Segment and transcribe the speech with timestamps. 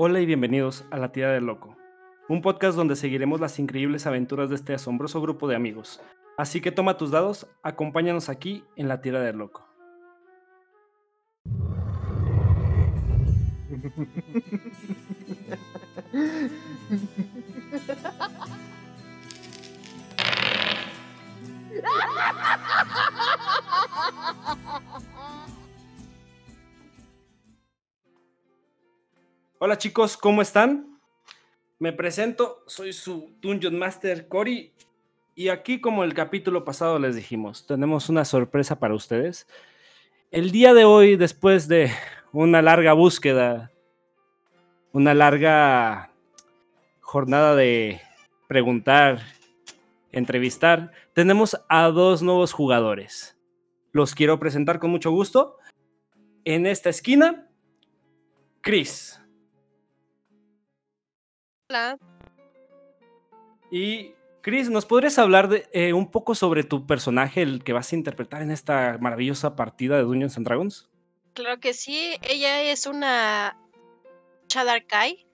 [0.00, 1.76] Hola y bienvenidos a La Tira del Loco,
[2.28, 6.00] un podcast donde seguiremos las increíbles aventuras de este asombroso grupo de amigos.
[6.36, 9.66] Así que toma tus dados, acompáñanos aquí en La Tira del Loco.
[29.60, 31.00] Hola chicos, ¿cómo están?
[31.80, 34.72] Me presento, soy su Dungeon Master Cory
[35.34, 39.48] y aquí como el capítulo pasado les dijimos, tenemos una sorpresa para ustedes.
[40.30, 41.90] El día de hoy, después de
[42.32, 43.72] una larga búsqueda,
[44.92, 46.12] una larga
[47.00, 48.00] jornada de
[48.46, 49.22] preguntar,
[50.12, 53.36] entrevistar, tenemos a dos nuevos jugadores.
[53.90, 55.58] Los quiero presentar con mucho gusto.
[56.44, 57.48] En esta esquina,
[58.60, 59.17] Chris.
[61.70, 61.98] Hola.
[63.70, 67.92] Y Chris, ¿nos podrías hablar de, eh, un poco sobre tu personaje, el que vas
[67.92, 70.88] a interpretar en esta maravillosa partida de Dungeons and Dragons?
[71.34, 73.58] Claro que sí, ella es una
[74.46, 75.26] Chadarkai,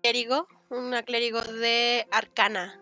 [0.00, 2.80] clérigo, una clérigo de Arcana.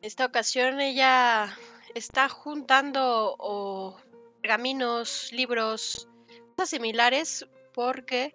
[0.00, 1.56] En esta ocasión ella
[1.94, 3.96] está juntando o
[4.40, 6.08] pergaminos, libros,
[6.56, 8.34] cosas similares porque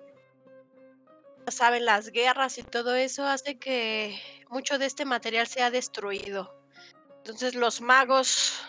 [1.51, 6.53] saben, las guerras y todo eso hace que mucho de este material sea destruido.
[7.17, 8.61] Entonces los magos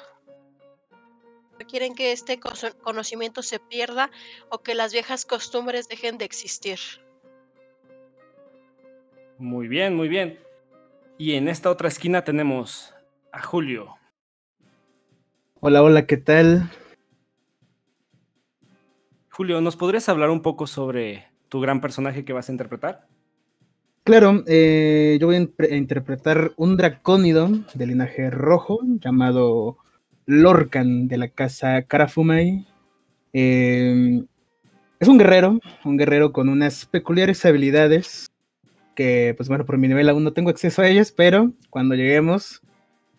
[1.58, 4.10] no quieren que este conocimiento se pierda
[4.48, 6.78] o que las viejas costumbres dejen de existir.
[9.38, 10.38] Muy bien, muy bien.
[11.16, 12.94] Y en esta otra esquina tenemos
[13.32, 13.96] a Julio.
[15.60, 16.70] Hola, hola, ¿qué tal?
[19.30, 23.06] Julio, ¿nos podrías hablar un poco sobre tu gran personaje que vas a interpretar?
[24.04, 29.76] Claro, eh, yo voy a, interpretar un dracónido de linaje rojo llamado
[30.24, 32.66] Lorcan de la casa Karafumai.
[33.34, 34.26] Em,
[34.98, 38.28] es un guerrero, un guerrero con unas peculiares habilidades
[38.94, 42.62] que, pues bueno, por mi nivel aún no tengo acceso a ellas, pero cuando lleguemos,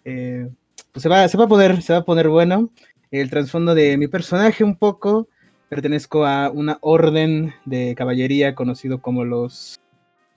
[0.06, 0.50] eh,
[0.92, 2.72] pues se va, se va a poder, se va a poner bueno.
[3.12, 5.30] El trasfondo de mi personaje un poco
[5.70, 9.80] Pertenezco a una orden de caballería conocido como los,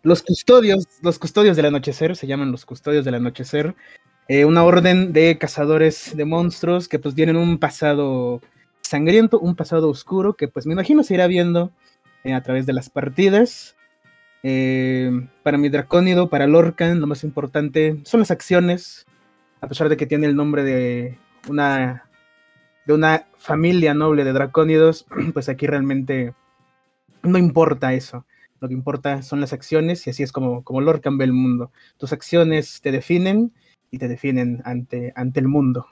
[0.02, 3.74] los custodios, los custodios del anochecer, se llaman los custodios del anochecer.
[4.28, 8.40] Eh, una orden de cazadores de monstruos que pues tienen un pasado
[8.82, 11.72] sangriento, un pasado oscuro que pues me imagino se irá viendo
[12.24, 13.74] eh, a través de las partidas.
[14.42, 19.06] Eh, para mi dracónido, para Lorcan, lo más importante son las acciones,
[19.60, 21.18] a pesar de que tiene el nombre de
[21.48, 22.08] una
[22.86, 26.34] de una familia noble de dracónidos, pues aquí realmente
[27.22, 28.26] no importa eso.
[28.60, 31.72] Lo que importa son las acciones y así es como, como Lorcan ve el mundo.
[31.96, 33.52] Tus acciones te definen
[33.90, 35.86] y te definen ante, ante el mundo.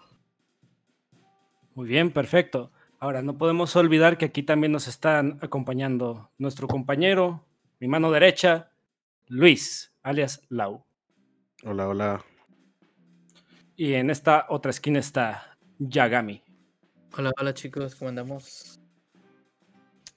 [1.74, 2.70] Muy bien, perfecto.
[2.98, 7.46] Ahora, no podemos olvidar que aquí también nos están acompañando nuestro compañero,
[7.80, 8.72] mi mano derecha,
[9.26, 10.84] Luis, alias Lau.
[11.64, 12.24] Hola, hola.
[13.74, 16.42] Y en esta otra esquina está Yagami.
[17.16, 18.80] Hola, hola chicos, ¿cómo andamos?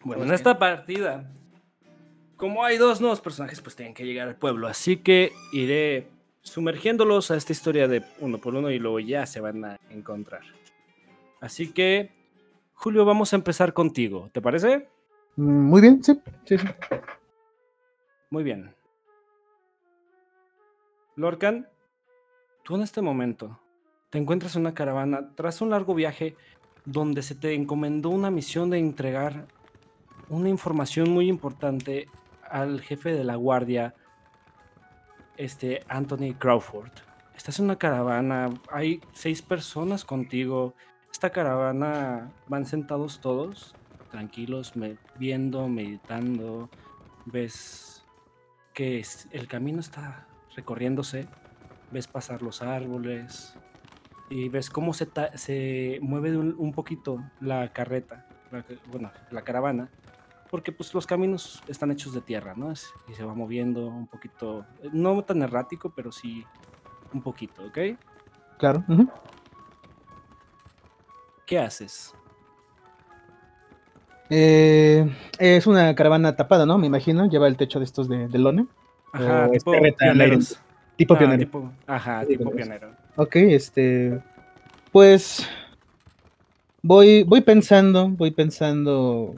[0.04, 1.32] Bueno, en esta partida,
[2.38, 4.68] como hay dos nuevos personajes, pues tienen que llegar al pueblo.
[4.68, 6.08] Así que iré
[6.44, 10.42] sumergiéndolos a esta historia de uno por uno y luego ya se van a encontrar.
[11.42, 12.12] Así que,
[12.74, 14.30] Julio, vamos a empezar contigo.
[14.32, 14.88] ¿Te parece?
[15.36, 16.68] Mm, muy bien, sí, sí, sí.
[18.30, 18.76] Muy bien.
[21.16, 21.68] Lorcan,
[22.64, 23.60] tú en este momento
[24.10, 26.36] te encuentras en una caravana tras un largo viaje
[26.86, 29.48] donde se te encomendó una misión de entregar
[30.30, 32.08] una información muy importante
[32.50, 33.94] al jefe de la guardia,
[35.38, 36.92] este Anthony Crawford.
[37.36, 40.74] Estás en una caravana, hay seis personas contigo.
[41.12, 43.76] Esta caravana van sentados todos,
[44.12, 44.74] tranquilos,
[45.18, 46.70] viendo, meditando.
[47.26, 48.04] Ves
[48.74, 51.28] que el camino está recorriéndose,
[51.92, 53.56] ves pasar los árboles,
[54.30, 58.28] y ves cómo se, se mueve un, poquito la carreta,
[58.92, 59.90] bueno, la caravana,
[60.50, 62.72] porque pues los caminos están hechos de tierra, ¿no?
[62.72, 66.46] y se va moviendo un poquito, no tan errático, pero sí
[67.14, 67.78] un poquito, ¿ok?
[68.58, 68.84] Claro.
[71.46, 72.14] ¿Qué haces?
[74.30, 76.78] Eh, es una caravana tapada, ¿no?
[76.78, 77.28] Me imagino.
[77.28, 78.66] Lleva el techo de estos de, de lona.
[79.12, 80.60] Ajá, tipo pioneros.
[80.96, 81.72] Tipo ah, pionero.
[81.88, 82.92] ajá, tipo pionero.
[83.16, 84.20] Ok, este.
[84.92, 85.48] Pues.
[86.86, 89.36] Voy, voy pensando, voy pensando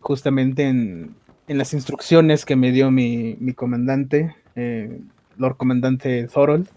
[0.00, 1.14] justamente en,
[1.48, 5.00] en las instrucciones que me dio mi, mi comandante, eh,
[5.36, 6.68] Lord Comandante Thorold,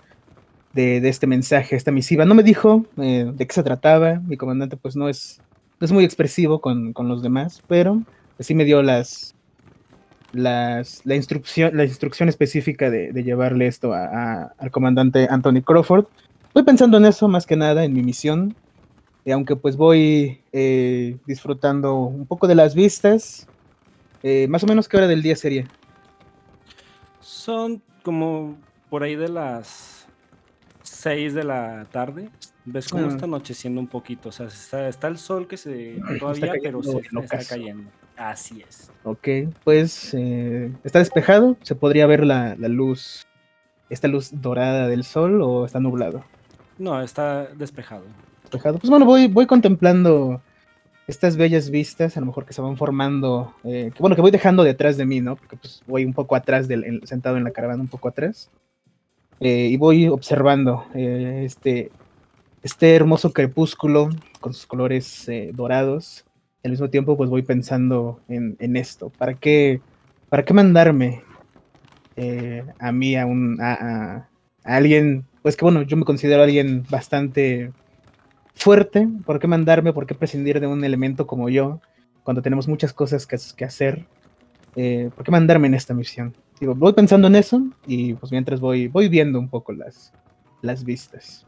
[0.73, 2.25] de, de, este mensaje, esta misiva.
[2.25, 5.41] No me dijo eh, de qué se trataba, mi comandante pues no es,
[5.79, 8.01] no es muy expresivo con, con los demás, pero
[8.39, 9.35] sí me dio las,
[10.33, 15.61] las, la, instrucción, la instrucción específica de, de llevarle esto a, a, al comandante Anthony
[15.63, 16.05] Crawford.
[16.53, 18.55] Voy pensando en eso más que nada, en mi misión,
[19.25, 23.47] y aunque pues voy eh, disfrutando un poco de las vistas,
[24.23, 25.65] eh, más o menos qué hora del día sería.
[27.19, 28.57] Son como
[28.89, 30.07] por ahí de las
[30.83, 32.29] 6 de la tarde.
[32.65, 33.09] Ves cómo Ah.
[33.09, 34.29] está anocheciendo un poquito.
[34.29, 37.89] O sea, está, está el sol que se todavía, pero se está, cayendo.
[38.17, 38.91] Así es.
[39.03, 39.27] Ok,
[39.63, 43.25] pues eh, está despejado, se podría ver la, la luz,
[43.89, 46.23] esta luz dorada del sol o está nublado.
[46.79, 48.03] No, está despejado.
[48.43, 48.79] Despejado.
[48.79, 50.41] Pues bueno, voy, voy contemplando
[51.07, 54.31] estas bellas vistas, a lo mejor que se van formando, eh, que bueno, que voy
[54.31, 55.35] dejando detrás de mí, ¿no?
[55.35, 58.49] Porque pues voy un poco atrás, del, en- sentado en la caravana, un poco atrás.
[59.39, 61.91] Eh, y voy observando este,
[62.63, 64.09] este hermoso crepúsculo
[64.41, 66.25] con sus colores dorados.
[66.67, 69.09] Al mismo tiempo, pues voy pensando en, en esto.
[69.09, 69.79] ¿Para qué,
[70.27, 71.23] para qué mandarme
[72.17, 74.27] eh, a mí, a, un, a,
[74.65, 77.71] alguien, pues que bueno, yo me considero alguien bastante
[78.53, 79.07] fuerte?
[79.25, 79.93] ¿Por qué mandarme?
[79.93, 81.79] ¿Por qué prescindir de un elemento como yo
[82.23, 84.05] cuando tenemos muchas cosas que, que hacer?
[84.75, 86.35] Eh, ¿Por qué mandarme en esta misión?
[86.59, 90.11] Digo, voy pensando en eso y pues mientras voy, voy viendo un poco las,
[90.61, 91.45] las vistas.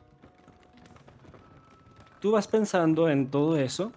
[2.21, 3.91] Tú vas pensando en todo eso,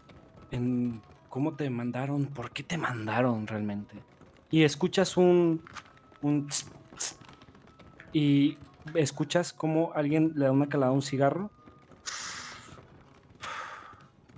[0.50, 1.00] en
[1.32, 3.94] cómo te mandaron, por qué te mandaron realmente.
[4.50, 5.64] Y escuchas un,
[6.20, 7.16] un tss, tss,
[8.12, 8.58] y
[8.94, 11.50] escuchas cómo alguien le da una calada a un cigarro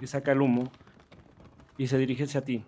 [0.00, 0.70] y saca el humo
[1.76, 2.64] y se dirige hacia ti.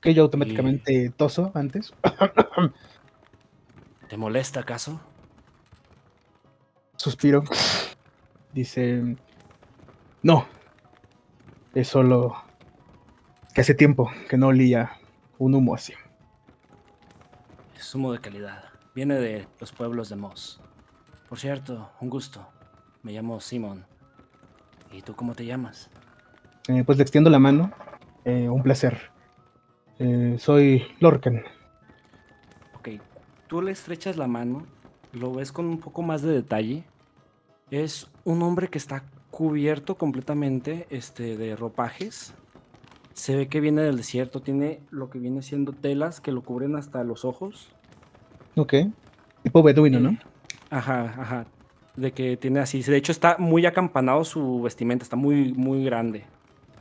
[0.00, 1.92] Que yo automáticamente toso antes.
[4.08, 5.00] ¿Te molesta acaso?
[6.94, 7.42] Suspiro.
[8.52, 9.16] Dice,
[10.22, 10.46] no.
[11.74, 12.51] Es solo
[13.54, 14.92] que hace tiempo que no olía
[15.38, 15.92] un humo así.
[17.76, 18.64] Es humo de calidad.
[18.94, 20.60] Viene de los pueblos de Moss.
[21.28, 22.46] Por cierto, un gusto.
[23.02, 23.84] Me llamo Simon.
[24.92, 25.90] ¿Y tú cómo te llamas?
[26.68, 27.72] Eh, pues le extiendo la mano.
[28.24, 29.10] Eh, un placer.
[29.98, 31.42] Eh, soy Lorcan.
[32.76, 32.88] Ok,
[33.46, 34.66] tú le estrechas la mano,
[35.12, 36.84] lo ves con un poco más de detalle.
[37.70, 42.34] Es un hombre que está cubierto completamente este, de ropajes.
[43.14, 46.76] Se ve que viene del desierto, tiene lo que viene siendo telas que lo cubren
[46.76, 47.68] hasta los ojos.
[48.56, 48.74] Ok.
[49.42, 50.10] Tipo beduino, ¿no?
[50.10, 50.18] Eh,
[50.70, 51.46] Ajá, ajá.
[51.96, 52.82] De que tiene así.
[52.82, 56.24] De hecho, está muy acampanado su vestimenta, está muy, muy grande.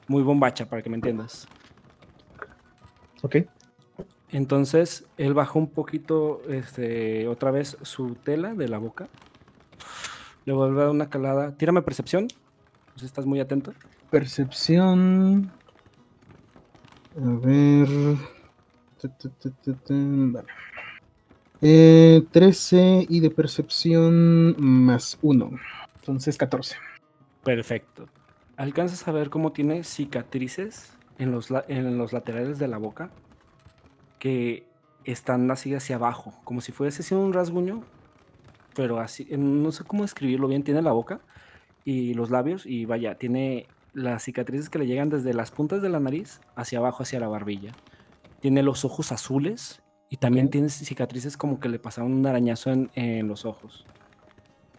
[0.07, 1.48] Muy bombacha, para que me entiendas.
[3.22, 3.38] Ok.
[4.30, 9.10] Entonces, él bajó un poquito, este, otra vez su tela de la boca.
[10.45, 11.57] Le vuelve a dar una calada.
[11.57, 12.27] Tírame percepción.
[12.94, 13.74] Pues estás muy atento.
[14.10, 15.51] Percepción.
[17.18, 17.88] A ver.
[19.90, 20.48] Vale.
[21.62, 25.52] Eh, 13 y de percepción más 1.
[26.00, 26.75] Entonces 14.
[27.44, 28.08] Perfecto.
[28.58, 33.12] Alcanzas a ver cómo tiene cicatrices en los, en los laterales de la boca
[34.19, 34.66] que
[35.04, 37.84] están así hacia abajo, como si fuese sido un rasguño,
[38.75, 40.63] pero así, eh, no sé cómo describirlo bien.
[40.63, 41.22] Tiene la boca
[41.84, 45.89] y los labios y vaya, tiene las cicatrices que le llegan desde las puntas de
[45.89, 47.71] la nariz hacia abajo, hacia la barbilla.
[48.39, 52.89] Tiene los ojos azules y también tiene cicatrices como que le pasaron un arañazo en,
[52.95, 53.86] en los ojos.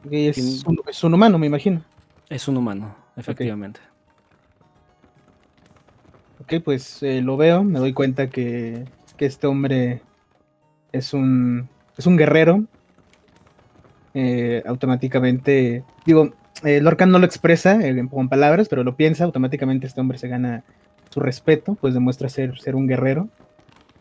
[0.04, 0.12] Un,
[0.88, 1.82] es un humano, me imagino.
[2.28, 3.80] Es un humano, efectivamente.
[6.40, 8.84] Ok, pues eh, lo veo, me doy cuenta que,
[9.16, 10.02] que este hombre
[10.90, 12.64] es un, es un guerrero.
[14.14, 20.00] Eh, automáticamente, digo, eh, no lo expresa eh, con palabras, pero lo piensa, automáticamente este
[20.00, 20.64] hombre se gana
[21.10, 23.28] su respeto, pues demuestra ser, ser un guerrero.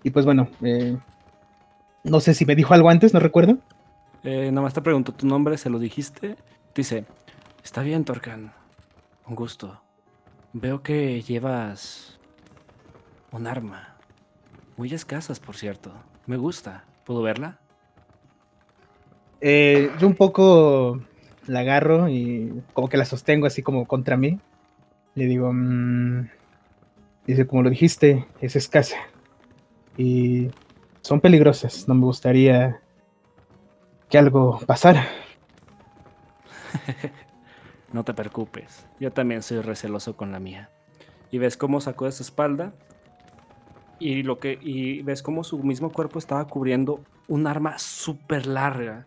[0.03, 0.97] Y pues bueno, eh,
[2.03, 3.57] no sé si me dijo algo antes, no recuerdo.
[4.23, 6.35] Eh, nada más te pregunto tu nombre, se lo dijiste.
[6.73, 7.05] Dice,
[7.63, 8.53] está bien, Torcan.
[9.27, 9.81] Un gusto.
[10.53, 12.19] Veo que llevas
[13.31, 13.95] un arma.
[14.77, 15.91] Muy escasas, por cierto.
[16.25, 16.85] Me gusta.
[17.05, 17.59] ¿Puedo verla?
[19.41, 21.01] Eh, yo un poco
[21.47, 24.39] la agarro y como que la sostengo así como contra mí.
[25.15, 26.29] Le digo, "Mm",
[27.27, 28.97] dice, como lo dijiste, es escasa.
[29.97, 30.49] Y
[31.01, 31.87] son peligrosas.
[31.87, 32.79] No me gustaría
[34.09, 35.07] que algo pasara.
[37.93, 38.85] No te preocupes.
[39.01, 40.69] Yo también soy receloso con la mía.
[41.29, 42.73] Y ves cómo sacó de su espalda
[43.99, 49.05] y lo que y ves como su mismo cuerpo estaba cubriendo un arma súper larga.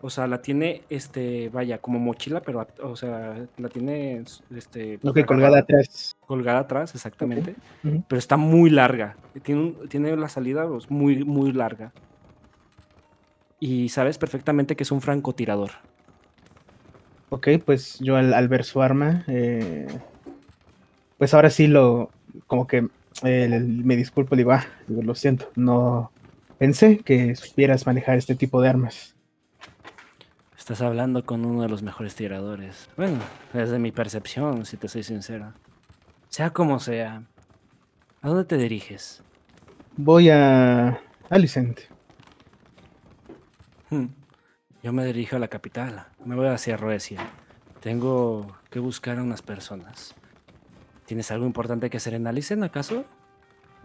[0.00, 4.22] O sea, la tiene, este, vaya, como mochila, pero, o sea, la tiene,
[4.54, 6.16] este, que colgada atrás.
[6.26, 7.56] colgada atrás, exactamente.
[7.82, 9.16] Pero está muy larga.
[9.42, 11.92] Tiene, tiene la salida pues, muy, muy larga.
[13.58, 15.70] Y sabes perfectamente que es un francotirador.
[17.30, 19.88] Ok, pues yo al, al ver su arma, eh,
[21.18, 22.10] pues ahora sí lo,
[22.46, 22.88] como que
[23.24, 26.10] eh, me disculpo, digo, ah, digo, lo siento, no
[26.58, 29.14] pensé que supieras manejar este tipo de armas.
[30.68, 32.90] Estás hablando con uno de los mejores tiradores.
[32.94, 33.20] Bueno,
[33.54, 35.54] desde mi percepción, si te soy sincero.
[36.28, 37.22] Sea como sea.
[38.20, 39.22] ¿A dónde te diriges?
[39.96, 41.80] Voy a Alicent.
[43.88, 44.08] Hmm,
[44.82, 46.04] Yo me dirijo a la capital.
[46.22, 47.22] Me voy hacia Roesia.
[47.80, 50.14] Tengo que buscar a unas personas.
[51.06, 53.06] ¿Tienes algo importante que hacer en Alicen, acaso?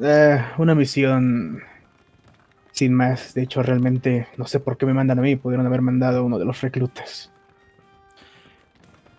[0.01, 1.63] Eh, una misión
[2.73, 3.33] sin más.
[3.33, 5.37] De hecho, realmente no sé por qué me mandan a mí.
[5.37, 7.31] Pudieron haber mandado a uno de los reclutas.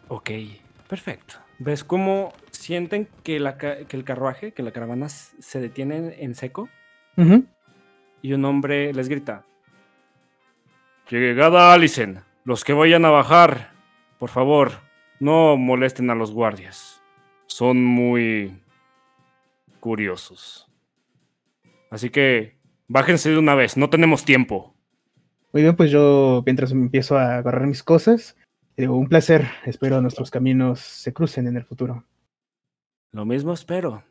[0.09, 0.31] Ok,
[0.89, 1.37] perfecto.
[1.59, 6.35] ¿Ves cómo sienten que, la ca- que el carruaje, que la caravana se detiene en-
[6.35, 6.69] seco?
[8.23, 9.45] Y un hombre les grita.
[11.09, 13.71] Llegada Alicen, los que vayan a bajar,
[14.19, 14.73] por favor,
[15.21, 17.01] no molesten a los guardias.
[17.47, 18.61] Son muy
[19.81, 20.67] curiosos.
[21.91, 24.75] Así que, bájense de una vez, no tenemos tiempo.
[25.53, 28.37] Muy bien, pues yo mientras empiezo a agarrar mis cosas,
[28.77, 29.47] digo, un placer.
[29.65, 32.05] Espero nuestros caminos se crucen en el futuro.
[33.13, 34.05] Lo mismo espero.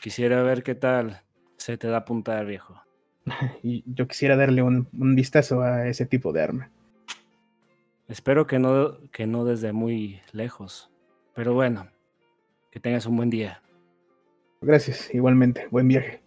[0.00, 1.22] Quisiera ver qué tal
[1.58, 2.80] se te da punta de viejo.
[3.62, 6.70] Y yo quisiera darle un, un vistazo a ese tipo de arma.
[8.08, 10.90] Espero que no, que no desde muy lejos.
[11.34, 11.88] Pero bueno,
[12.70, 13.62] que tengas un buen día.
[14.62, 16.25] Gracias, igualmente, buen viaje.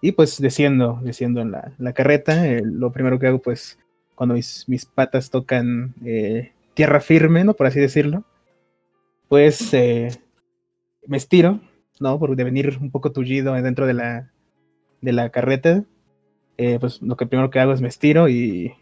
[0.00, 3.78] Y pues desciendo, desciendo en la, la carreta, eh, lo primero que hago pues
[4.14, 7.54] cuando mis, mis patas tocan eh, tierra firme, ¿no?
[7.54, 8.24] Por así decirlo,
[9.28, 10.08] pues eh,
[11.06, 11.60] me estiro,
[12.00, 12.18] ¿no?
[12.18, 14.30] Por de venir un poco tullido dentro de la,
[15.00, 15.84] de la carreta,
[16.56, 18.72] eh, pues lo que primero que hago es me estiro y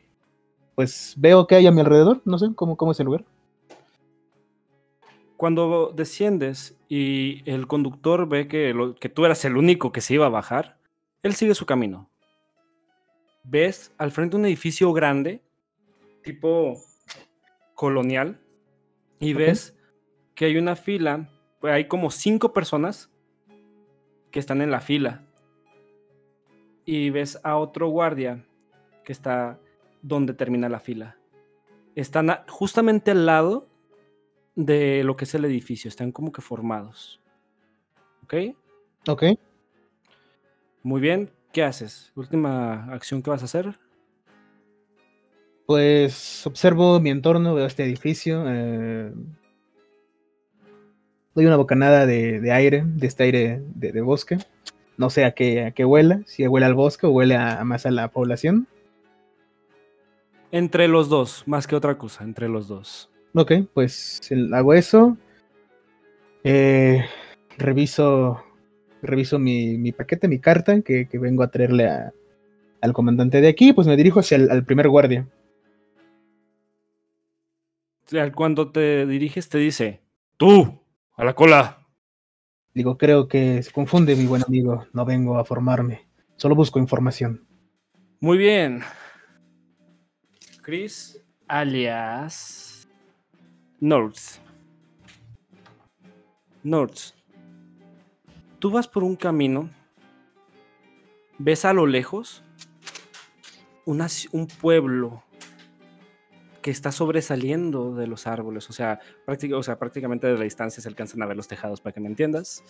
[0.75, 3.25] pues veo que hay a mi alrededor, no sé cómo, cómo es el lugar.
[5.37, 10.15] Cuando desciendes y el conductor ve que, lo- que tú eras el único que se
[10.15, 10.77] iba a bajar,
[11.23, 12.11] él sigue su camino.
[13.45, 15.43] Ves al frente un edificio grande,
[16.23, 16.77] tipo
[17.75, 18.41] colonial,
[19.19, 19.77] y ves
[20.35, 21.29] que hay una fila,
[21.61, 23.11] pues, hay como cinco personas
[24.31, 25.25] que están en la fila.
[26.85, 28.45] Y ves a otro guardia
[29.05, 29.59] que está
[30.03, 31.17] donde termina la fila.
[31.95, 33.69] Están justamente al lado
[34.55, 35.89] de lo que es el edificio.
[35.89, 37.21] Están como que formados.
[38.25, 38.35] ¿Ok?
[39.09, 39.23] Ok,
[40.87, 41.31] Muy bien.
[41.53, 42.13] ¿Qué haces?
[42.15, 43.77] Última acción que vas a hacer.
[45.67, 48.45] Pues observo mi entorno, veo este edificio.
[48.47, 49.13] eh,
[51.35, 54.39] doy una bocanada de, de aire, de este aire de, de bosque.
[54.97, 57.85] No sé a qué, a qué huela, si huele al bosque o huele a, más
[57.85, 58.69] a la población.
[60.53, 63.11] Entre los dos, más que otra cosa, entre los dos.
[63.35, 64.21] Ok, pues
[64.53, 65.17] hago eso.
[66.45, 67.05] eh,
[67.59, 68.41] reviso
[69.03, 72.13] reviso mi, mi paquete, mi carta que, que vengo a traerle a-
[72.81, 73.73] al comandante de aquí.
[73.73, 75.27] Pues me dirijo hacia el al primer guardia.
[78.35, 80.01] Cuando te diriges te dice,
[80.37, 80.81] tú,
[81.17, 81.79] a la cola.
[82.73, 84.87] Digo, creo que se confunde mi buen amigo.
[84.93, 87.45] No vengo a formarme, solo busco información.
[88.21, 88.81] Muy bien.
[90.63, 92.87] Chris, alias
[93.81, 94.41] Nords.
[96.63, 97.16] Nords.
[98.59, 99.71] Tú vas por un camino,
[101.39, 102.43] ves a lo lejos
[103.85, 105.23] un pueblo
[106.63, 111.27] que está sobresaliendo de los árboles, o sea, prácticamente de la distancia se alcanzan a
[111.27, 112.65] ver los tejados para que me entiendas.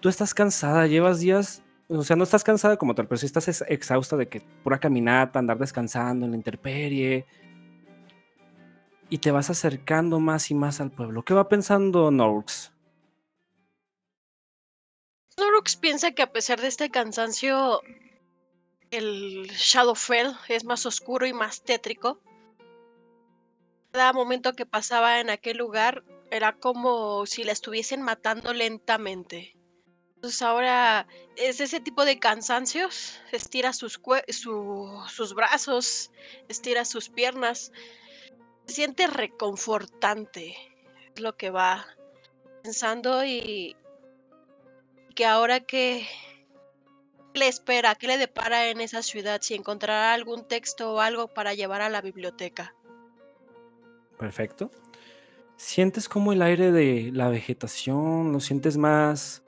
[0.00, 3.48] Tú estás cansada, llevas días o sea, no estás cansada como tal, pero sí estás
[3.48, 7.26] ex- exhausta de que pura caminata, andar descansando en la intemperie.
[9.08, 11.24] Y te vas acercando más y más al pueblo.
[11.24, 12.72] ¿Qué va pensando Norks?
[15.40, 17.82] Norux piensa que a pesar de este cansancio,
[18.90, 22.20] el Shadowfell es más oscuro y más tétrico.
[23.92, 29.56] Cada momento que pasaba en aquel lugar era como si la estuviesen matando lentamente.
[30.14, 31.06] Entonces ahora
[31.36, 36.10] es ese tipo de cansancios, estira sus, sus brazos,
[36.48, 37.72] estira sus piernas,
[38.66, 40.54] se siente reconfortante,
[41.14, 41.86] es lo que va
[42.62, 43.76] pensando y
[45.14, 46.06] que ahora que
[47.34, 47.94] le espera?
[47.94, 49.40] ¿Qué le depara en esa ciudad?
[49.42, 52.74] Si encontrará algún texto o algo para llevar a la biblioteca.
[54.18, 54.70] Perfecto.
[55.56, 59.42] Sientes como el aire de la vegetación, lo sientes más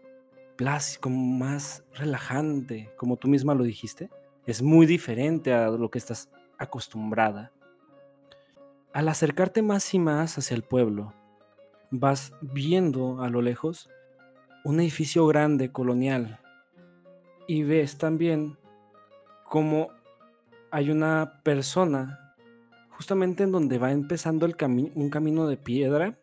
[1.00, 4.10] como más relajante, como tú misma lo dijiste.
[4.46, 6.28] Es muy diferente a lo que estás
[6.58, 7.52] acostumbrada.
[8.92, 11.14] Al acercarte más y más hacia el pueblo,
[11.90, 13.88] vas viendo a lo lejos
[14.64, 16.40] un edificio grande colonial
[17.46, 18.58] y ves también
[19.48, 19.90] cómo
[20.70, 22.36] hay una persona
[22.90, 24.56] justamente en donde va empezando el
[24.94, 26.18] un camino de piedra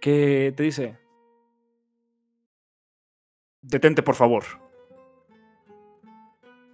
[0.00, 0.98] que te dice,
[3.62, 4.44] detente por favor.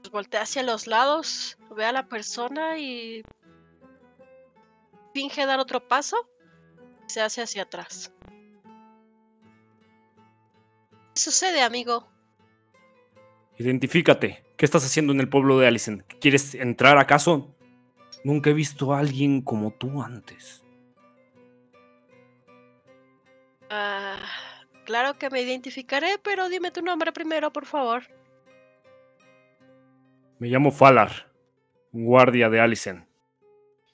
[0.00, 3.23] Pues voltea hacia los lados, ve a la persona y
[5.12, 6.29] finge dar otro paso.
[7.07, 8.12] Se hace hacia atrás.
[11.14, 12.09] ¿Qué sucede, amigo?
[13.56, 14.44] Identifícate.
[14.56, 16.04] ¿Qué estás haciendo en el pueblo de Allison?
[16.21, 17.54] ¿Quieres entrar acaso?
[18.25, 20.64] Nunca he visto a alguien como tú antes.
[23.71, 24.18] Ah,
[24.85, 28.02] claro que me identificaré, pero dime tu nombre primero, por favor.
[30.40, 31.33] Me llamo Falar,
[31.92, 33.06] guardia de Allison.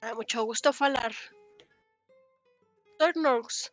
[0.01, 1.13] Ah, mucho gusto, Falar.
[2.99, 3.73] Tornox.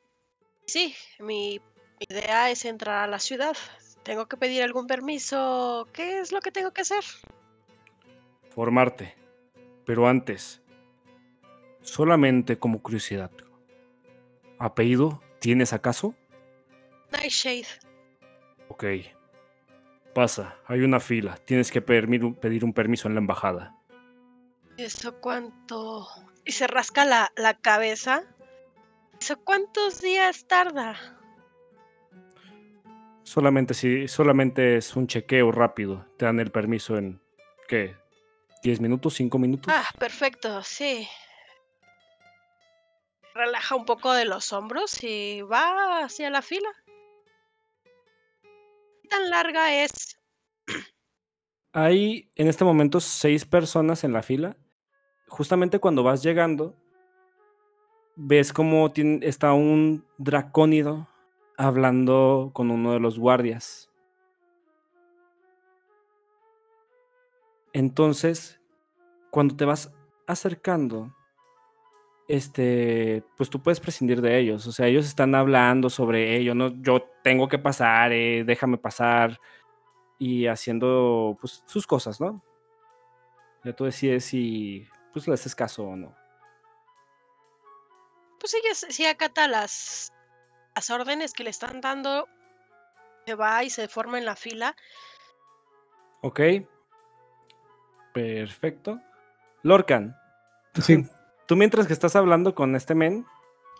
[0.66, 1.62] Sí, mi
[2.00, 3.56] idea es entrar a la ciudad.
[4.04, 5.88] Tengo que pedir algún permiso.
[5.94, 7.04] ¿Qué es lo que tengo que hacer?
[8.50, 9.16] Formarte.
[9.86, 10.62] Pero antes,
[11.82, 13.32] solamente como curiosidad.
[14.60, 16.16] ¿Apellido tienes acaso?
[17.12, 17.68] Nightshade.
[18.70, 18.86] Ok.
[20.14, 21.38] Pasa, hay una fila.
[21.46, 23.76] Tienes que pedir un permiso en la embajada.
[24.78, 26.08] ¿Eso cuánto?
[26.46, 28.24] Y se rasca la, la cabeza.
[29.20, 31.17] ¿Eso cuántos días tarda?
[33.28, 36.06] Solamente si solamente es un chequeo rápido.
[36.16, 37.22] Te dan el permiso en
[37.68, 37.98] ¿qué?
[38.64, 39.20] ¿10 minutos?
[39.20, 39.74] ¿5 minutos?
[39.76, 41.06] Ah, perfecto, sí.
[43.36, 46.70] Relaja un poco de los hombros y va hacia la fila.
[49.02, 50.18] ¿Qué tan larga es?
[51.74, 54.56] Hay en este momento seis personas en la fila.
[55.28, 56.78] Justamente cuando vas llegando,
[58.16, 61.10] ves como tien- está un dracónido
[61.58, 63.90] hablando con uno de los guardias.
[67.74, 68.60] Entonces,
[69.32, 69.92] cuando te vas
[70.26, 71.14] acercando,
[72.28, 74.68] este, pues tú puedes prescindir de ellos.
[74.68, 79.40] O sea, ellos están hablando sobre ello, no, yo tengo que pasar, eh, déjame pasar
[80.20, 82.44] y haciendo pues sus cosas, ¿no?
[83.64, 86.16] Ya tú decides si pues le haces caso o no.
[88.40, 90.14] Pues ella sí acata las,
[90.78, 92.28] las órdenes que le están dando.
[93.26, 94.76] Se va y se forma en la fila.
[96.22, 96.40] Ok.
[98.14, 99.00] Perfecto.
[99.64, 100.16] Lorcan,
[100.76, 101.04] Sí,
[101.48, 103.26] tú mientras que estás hablando con este men,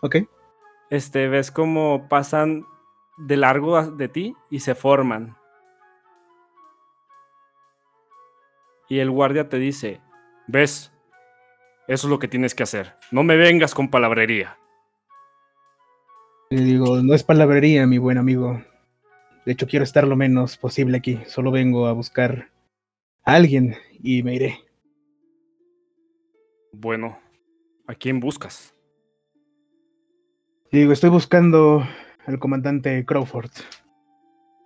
[0.02, 0.16] ok.
[0.90, 2.66] este, ves cómo pasan
[3.16, 5.36] de largo de ti y se forman.
[8.88, 10.00] Y el guardia te dice,
[10.48, 10.92] ¿ves?
[11.86, 12.96] Eso es lo que tienes que hacer.
[13.12, 14.57] No me vengas con palabrería.
[16.50, 18.62] Le digo, no es palabrería, mi buen amigo.
[19.44, 21.20] De hecho, quiero estar lo menos posible aquí.
[21.26, 22.50] Solo vengo a buscar
[23.24, 24.58] a alguien y me iré.
[26.72, 27.18] Bueno,
[27.86, 28.74] ¿a quién buscas?
[30.70, 31.82] Le digo, estoy buscando
[32.26, 33.50] al comandante Crawford.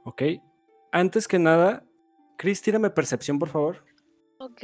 [0.05, 0.23] Ok.
[0.93, 1.85] Antes que nada,
[2.39, 3.85] Chris, tírame percepción, por favor.
[4.39, 4.63] Ok.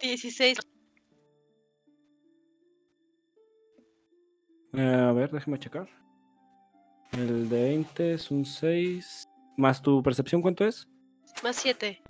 [0.00, 0.58] Dieciséis.
[4.72, 5.88] Eh, a ver, déjame checar.
[7.12, 9.28] El de 20 es un 6.
[9.56, 10.88] Más tu percepción, ¿cuánto es?
[11.42, 12.02] Más siete.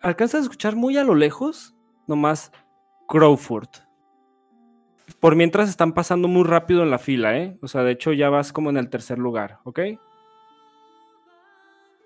[0.00, 1.74] Alcanzas a escuchar muy a lo lejos,
[2.06, 2.52] nomás
[3.08, 3.68] Crowford.
[5.20, 7.58] Por mientras están pasando muy rápido en la fila, ¿eh?
[7.62, 9.80] O sea, de hecho ya vas como en el tercer lugar, ¿ok?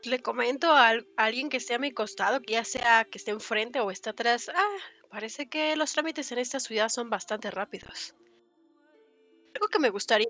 [0.04, 3.80] Le comento a alguien que esté a mi costado, que ya sea que esté enfrente
[3.80, 4.50] o esté atrás.
[4.54, 4.76] Ah,
[5.10, 8.14] parece que los trámites en esta ciudad son bastante rápidos.
[9.58, 10.28] Algo que me gustaría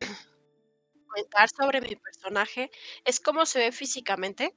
[1.06, 2.70] comentar sobre mi personaje
[3.04, 4.52] es cómo se ve físicamente.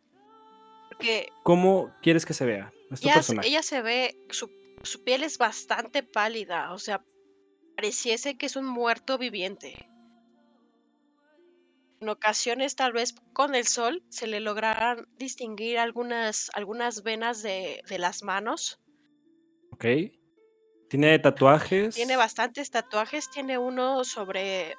[0.90, 2.74] Porque ¿Cómo quieres que se vea?
[2.90, 3.48] Es tu ella, se- personaje.
[3.48, 4.50] ella se ve, su,
[4.82, 7.04] su piel es bastante pálida, o sea,
[7.76, 9.88] pareciese que es un muerto viviente.
[12.00, 17.84] En ocasiones, tal vez con el sol, se le lograrán distinguir algunas, algunas venas de,
[17.88, 18.80] de las manos.
[19.72, 19.86] ¿Ok?
[20.92, 21.96] Tiene tatuajes.
[21.96, 24.76] Tiene bastantes tatuajes, tiene uno sobre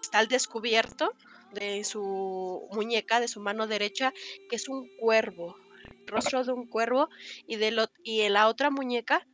[0.00, 1.12] está al descubierto
[1.52, 4.14] de su muñeca, de su mano derecha,
[4.48, 5.56] que es un cuervo,
[5.88, 7.08] el rostro de un cuervo,
[7.48, 9.26] y, de lo, y en la otra muñeca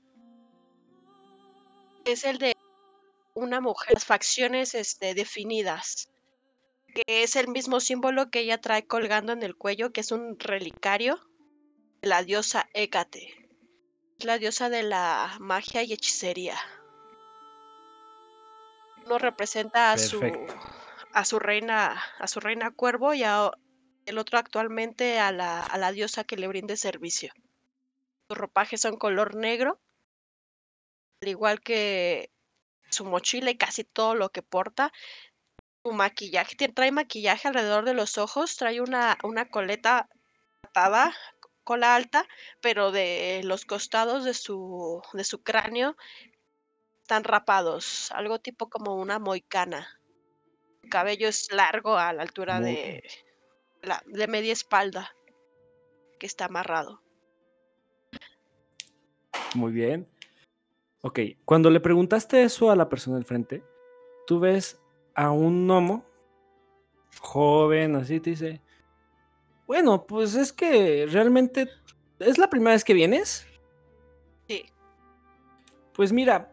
[2.06, 2.56] es el de
[3.34, 6.08] una mujer, las facciones este, definidas,
[6.94, 10.38] que es el mismo símbolo que ella trae colgando en el cuello, que es un
[10.38, 11.20] relicario
[12.00, 13.37] de la diosa Hécate,
[14.24, 16.56] la diosa de la magia y hechicería.
[19.04, 20.20] Uno representa a su
[21.12, 23.50] a su reina, a su reina cuervo y a,
[24.06, 27.32] el otro actualmente a la, a la diosa que le brinde servicio.
[28.28, 29.80] Sus ropajes son color negro,
[31.22, 32.30] al igual que
[32.90, 34.92] su mochila y casi todo lo que porta.
[35.84, 40.08] Su maquillaje, trae maquillaje alrededor de los ojos, trae una, una coleta
[40.62, 41.14] atada,
[41.68, 42.26] cola alta,
[42.62, 45.96] pero de los costados de su, de su cráneo
[47.02, 49.86] están rapados, algo tipo como una moicana.
[50.90, 53.02] Cabello es largo a la altura Muy- de,
[53.82, 55.14] la, de media espalda,
[56.18, 57.02] que está amarrado.
[59.54, 60.08] Muy bien.
[61.02, 63.62] Ok, cuando le preguntaste eso a la persona del frente,
[64.26, 64.80] tú ves
[65.14, 66.06] a un gnomo
[67.20, 68.62] joven, así te dice,
[69.68, 71.68] bueno, pues es que realmente
[72.18, 73.46] es la primera vez que vienes.
[74.48, 74.64] Sí.
[75.92, 76.52] Pues mira,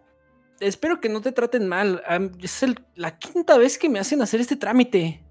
[0.59, 2.03] espero que no te traten mal.
[2.41, 5.23] Es el- la quinta vez que me hacen hacer este trámite.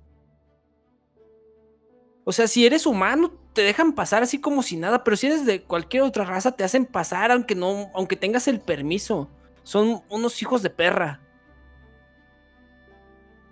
[2.24, 5.44] O sea, si eres humano, te dejan pasar así como si nada, pero si eres
[5.44, 9.28] de cualquier otra raza, te hacen pasar aunque no, aunque tengas el permiso.
[9.62, 11.20] Son unos hijos de perra.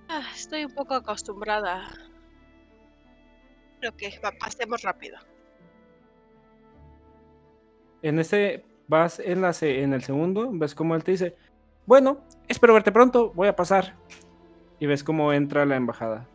[0.09, 1.91] Ah, estoy un poco acostumbrada.
[3.83, 5.19] Creo que pasemos rápido.
[8.01, 11.35] En ese vas en, la en el segundo, ves como él te dice,
[11.85, 13.97] bueno, espero verte pronto, voy a pasar.
[14.79, 16.29] Y ves cómo entra la embajada.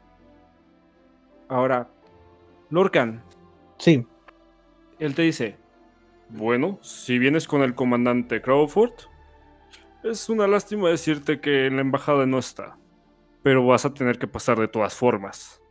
[1.47, 1.88] Ahora,
[2.69, 3.23] Lurkan,
[3.77, 4.05] Sí,
[4.99, 5.55] él te dice,
[6.27, 8.91] bueno, si vienes con el comandante Crawford,
[10.03, 12.77] es una lástima decirte que la embajada no está,
[13.41, 15.62] pero vas a tener que pasar de todas formas.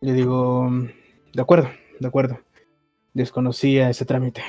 [0.00, 0.88] Le digo, "Mm,
[1.34, 2.40] de acuerdo, de acuerdo.
[3.14, 4.42] Desconocía ese trámite.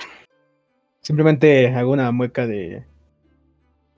[1.01, 2.85] Simplemente hago una mueca de,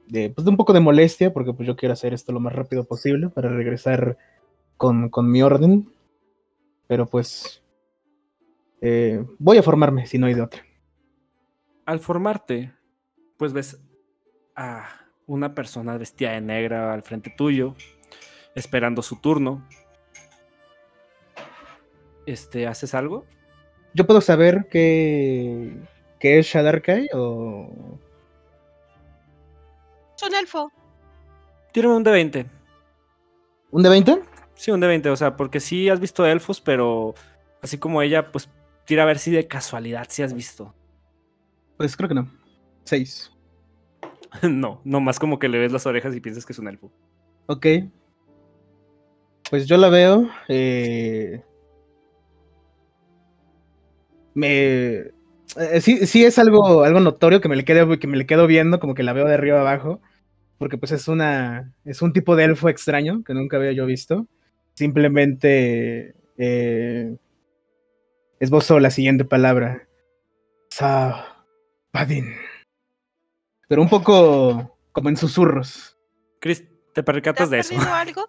[0.08, 2.54] de, pues, de un poco de molestia, porque pues yo quiero hacer esto lo más
[2.54, 4.18] rápido posible para regresar
[4.78, 5.89] con, con mi orden.
[6.88, 7.62] Pero pues
[8.82, 10.62] eh, voy a formarme si no hay de otra.
[11.86, 12.74] Al formarte,
[13.38, 13.82] pues ves
[14.56, 14.86] a
[15.26, 17.76] una persona vestida de negra al frente tuyo,
[18.56, 19.68] esperando su turno.
[22.26, 23.26] Este, ¿haces algo?
[23.94, 25.76] ¿Yo puedo saber qué,
[26.20, 28.00] qué es Shadarkai o...?
[30.16, 30.72] Es un elfo.
[31.72, 32.46] Tírame un de 20.
[33.72, 34.22] ¿Un de 20?
[34.56, 37.16] Sí, un de 20, o sea, porque sí has visto elfos, pero
[37.62, 38.50] así como ella, pues
[38.86, 40.74] tira a ver si de casualidad sí has visto.
[41.78, 42.28] Pues creo que no.
[42.84, 43.32] 6.
[44.44, 46.92] no, nomás como que le ves las orejas y piensas que es un elfo.
[47.48, 47.66] Ok.
[49.50, 50.30] Pues yo la veo.
[50.48, 51.44] eh,
[54.34, 55.12] Me.
[55.58, 58.48] eh, sí, sí es algo, algo notorio que me, le quedo, que me le quedo
[58.48, 60.02] viendo, como que la veo de arriba abajo.
[60.58, 61.74] Porque pues es una.
[61.86, 64.28] Es un tipo de elfo extraño que nunca había yo visto.
[64.76, 66.15] Simplemente.
[66.38, 67.15] Eh,
[68.39, 69.88] esbozo la siguiente palabra.
[70.69, 71.46] Sa.
[71.91, 72.34] Padin.
[73.67, 75.98] Pero un poco como en susurros.
[76.39, 77.76] Chris, te ¿Te percatas has de eso.
[77.93, 78.28] algo?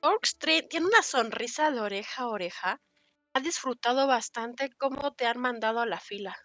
[0.00, 2.80] Orkstreet tiene una sonrisa de oreja a oreja.
[3.34, 6.36] Ha disfrutado bastante cómo te han mandado a la fila.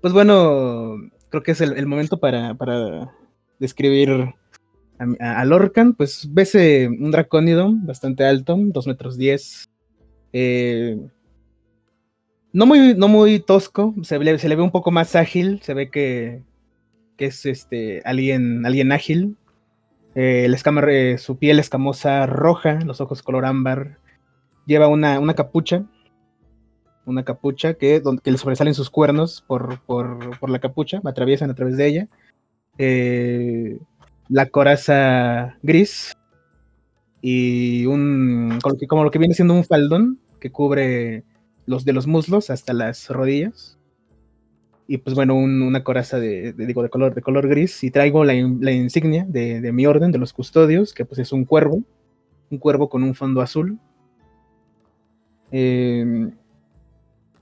[0.00, 0.96] Pues bueno,
[1.28, 3.14] creo que es el, momento para, para
[3.60, 4.10] describir
[4.98, 5.94] a, a- Lorcan.
[5.94, 9.68] Pues ves un dracónido bastante alto, 2 metros 10.
[10.32, 10.96] eh,
[12.52, 15.72] no, muy, no muy tosco, se le, se le ve un poco más ágil, se
[15.72, 16.42] ve que,
[17.16, 19.36] que es este, alguien, alguien ágil.
[20.14, 23.98] Eh, el escama- eh, su piel escamosa roja, los ojos color ámbar.
[24.66, 25.84] Lleva una, una capucha
[27.04, 31.50] una capucha que, donde, que le sobresalen sus cuernos por, por, por la capucha, atraviesan
[31.50, 32.08] a través de ella.
[32.78, 33.78] Eh,
[34.28, 36.16] la coraza gris
[37.20, 41.24] y un como lo que viene siendo un faldón que cubre
[41.66, 43.78] los de los muslos hasta las rodillas.
[44.92, 47.82] Y pues bueno, un- una coraza de, de- digo, de, color, de color gris.
[47.82, 51.32] Y traigo la, la insignia de, de mi orden, de los custodios, que pues es
[51.32, 51.82] un cuervo.
[52.50, 53.78] Un cuervo con un fondo azul.
[55.50, 56.30] Eh,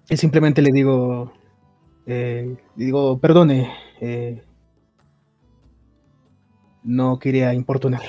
[0.09, 1.33] y simplemente le digo,
[2.07, 4.45] eh, digo, perdone, eh,
[6.85, 8.03] no quería importunar.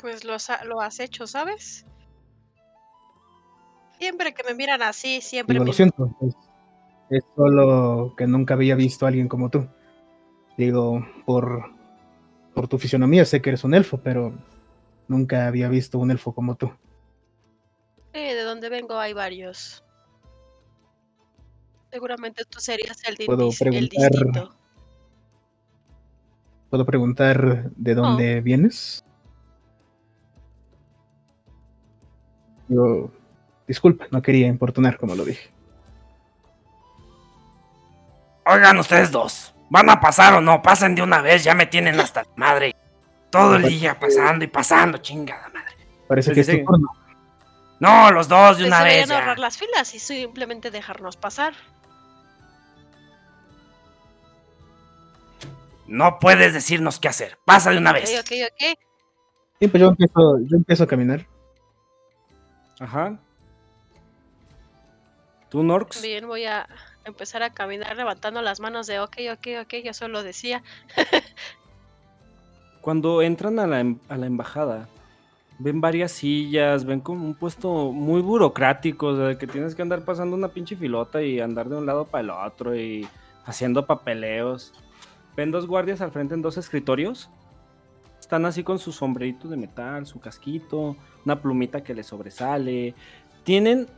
[0.00, 1.86] Pues lo, has- lo has hecho, ¿sabes?
[3.98, 5.70] Siempre que me miran así, siempre Digo, me...
[5.70, 6.16] lo siento.
[6.20, 6.36] Es,
[7.16, 9.66] es solo que nunca había visto a alguien como tú.
[10.56, 11.64] Digo, por,
[12.54, 14.32] por tu fisionomía sé que eres un elfo, pero
[15.08, 16.70] nunca había visto un elfo como tú.
[18.14, 19.84] Sí, de donde vengo hay varios.
[21.90, 24.54] Seguramente tú serías el, Puedo el preguntar- distinto.
[26.70, 29.04] ¿Puedo preguntar de dónde vienes?
[32.68, 33.10] Digo,
[33.68, 35.50] disculpa, no quería importunar como lo dije.
[38.44, 40.62] Oigan ustedes dos, ¿van a pasar o no?
[40.62, 42.74] Pasen de una vez, ya me tienen hasta la madre.
[43.30, 45.72] Todo el día pasando y pasando, chingada madre.
[46.08, 46.88] Parece Pues que es tu turno.
[47.80, 49.08] No, los dos de Pues una vez.
[49.08, 49.18] ya.
[49.18, 51.54] ahorrar las filas y simplemente dejarnos pasar.
[55.86, 57.38] No puedes decirnos qué hacer.
[57.44, 58.20] Pasa de una Ok, vez.
[58.20, 58.78] ok, ok.
[59.60, 61.26] Sí, pues yo empiezo, yo empiezo a caminar.
[62.80, 63.18] Ajá.
[65.48, 66.00] ¿Tú, Norx?
[66.02, 66.66] Bien, voy a
[67.04, 70.62] empezar a caminar levantando las manos de ok, ok, ok, yo solo decía.
[72.80, 74.88] Cuando entran a la, em- a la embajada,
[75.58, 80.04] ven varias sillas, ven como un puesto muy burocrático, o sea, que tienes que andar
[80.04, 83.06] pasando una pinche filota y andar de un lado para el otro y
[83.44, 84.72] haciendo papeleos.
[85.36, 87.30] Ven dos guardias al frente en dos escritorios.
[88.18, 92.94] Están así con su sombrerito de metal, su casquito, una plumita que les sobresale.
[93.44, 93.88] Tienen,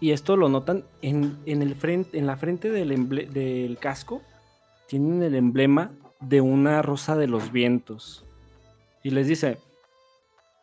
[0.00, 4.22] y esto lo notan, en, en el frente, en la frente del, emble- del casco,
[4.86, 8.24] tienen el emblema de una rosa de los vientos.
[9.02, 9.58] Y les dice,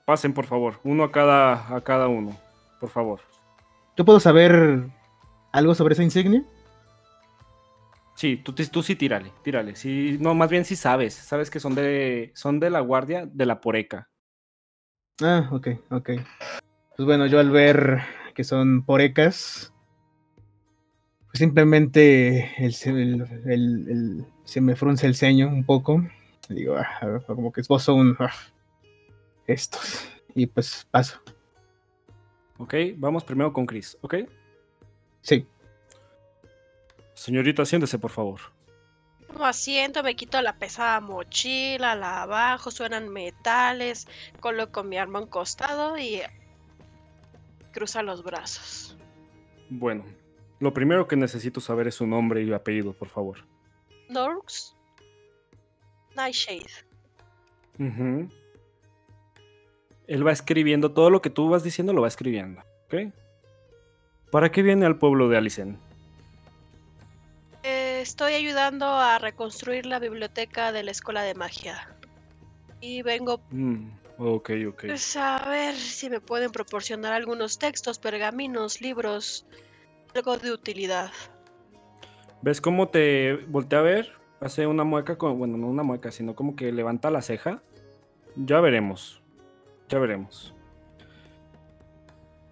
[0.06, 2.38] pasen por favor, uno a cada, a cada uno,
[2.80, 3.22] por favor.
[3.98, 4.88] ¿Yo puedo saber
[5.52, 6.44] algo sobre esa insignia?
[8.16, 9.76] Sí, tú, tú sí tírale, tírale.
[9.76, 13.46] Sí, no, más bien sí sabes, sabes que son de, son de la guardia de
[13.46, 14.10] la poreca.
[15.22, 16.10] Ah, ok, ok.
[16.96, 18.02] Pues bueno, yo al ver
[18.34, 19.74] que son porecas,
[21.28, 26.04] pues simplemente el, se- el- el- el- se me frunce el ceño un poco.
[26.50, 28.16] Digo, ah, como que esbozo un...
[28.20, 28.32] ah,
[29.48, 30.08] estos.
[30.36, 31.20] Y pues paso.
[32.58, 34.16] Ok, vamos primero con Chris, ¿ok?
[35.22, 35.48] Sí,
[37.14, 38.40] Señorita, siéntese por favor.
[39.28, 44.08] Tomo asiento, me quito la pesada mochila, la abajo, suenan metales,
[44.40, 46.22] coloco mi arma a un costado y
[47.74, 48.98] cruza los brazos.
[49.70, 50.06] Bueno,
[50.60, 53.40] lo primero que necesito saber es su nombre y apellido, por favor.
[54.10, 54.76] Norks,
[56.16, 56.72] Nightshade.
[57.80, 58.30] Ujú.
[60.08, 63.14] Él va escribiendo todo lo que tú vas diciendo, lo va escribiendo, ¿ok?
[64.32, 65.78] ¿Para qué viene al pueblo de Alicen?
[67.64, 71.88] Eh, estoy ayudando a reconstruir la biblioteca de la escuela de magia.
[72.82, 73.90] Y vengo Mm,
[74.24, 74.86] ok, ok.
[74.88, 79.46] pues, a ver si me pueden proporcionar algunos textos, pergaminos, libros,
[80.16, 81.12] algo de utilidad.
[82.42, 84.12] ¿Ves cómo te voltea a ver?
[84.40, 85.38] Hace una mueca con.
[85.38, 87.62] Bueno, no una mueca, sino como que levanta la ceja.
[88.36, 89.22] Ya veremos.
[89.88, 90.54] Ya veremos.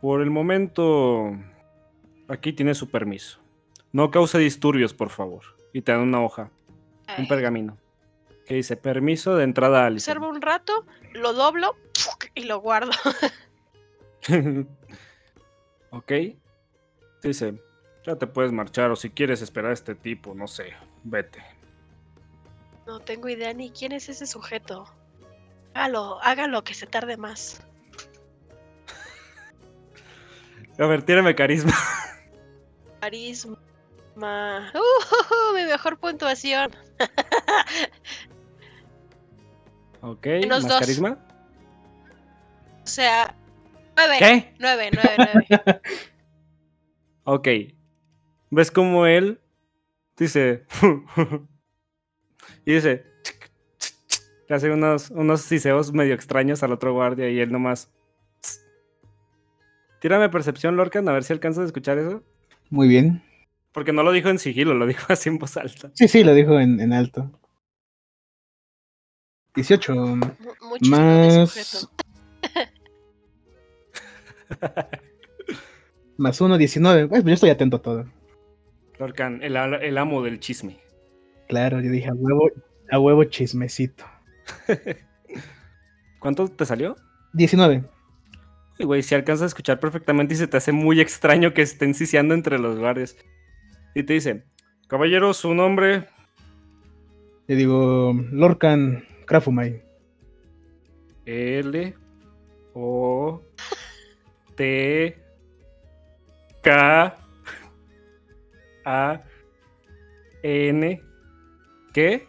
[0.01, 1.35] Por el momento.
[2.27, 3.39] Aquí tiene su permiso.
[3.91, 5.41] No cause disturbios, por favor.
[5.73, 6.49] Y te dan una hoja,
[7.17, 7.77] un pergamino.
[8.51, 10.17] Que dice permiso de entrada a Alicen.
[10.17, 11.77] Observo un rato, lo doblo
[12.35, 12.91] y lo guardo.
[15.91, 16.11] ok.
[17.23, 17.63] Dice,
[18.05, 20.73] ya te puedes marchar o si quieres esperar a este tipo, no sé,
[21.05, 21.41] vete.
[22.85, 24.83] No tengo idea ni quién es ese sujeto.
[25.73, 27.65] Hágalo, hágalo que se tarde más.
[30.77, 31.71] A ver, tírame carisma.
[32.99, 33.57] Carisma.
[34.17, 36.75] Uh, mi mejor puntuación.
[40.01, 40.79] Ok, Menos más dos.
[40.79, 41.17] carisma.
[42.83, 43.35] O sea,
[43.95, 44.15] nueve.
[44.19, 44.53] ¿Qué?
[44.59, 45.15] Nueve, nueve,
[45.49, 45.81] nueve.
[47.23, 47.47] Ok.
[48.49, 49.39] ¿Ves cómo él
[50.17, 50.65] dice...
[52.65, 53.05] y dice...
[54.49, 57.91] Le hace unos, unos siseos medio extraños al otro guardia y él nomás...
[60.01, 62.23] Tírame percepción, Lorcan, a ver si alcanzas a escuchar eso.
[62.71, 63.21] muy bien.
[63.71, 65.91] Porque no lo dijo en sigilo, lo dijo así en voz alta.
[65.93, 67.31] Sí, sí, lo dijo en, en alto.
[69.55, 69.93] 18.
[69.95, 71.91] Mu- Muy chismoso sujeto.
[74.51, 74.69] Más.
[76.17, 77.07] más 1, 19.
[77.07, 78.05] Pues yo estoy atento a todo.
[78.99, 80.77] Lorcan, el amo del chisme.
[81.47, 82.49] Claro, yo dije a huevo,
[82.91, 84.03] a huevo chismecito.
[86.19, 86.95] ¿Cuánto te salió?
[87.33, 87.83] 19.
[88.79, 91.93] Uy, güey, si alcanzas a escuchar perfectamente y se te hace muy extraño que estén
[91.93, 93.15] siseando entre los guardias.
[93.95, 94.43] Y te dice,
[94.87, 96.07] Caballero, su nombre.
[97.47, 99.81] Le digo, Lorcan Krafumai.
[101.25, 101.95] L
[102.73, 103.41] O
[104.57, 105.17] T
[106.61, 107.17] K
[108.83, 109.21] A
[110.43, 111.01] N
[111.93, 112.27] ¿Qué?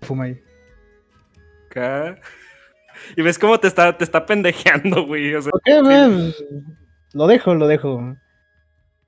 [0.00, 0.42] Krafumai.
[1.70, 2.18] K
[3.16, 5.34] Y ves cómo te está, te está pendejeando, güey.
[5.34, 6.34] O sea, Ok, man,
[7.14, 8.14] Lo dejo, lo dejo.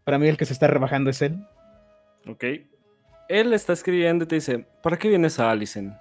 [0.04, 1.46] Para mí el que se está rebajando es él.
[2.26, 2.44] ok.
[3.28, 5.94] Él está escribiendo y te dice, ¿para qué vienes a Allison?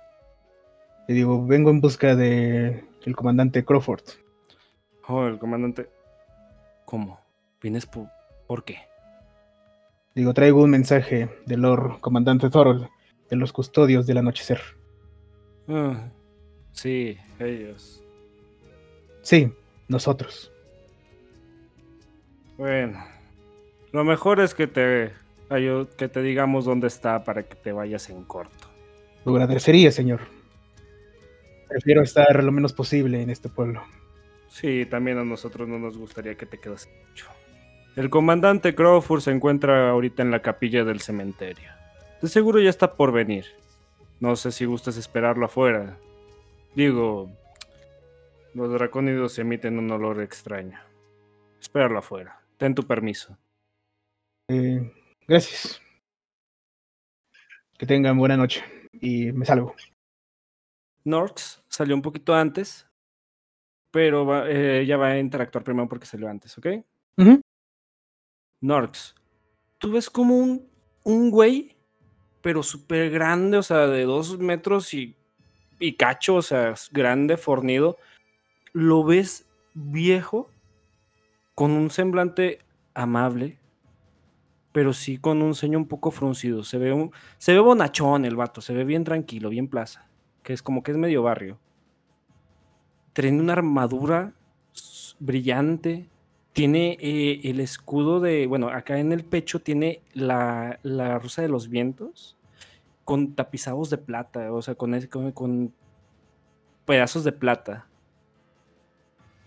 [1.12, 4.04] Le digo, vengo en busca de el comandante Crawford.
[5.10, 5.89] Oh, el comandante.
[6.86, 7.19] ¿Cómo?
[7.62, 8.08] ¿Vienes por,
[8.47, 8.78] por qué?
[10.15, 12.89] Digo, traigo un mensaje del Lord Comandante Thorol,
[13.30, 14.62] de los custodios del anochecer.
[15.67, 16.08] Ah,
[16.71, 18.02] sí, ellos.
[19.21, 19.52] Sí,
[19.89, 20.50] nosotros.
[22.58, 23.04] Bueno,
[23.91, 25.12] lo mejor es que te,
[25.97, 28.69] que te digamos dónde está para que te vayas en corto.
[29.26, 30.21] Lo agradecería, señor.
[31.71, 33.81] Prefiero estar lo menos posible en este pueblo.
[34.49, 37.27] Sí, también a nosotros no nos gustaría que te quedas mucho.
[37.95, 41.69] El comandante Crawford se encuentra ahorita en la capilla del cementerio.
[42.21, 43.45] De seguro ya está por venir.
[44.19, 45.97] No sé si gustas esperarlo afuera.
[46.75, 47.31] Digo,
[48.53, 50.77] los dracónidos emiten un olor extraño.
[51.62, 52.41] Espéralo afuera.
[52.57, 53.38] Ten tu permiso.
[54.49, 54.91] Eh,
[55.25, 55.81] gracias.
[57.77, 58.62] Que tengan buena noche.
[58.91, 59.73] Y me salgo.
[61.03, 62.87] Norx salió un poquito antes,
[63.91, 66.67] pero va- eh, ella va a interactuar primero porque salió antes, ¿ok?
[68.61, 69.15] Norx,
[69.79, 70.67] tú ves como un,
[71.03, 71.75] un güey,
[72.41, 75.15] pero súper grande, o sea, de dos metros y,
[75.79, 77.97] y cacho, o sea, grande, fornido.
[78.73, 80.49] Lo ves viejo,
[81.55, 82.59] con un semblante
[82.93, 83.57] amable,
[84.71, 86.63] pero sí con un ceño un poco fruncido.
[86.63, 90.07] Se ve, un, se ve bonachón el vato, se ve bien tranquilo, bien plaza,
[90.43, 91.60] que es como que es medio barrio.
[93.13, 94.34] Tiene una armadura
[95.19, 96.08] brillante,
[96.54, 101.49] tiene eh, el escudo de, bueno, acá en el pecho tiene la, la rosa de
[101.49, 102.38] los vientos
[103.04, 105.73] con tapizados de plata, o sea, con, con, con
[106.86, 107.88] pedazos de plata.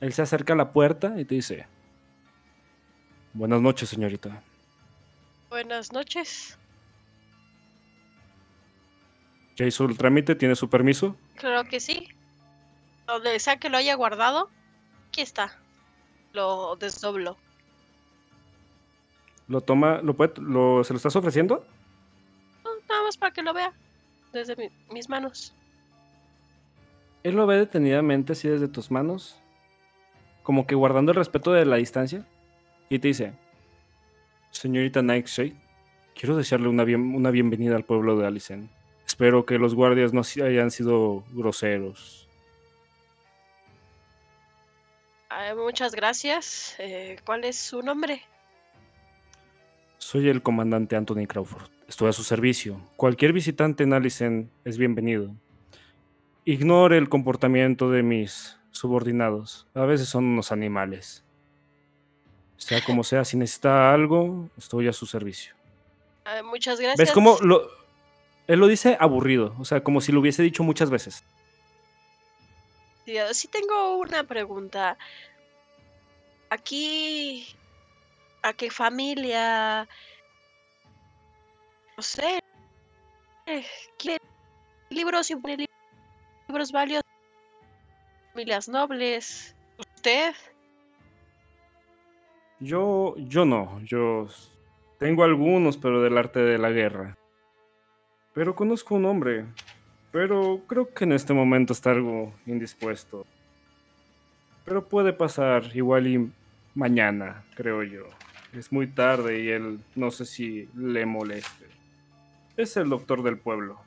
[0.00, 1.66] Él se acerca a la puerta y te dice,
[3.32, 4.42] buenas noches, señorita.
[5.48, 6.58] Buenas noches.
[9.56, 10.34] ¿Ya hizo el trámite?
[10.34, 11.16] ¿Tiene su permiso?
[11.36, 12.08] Claro que sí.
[13.06, 14.50] Donde sea que lo haya guardado,
[15.08, 15.56] aquí está.
[16.32, 17.36] Lo desdoblo.
[19.46, 21.66] ¿Lo toma, lo puede, lo, se lo estás ofreciendo?
[22.64, 23.72] No, nada más para que lo vea.
[24.32, 25.52] Desde mi- mis manos.
[27.22, 29.38] Él lo ve detenidamente así desde tus manos,
[30.42, 32.26] como que guardando el respeto de la distancia,
[32.90, 33.32] y te dice,
[34.50, 35.54] señorita Nightshade,
[36.14, 38.68] quiero desearle una, bien- una bienvenida al pueblo de Alicen.
[39.06, 42.28] Espero que los guardias no hayan sido groseros.
[45.28, 46.76] Ah, muchas gracias.
[46.78, 48.22] Eh, ¿Cuál es su nombre?
[49.98, 51.70] Soy el comandante Anthony Crawford.
[51.88, 52.80] Estoy a su servicio.
[52.96, 55.34] Cualquier visitante en Alicen es bienvenido.
[56.44, 59.66] Ignore el comportamiento de mis subordinados.
[59.74, 61.24] A veces son unos animales.
[62.56, 65.54] Sea como sea, si necesita algo, estoy a su servicio.
[66.24, 66.98] Ah, muchas gracias.
[66.98, 67.68] ¿Ves cómo lo,
[68.46, 69.54] él lo dice aburrido?
[69.58, 71.22] O sea, como si lo hubiese dicho muchas veces.
[73.04, 74.96] Sí, ah, sí tengo una pregunta.
[76.50, 77.46] Aquí,
[78.42, 79.88] ¿a qué familia?
[81.96, 82.38] No sé.
[83.46, 83.66] eh,
[83.98, 84.18] ¿Qué
[84.90, 85.66] libros y li-
[86.48, 87.02] libros valiosos?
[88.32, 89.54] Familias nobles.
[89.78, 90.34] ¿Usted?
[92.60, 93.80] Yo, yo no.
[93.84, 94.26] Yo
[94.98, 97.14] tengo algunos, pero del arte de la guerra.
[98.34, 99.46] Pero conozco un hombre.
[100.12, 103.26] Pero creo que en este momento está algo indispuesto.
[104.64, 106.30] Pero puede pasar igual y
[106.74, 108.08] mañana, creo yo.
[108.52, 111.66] Es muy tarde y él no sé si le moleste.
[112.56, 113.80] Es el doctor del pueblo.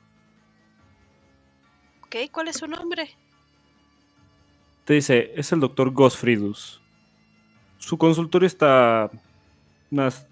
[2.02, 3.08] Ok, ¿cuál es su nombre?
[4.84, 6.80] Te dice, es el doctor Gosfridus.
[7.78, 9.10] Su consultorio está
[9.90, 10.26] unas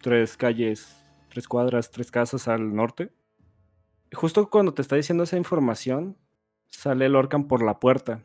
[0.00, 0.96] tres calles,
[1.30, 3.10] tres cuadras, tres casas al norte.
[4.12, 6.16] Justo cuando te está diciendo esa información,
[6.68, 8.24] sale Lorcan por la puerta.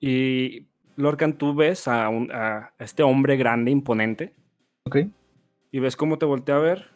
[0.00, 0.66] Y
[0.96, 4.34] Lorcan, tú ves a, un- a este hombre grande, imponente,
[4.84, 4.96] Ok.
[5.72, 6.88] y ves cómo te voltea a ver.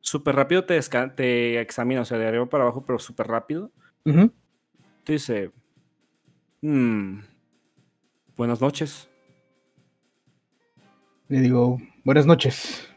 [0.00, 0.80] Súper rápido te,
[1.16, 3.70] te examina, o sea, de arriba para abajo, pero súper rápido.
[4.04, 4.32] Ujú.
[5.04, 5.50] Te dice,
[6.62, 7.20] "Mm,
[8.36, 9.08] buenas noches.
[11.28, 12.89] Le digo, buenas noches.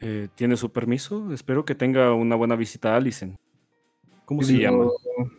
[0.00, 1.32] Eh, ¿Tiene su permiso?
[1.32, 3.38] Espero que tenga una buena visita a Alicen.
[4.24, 4.90] ¿Cómo se llama?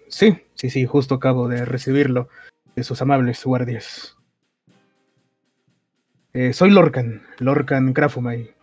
[0.07, 2.29] Sí, sí, sí, justo acabo de recibirlo
[2.75, 4.17] de sus amables guardias.
[6.33, 8.55] Eh, soy Lorcan, Lorcan Krafumai.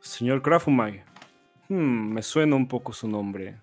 [0.00, 1.02] Señor Krafumai.
[1.68, 3.58] Hmm, me suena un poco su nombre.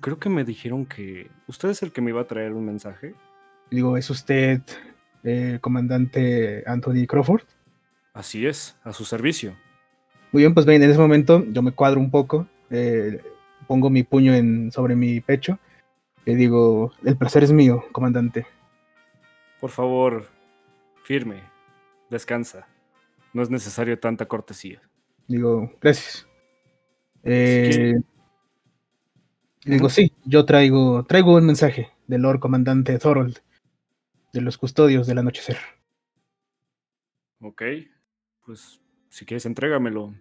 [0.00, 3.14] Creo que me dijeron que usted es el que me iba a traer un mensaje.
[3.70, 4.60] Digo, ¿es usted
[5.24, 7.44] eh, comandante Anthony Crawford?
[8.12, 9.56] Así es, a su servicio.
[10.32, 13.22] Muy bien, pues ven, en ese momento yo me cuadro un poco, eh,
[13.66, 15.58] pongo mi puño en, sobre mi pecho
[16.26, 18.46] y digo, el placer es mío, comandante.
[19.60, 20.28] Por favor,
[21.02, 21.42] firme.
[22.10, 22.66] Descansa.
[23.32, 24.82] No es necesario tanta cortesía.
[25.26, 26.26] Digo, gracias.
[27.22, 27.94] Eh,
[29.64, 33.38] digo, sí, yo traigo, traigo un mensaje del Lord Comandante Thorold,
[34.32, 35.58] de los custodios del anochecer.
[37.40, 37.62] Ok.
[38.44, 40.14] Pues si quieres, entrégamelo.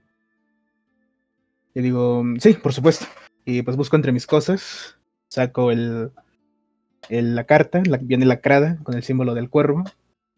[1.73, 3.05] Y digo, sí, por supuesto.
[3.45, 4.97] Y pues busco entre mis cosas,
[5.29, 6.11] saco el,
[7.09, 9.83] el- la carta, la, viene lacrada con el símbolo del cuervo,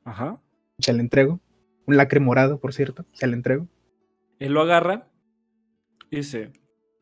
[0.04, 0.40] Ajá.
[0.80, 1.40] se la entrego.
[1.86, 3.68] Un lacre morado, por cierto, se la entrego.
[4.38, 5.08] Él lo agarra
[6.12, 6.52] y dice,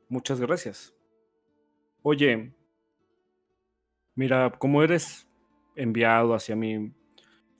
[0.07, 0.93] muchas gracias.
[2.03, 2.53] Oye,
[4.15, 5.27] mira, como eres
[5.75, 6.93] enviado hacia mí,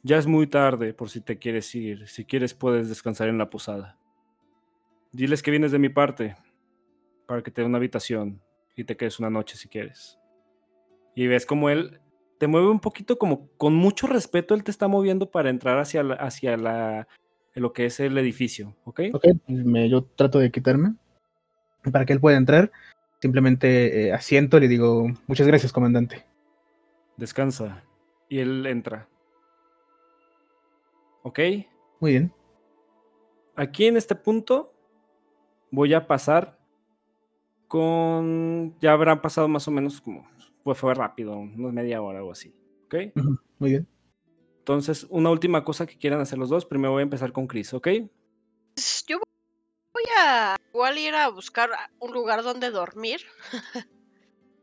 [0.07, 2.07] ya es muy tarde por si te quieres ir.
[2.07, 3.97] Si quieres puedes descansar en la posada.
[5.11, 6.35] Diles que vienes de mi parte
[7.27, 8.41] para que te dé una habitación
[8.75, 10.17] y te quedes una noche si quieres.
[11.15, 11.99] Y ves como él
[12.39, 16.03] te mueve un poquito como con mucho respeto, él te está moviendo para entrar hacia,
[16.03, 17.07] la- hacia la,
[17.55, 19.01] lo que es el edificio, ¿ok?
[19.13, 20.93] Ok, pues me, yo trato de quitarme
[21.91, 22.71] para que él pueda entrar.
[23.19, 26.25] Simplemente eh, asiento y le digo, muchas gracias, comandante.
[27.17, 27.83] Descansa.
[28.29, 29.09] Y él entra.
[31.27, 31.39] ¿Ok?
[31.99, 32.33] Muy bien.
[33.57, 34.73] Aquí en este punto
[35.71, 36.57] voy a pasar
[37.67, 38.79] con...
[38.79, 40.25] Ya habrán pasado más o menos como...
[40.63, 42.55] Pues fue rápido, unos media hora o así.
[42.85, 42.95] ¿Ok?
[43.59, 43.87] Muy bien.
[44.59, 46.65] Entonces, una última cosa que quieran hacer los dos.
[46.65, 47.89] Primero voy a empezar con Chris, ¿ok?
[48.73, 49.19] Pues, Yo
[49.93, 53.19] voy a igual ir a buscar un lugar donde dormir,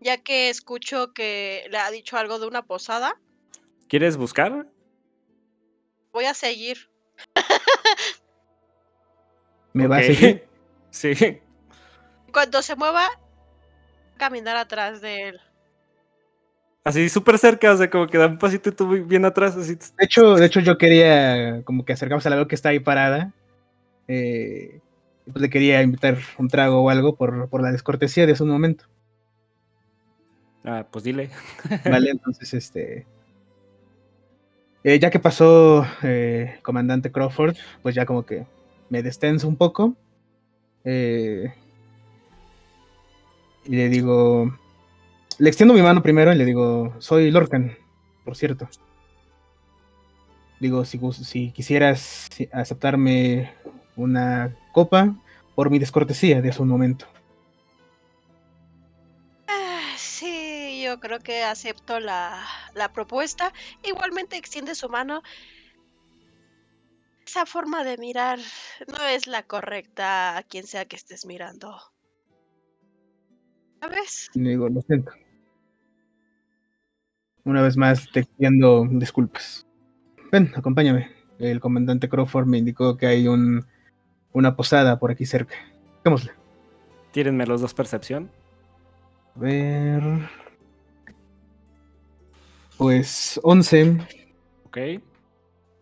[0.00, 3.20] ya que escucho que le ha dicho algo de una posada.
[3.86, 4.66] ¿Quieres buscar?
[6.14, 6.78] Voy a seguir.
[9.72, 10.44] ¿Me va a seguir?
[10.90, 11.40] sí.
[12.32, 13.08] Cuando se mueva,
[14.16, 15.40] caminar atrás de él.
[16.84, 19.74] Así súper cerca, o sea, como que da un pasito y tú bien atrás, así.
[19.74, 22.78] De hecho, de hecho, yo quería como que acercarme a la veo que está ahí
[22.78, 23.32] parada.
[24.06, 24.80] Eh,
[25.24, 28.50] pues le quería invitar un trago o algo por, por la descortesía de hace un
[28.50, 28.84] momento.
[30.64, 31.30] Ah, pues dile.
[31.84, 33.06] Vale, entonces, este.
[34.85, 38.47] Eh, ya que pasó eh, Comandante Crawford, pues ya como que
[38.91, 39.95] me destenso un poco.
[40.85, 41.53] eh,
[43.66, 44.55] y le digo.
[45.39, 47.76] Le extiendo mi mano primero y le digo, soy Lorcan,
[48.24, 48.68] por cierto.
[50.61, 53.51] Digo, si, si quisieras si- aceptarme
[53.97, 55.14] una copa
[55.55, 57.07] por mi descortesía de hace un momento.
[60.95, 62.40] Yo creo que acepto la,
[62.74, 63.53] la propuesta.
[63.82, 65.22] Igualmente extiende su mano.
[67.26, 68.38] Esa forma de mirar
[68.86, 71.76] no es la correcta a quien sea que estés mirando.
[73.80, 74.30] ¿Sabes?
[74.34, 75.11] Le digo, lo siento.
[77.45, 79.66] Una vez más te pido disculpas.
[80.30, 81.11] Ven, acompáñame.
[81.40, 83.66] El comandante Crawford me indicó que hay un,
[84.32, 85.57] una posada por aquí cerca.
[86.05, 86.32] Démosle.
[87.11, 88.30] Tírenme los dos percepción.
[89.34, 90.43] A ver.
[92.85, 93.97] Pues 11.
[94.66, 94.76] Ok.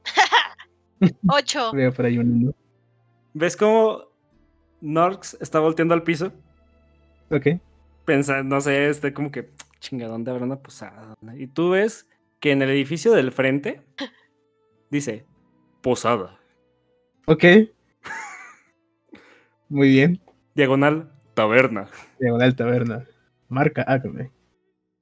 [1.29, 1.73] Ocho.
[1.75, 2.55] Veo por ahí un uno.
[3.35, 4.05] ¿Ves cómo
[4.81, 6.33] Norx está volteando al piso?
[7.29, 7.59] Ok.
[8.05, 9.51] Pensando, no sé, este como que,
[9.81, 11.15] chinga, ¿dónde habrá una posada?
[11.37, 12.07] Y tú ves
[12.39, 13.83] que en el edificio del frente
[14.91, 15.27] dice,
[15.81, 16.39] posada.
[17.27, 17.45] Ok.
[19.69, 20.23] Muy bien.
[20.55, 21.89] Diagonal, taberna.
[22.21, 23.09] Diagonal taberna.
[23.49, 24.31] Marca Acme.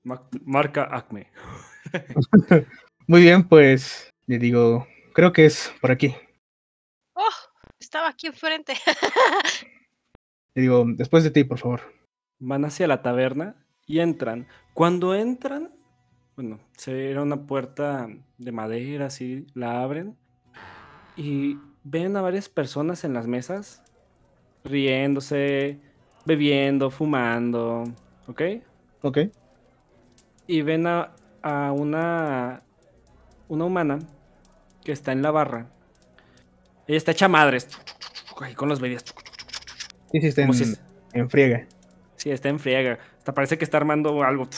[0.02, 1.26] Ma- Marca Acme.
[3.06, 6.14] Muy bien, pues le digo, creo que es por aquí.
[7.14, 7.22] Oh,
[7.78, 8.74] estaba aquí enfrente.
[10.54, 11.80] Le digo, después de ti, por favor.
[12.38, 14.48] Van hacia la taberna y entran.
[14.74, 15.70] Cuando entran,
[16.36, 20.16] bueno, se era una puerta de madera, así, la abren
[21.16, 23.82] y ven a varias personas en las mesas
[24.64, 25.78] riéndose,
[26.24, 27.84] bebiendo, fumando,
[28.26, 28.42] ¿ok?
[29.02, 29.18] Ok.
[30.46, 32.62] Y ven a, a una,
[33.48, 33.98] una humana
[34.84, 35.66] que está en la barra.
[36.86, 37.68] Ella está hecha madres,
[38.40, 39.04] ahí con las bebidas.
[40.10, 40.76] Sí, sí, está en, si
[41.12, 41.66] en friega.
[42.16, 42.98] Sí, está en friega.
[43.18, 44.48] Hasta parece que está armando algo.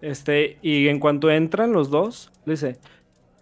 [0.00, 2.78] Este, y en cuanto entran los dos, le dice: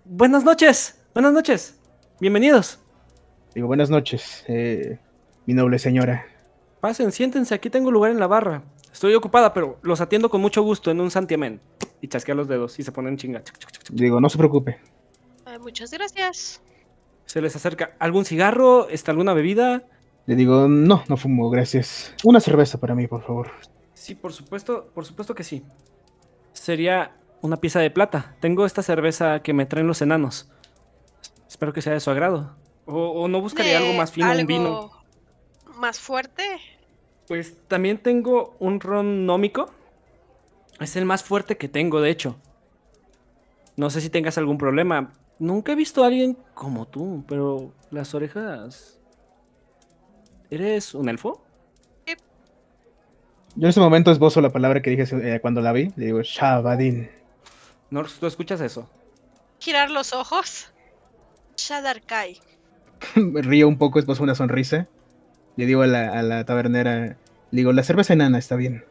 [0.05, 1.81] Buenas noches, buenas noches,
[2.21, 2.79] bienvenidos.
[3.55, 4.99] Digo, buenas noches, eh,
[5.47, 6.27] mi noble señora.
[6.81, 8.63] Pasen, siéntense, aquí tengo lugar en la barra.
[8.93, 11.61] Estoy ocupada, pero los atiendo con mucho gusto en un santiamén.
[12.03, 13.43] Y chasquea los dedos y se ponen chinga.
[13.91, 14.79] Digo, no se preocupe.
[15.61, 16.61] Muchas gracias.
[17.25, 19.85] Se les acerca algún cigarro, está alguna bebida.
[20.27, 22.15] Le digo, no, no fumo, gracias.
[22.25, 23.51] Una cerveza para mí, por favor.
[23.95, 25.65] Sí, por supuesto, por supuesto que sí.
[26.53, 28.37] Sería una pieza de plata.
[28.41, 30.51] Tengo esta cerveza que me traen los enanos.
[31.49, 32.57] Espero que sea de su agrado.
[32.85, 34.67] O, o no buscaría algo ¿De más fino, un vino.
[34.67, 35.03] algo
[35.79, 36.43] ¿Más fuerte?
[37.29, 39.71] Pues también tengo un ron nómico.
[40.81, 42.37] Es el más fuerte que tengo, de hecho.
[43.77, 45.13] No sé si tengas algún problema.
[45.39, 48.99] Nunca he visto a alguien como tú, pero las orejas...
[50.51, 51.43] ¿Eres un elfo?
[53.55, 55.93] Yo en ese momento esbozo la palabra que dije eh, cuando la vi.
[55.97, 57.11] Le digo, Shabadin.
[57.91, 58.89] ¿No tú escuchas eso?
[59.61, 60.73] Girar los ojos.
[61.57, 62.41] Shadarkai.
[63.17, 64.89] Me río un poco, esbozo una sonrisa.
[65.57, 67.17] Le digo a la, a la tabernera, le
[67.51, 68.85] digo, la cerveza enana está bien.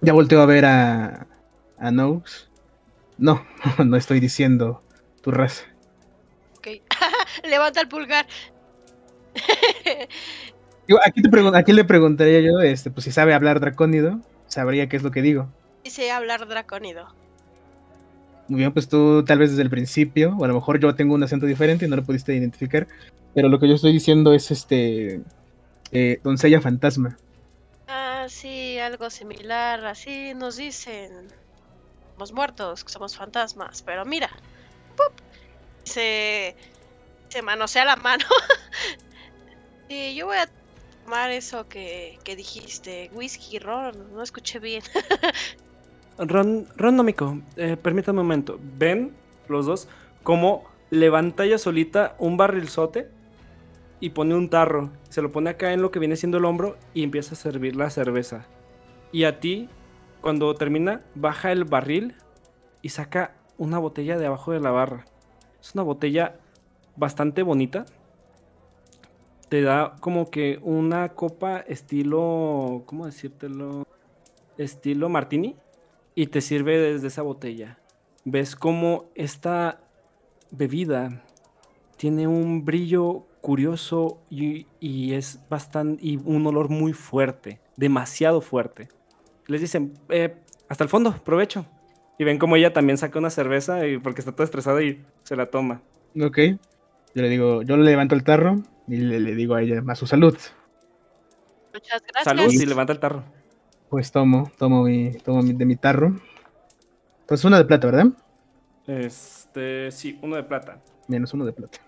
[0.00, 1.26] Ya volteo a ver a,
[1.78, 2.48] a Nox.
[3.18, 3.44] No,
[3.84, 4.82] no estoy diciendo
[5.22, 5.64] tu raza.
[6.58, 6.68] Ok.
[7.48, 8.26] Levanta el pulgar.
[11.04, 15.02] Aquí, te aquí le preguntaría yo, este, pues si sabe hablar dracónido, sabría qué es
[15.02, 15.48] lo que digo.
[15.82, 17.08] Dice hablar dracónido.
[18.48, 21.14] Muy bien, pues tú tal vez desde el principio, o a lo mejor yo tengo
[21.14, 22.86] un acento diferente y no lo pudiste identificar,
[23.34, 25.22] pero lo que yo estoy diciendo es este
[25.90, 27.16] eh, doncella fantasma.
[28.28, 29.84] Sí, algo similar.
[29.84, 31.28] Así nos dicen
[32.18, 33.82] los muertos, somos fantasmas.
[33.82, 34.30] Pero mira,
[34.96, 35.12] ¡pup!
[35.84, 36.56] se,
[37.28, 38.24] se manosea la mano.
[39.88, 40.48] y yo voy a
[41.04, 44.82] tomar eso que, que dijiste, whisky, ron, no escuché bien.
[46.18, 48.58] Ron, Ron nómico, eh, permítame un momento.
[48.78, 49.14] ¿Ven
[49.48, 49.86] los dos
[50.22, 53.10] cómo levanta ella solita un barrilzote
[54.00, 54.90] y pone un tarro?
[55.08, 57.76] Se lo pone acá en lo que viene siendo el hombro y empieza a servir
[57.76, 58.46] la cerveza.
[59.12, 59.68] Y a ti,
[60.20, 62.14] cuando termina, baja el barril
[62.82, 65.04] y saca una botella de abajo de la barra.
[65.60, 66.36] Es una botella
[66.96, 67.86] bastante bonita.
[69.48, 73.86] Te da como que una copa estilo, ¿cómo decírtelo?
[74.58, 75.56] Estilo martini
[76.14, 77.78] y te sirve desde esa botella.
[78.24, 79.80] Ves cómo esta
[80.50, 81.22] bebida
[81.96, 88.88] tiene un brillo curioso y, y es bastante y un olor muy fuerte, demasiado fuerte.
[89.46, 90.34] Les dicen, "Eh,
[90.68, 91.64] hasta el fondo, provecho.
[92.18, 95.36] Y ven como ella también saca una cerveza y porque está toda estresada y se
[95.36, 95.80] la toma.
[96.20, 96.38] Ok.
[97.14, 98.56] Yo le digo, yo le levanto el tarro
[98.88, 100.36] y le, le digo a ella, a su salud.
[101.72, 102.24] Muchas gracias.
[102.24, 103.22] Salud y levanta el tarro.
[103.88, 106.16] Pues tomo, tomo, mi, tomo mi- de mi tarro.
[107.28, 108.06] Pues una de plata, ¿verdad?
[108.88, 110.82] Este, sí, uno de plata.
[111.06, 111.78] Menos uno de plata.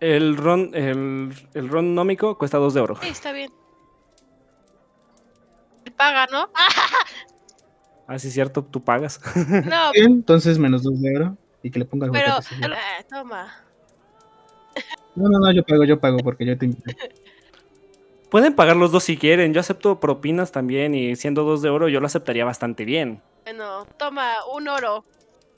[0.00, 2.96] El ron, el, el ron nómico cuesta dos de oro.
[3.02, 3.50] Sí, está bien.
[5.96, 6.48] Paga, ¿no?
[8.06, 9.20] Ah, sí, cierto, tú pagas.
[9.66, 11.36] no, Bien, entonces menos dos de oro.
[11.62, 12.38] Y que le ponga pero...
[12.38, 13.54] eh, toma.
[15.14, 16.96] No, no, no, yo pago, yo pago porque yo te invité.
[18.30, 19.52] Pueden pagar los dos si quieren.
[19.52, 23.20] Yo acepto propinas también y siendo dos de oro yo lo aceptaría bastante bien.
[23.44, 25.04] Bueno, toma un oro.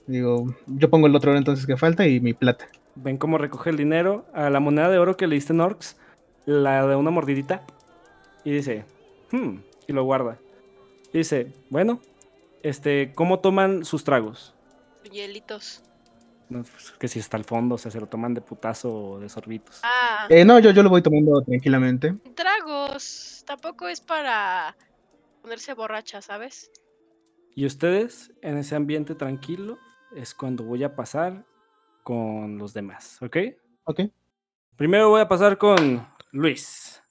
[0.07, 2.67] Digo, yo pongo el otro oro entonces que falta y mi plata.
[2.95, 5.97] Ven cómo recoge el dinero a la moneda de oro que le diste en Orcs,
[6.45, 7.63] la de una mordidita,
[8.45, 8.85] y dice,
[9.31, 10.39] hmm, y lo guarda.
[11.13, 12.01] Y dice, bueno,
[12.63, 14.55] este, ¿cómo toman sus tragos?
[15.11, 15.83] Hielitos.
[16.49, 19.19] No, pues, que si está al fondo, o sea, se lo toman de putazo o
[19.21, 19.81] de sorbitos.
[19.83, 22.15] Ah, Eh, no, yo, yo lo voy tomando tranquilamente.
[22.35, 23.43] tragos.
[23.47, 24.77] Tampoco es para
[25.41, 26.71] ponerse borracha, ¿sabes?
[27.55, 29.79] Y ustedes, en ese ambiente tranquilo,
[30.15, 31.45] es cuando voy a pasar
[32.03, 33.37] con los demás, ¿ok?
[33.85, 34.01] Ok.
[34.77, 37.03] Primero voy a pasar con Luis.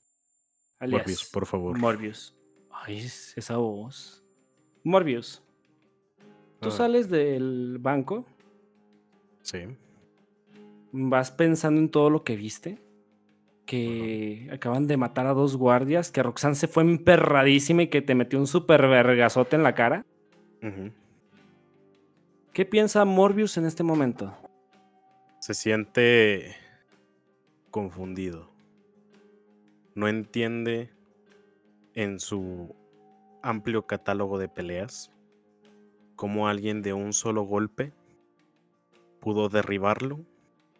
[0.79, 1.77] Alias Morbius, por favor.
[1.77, 2.35] Morbius.
[2.71, 4.23] Ay, es- esa voz.
[4.83, 5.43] Morbius.
[6.59, 6.71] Tú Ah.
[6.71, 8.25] sales del banco,
[9.43, 9.59] Sí.
[10.91, 12.79] vas pensando en todo lo que viste.
[13.65, 18.15] Que acaban de matar a dos guardias, que Roxanne se fue emperradísima y que te
[18.15, 20.05] metió un super vergazote en la cara.
[22.53, 24.35] ¿Qué piensa Morbius en este momento?
[25.41, 26.55] Se siente
[27.71, 28.47] confundido.
[29.95, 30.91] No entiende
[31.95, 32.75] en su
[33.41, 35.09] amplio catálogo de peleas
[36.15, 37.91] cómo alguien de un solo golpe
[39.19, 40.19] pudo derribarlo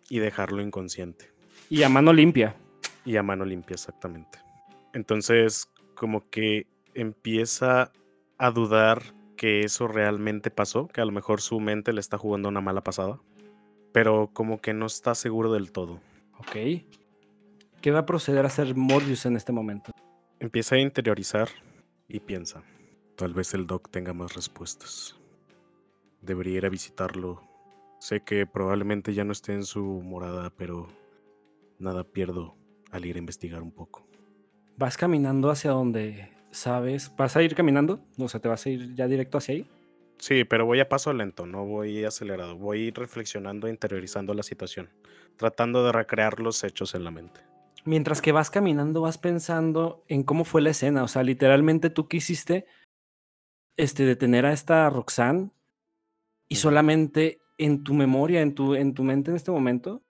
[0.09, 1.31] y dejarlo inconsciente.
[1.71, 2.55] Y a mano limpia.
[3.03, 4.37] Y a mano limpia, exactamente.
[4.93, 7.91] Entonces, como que empieza
[8.37, 9.01] a dudar
[9.35, 12.83] que eso realmente pasó, que a lo mejor su mente le está jugando una mala
[12.83, 13.19] pasada,
[13.91, 15.99] pero como que no está seguro del todo.
[16.39, 16.83] Ok.
[17.81, 19.91] ¿Qué va a proceder a hacer Morbius en este momento?
[20.39, 21.49] Empieza a interiorizar
[22.07, 22.63] y piensa,
[23.15, 25.15] tal vez el Doc tenga más respuestas.
[26.21, 27.41] Debería ir a visitarlo.
[27.99, 30.87] Sé que probablemente ya no esté en su morada, pero
[31.79, 32.55] nada pierdo
[32.91, 34.07] al ir a investigar un poco.
[34.77, 37.11] ¿Vas caminando hacia donde sabes?
[37.15, 37.99] ¿Vas a ir caminando?
[38.17, 39.67] O sea, ¿te vas a ir ya directo hacia ahí?
[40.21, 42.55] Sí, pero voy a paso lento, no voy acelerado.
[42.55, 44.91] Voy reflexionando, interiorizando la situación,
[45.35, 47.41] tratando de recrear los hechos en la mente.
[47.85, 51.03] Mientras que vas caminando, vas pensando en cómo fue la escena.
[51.03, 52.67] O sea, literalmente tú quisiste
[53.77, 55.49] este, detener a esta Roxanne
[56.47, 60.03] y solamente en tu memoria, en tu, en tu mente en este momento,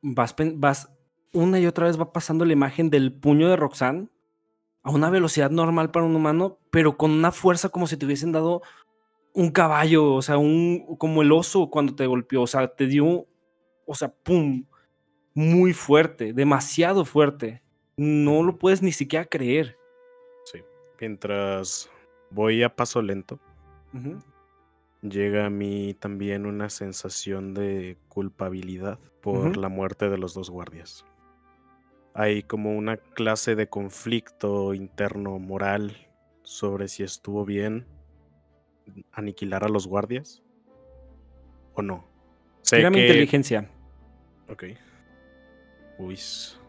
[0.00, 0.92] vas, vas
[1.32, 4.10] una y otra vez va pasando la imagen del puño de Roxanne
[4.84, 8.30] a una velocidad normal para un humano, pero con una fuerza como si te hubiesen
[8.30, 8.62] dado
[9.36, 13.26] un caballo, o sea, un, como el oso cuando te golpeó, o sea, te dio,
[13.84, 14.64] o sea, pum,
[15.34, 17.62] muy fuerte, demasiado fuerte.
[17.98, 19.76] No lo puedes ni siquiera creer.
[20.46, 20.60] Sí.
[20.98, 21.90] Mientras
[22.30, 23.38] voy a paso lento,
[25.02, 31.04] llega a mí también una sensación de culpabilidad por la muerte de los dos guardias.
[32.14, 36.08] Hay como una clase de conflicto interno moral
[36.42, 37.84] sobre si estuvo bien
[39.12, 40.42] aniquilar a los guardias
[41.74, 42.04] o no.
[42.62, 42.86] Sé que...
[42.86, 43.70] inteligencia.
[44.48, 44.64] Ok.
[45.98, 46.18] Uy,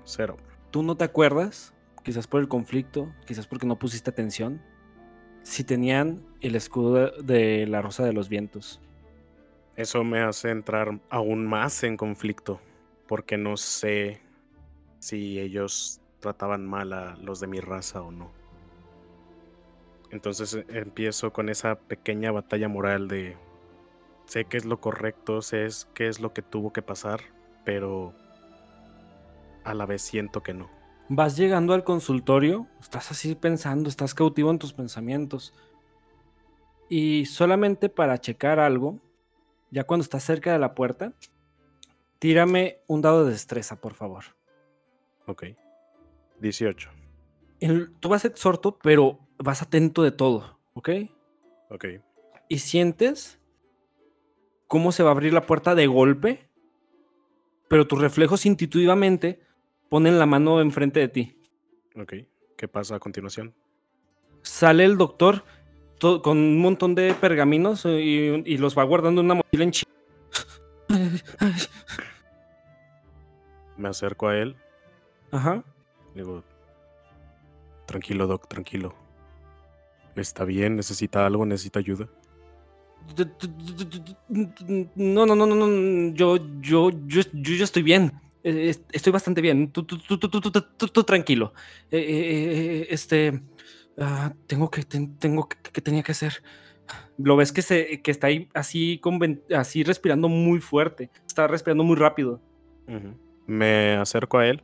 [0.04, 0.38] cero.
[0.72, 4.62] Tú no te acuerdas, quizás por el conflicto, quizás porque no pusiste atención,
[5.44, 8.82] si tenían el escudo de la Rosa de los Vientos.
[9.76, 12.60] Eso me hace entrar aún más en conflicto,
[13.08, 14.22] porque no sé
[15.00, 18.37] si ellos trataban mal a los de mi raza o no.
[20.12, 23.36] Entonces eh, empiezo con esa pequeña batalla moral de
[24.26, 27.22] sé qué es lo correcto, sé es- qué es lo que tuvo que pasar,
[27.66, 28.14] pero
[29.64, 30.70] a la vez siento que no.
[31.10, 35.54] Vas llegando al consultorio, estás así pensando, estás cautivo en tus pensamientos.
[36.90, 39.00] Y solamente para checar algo,
[39.72, 41.14] ya cuando estás cerca de la puerta,
[42.20, 44.24] tírame un dado de destreza, por favor.
[45.26, 45.46] Ok.
[46.40, 46.90] 18.
[47.60, 50.90] El- tú vas exhorto, pero vas atento de todo, ¿ok?
[51.70, 51.86] Ok.
[52.50, 53.40] Y sientes
[54.68, 56.50] cómo se va a abrir la puerta de golpe,
[57.68, 59.42] pero tus reflejos intuitivamente
[59.90, 61.42] ponen la mano enfrente de ti.
[62.00, 62.14] Ok.
[62.58, 63.54] ¿Qué pasa a continuación?
[64.42, 65.44] Sale el doctor
[66.00, 69.72] to- con un montón de pergaminos y, y los va guardando en una mochila en
[69.72, 69.84] chi-
[73.78, 74.56] Me acerco a él,
[75.32, 75.64] Ajá.
[76.16, 76.44] le digo,
[77.86, 78.96] tranquilo, Doc, tranquilo.
[80.18, 80.76] ¿Está bien?
[80.76, 81.46] ¿Necesita algo?
[81.46, 82.08] ¿Necesita ayuda?
[84.96, 86.14] No, no, no, no, no.
[86.14, 88.12] Yo, yo, yo, yo, yo estoy bien.
[88.44, 89.72] Eh, est- Estoy bastante bien.
[89.72, 91.54] Tú, tú, tú, tú, tú, tú, tú- tú- tú tranquilo.
[91.92, 93.42] Eh, este,
[93.98, 96.44] ah, tengo que, ten- tengo que, que tenía que hacer.
[97.18, 99.20] Lo ves que se, que está ahí así, con
[99.56, 101.10] así respirando muy fuerte.
[101.26, 102.42] Está respirando muy rápido.
[103.46, 104.62] Me acerco a él,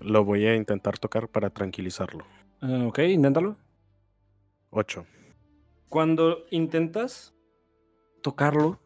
[0.00, 2.24] lo voy a intentar tocar para tranquilizarlo.
[2.60, 3.56] Ah, ok, inténtalo.
[4.74, 5.06] 8.
[5.88, 7.34] Cuando intentas
[8.22, 8.80] tocarlo,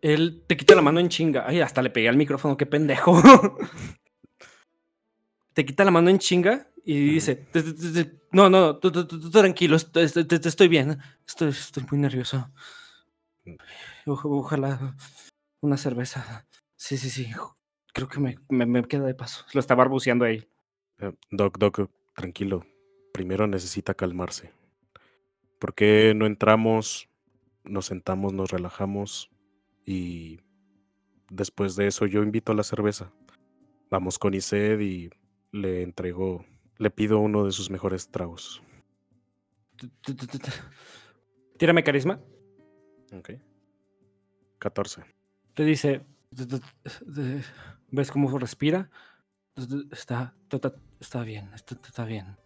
[0.00, 1.44] él te quita la mano en chinga.
[1.46, 3.20] Ay, hasta le pegué al micrófono, qué pendejo.
[5.54, 9.76] te quita la mano en chinga y dice, "Te- te- te- te- no, no, tranquilo,
[9.76, 10.98] estoy, bien.
[11.26, 11.52] Estoy,
[11.90, 12.50] muy nervioso.
[14.06, 14.96] Oja- Ojalá
[15.60, 16.46] una cerveza.
[16.76, 17.30] Sí, sí, sí.
[17.92, 19.44] Creo que me queda de paso.
[19.52, 20.48] Lo está barbuceando ahí.
[20.98, 22.64] Eh, Doc, Doc, tranquilo.
[23.22, 24.50] Primero necesita calmarse.
[25.60, 27.08] ¿Por qué no entramos,
[27.62, 29.30] nos sentamos, nos relajamos
[29.86, 30.40] y
[31.30, 33.12] después de eso yo invito a la cerveza?
[33.90, 35.10] Vamos con Ised y
[35.52, 36.44] le entrego,
[36.78, 38.60] le pido uno de sus mejores tragos.
[41.58, 42.18] Tírame carisma.
[43.16, 43.34] Ok.
[44.58, 45.04] 14.
[45.54, 46.60] te dice, "D- d-
[47.06, 47.44] d-
[47.92, 48.90] ¿ves cómo respira?
[49.54, 52.41] Está, está, está- está bien, está, está bien.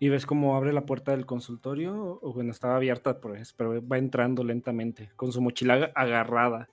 [0.00, 3.98] Y ves cómo abre la puerta del consultorio, o bueno, estaba abierta, pues, pero va
[3.98, 6.68] entrando lentamente, con su mochila aga- agarrada.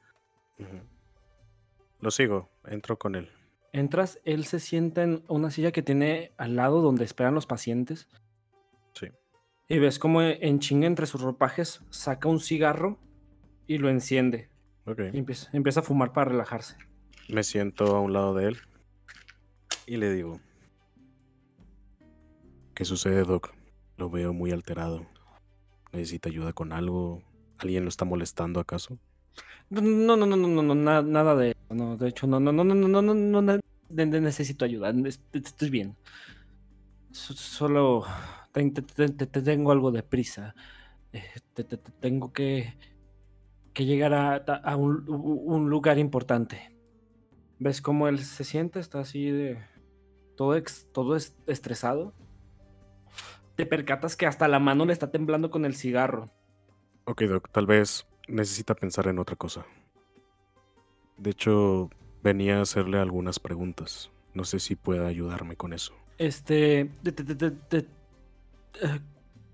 [2.00, 3.30] Lo sigo, entro con él.
[3.74, 8.08] Entras, él se sienta en una silla que tiene al lado donde esperan los pacientes.
[8.94, 9.08] Sí.
[9.68, 13.00] Y ves cómo en chinga entre sus ropajes saca un cigarro
[13.68, 14.50] y lo enciende.
[14.86, 15.02] Ok.
[15.12, 16.78] Y empieza, empieza a fumar para relajarse.
[17.28, 18.58] Me siento a un lado de él
[19.88, 20.40] y le digo,
[22.76, 23.54] ¿Qué sucede, Doc?
[23.98, 25.06] Lo veo muy alterado.
[25.94, 27.24] ¿Necesita ayuda con algo?
[27.58, 29.00] ¿Alguien lo está molestando acaso?
[29.70, 31.56] No, no, no, no, no, no, na- nada de.
[31.70, 33.60] No, de hecho, no, no, no, no, no, no, no, no,
[34.22, 34.92] necesito ayuda.
[35.06, 35.96] es- Estoy bien.
[37.12, 38.04] So- Solo
[38.52, 40.54] te, te- te- te- te tengo algo de prisa.
[41.14, 41.24] Eh,
[41.54, 42.78] te- te- te tengo que,
[43.74, 46.76] que llegar a, a un, un lugar importante.
[47.58, 48.82] ¿Ves cómo él se siente?
[48.82, 49.60] Está así de
[50.36, 52.14] todo, ex- todo es- estresado.
[53.56, 56.30] Te percatas que hasta la mano le está temblando con el cigarro.
[57.06, 59.66] Ok, Doc, tal vez necesita pensar en otra cosa.
[61.18, 61.90] De hecho,
[62.24, 64.12] venía a hacerle algunas preguntas.
[64.34, 65.94] No sé si pueda ayudarme con eso.
[66.18, 67.88] Este, de- de- de- de- de-
[68.82, 69.00] eh,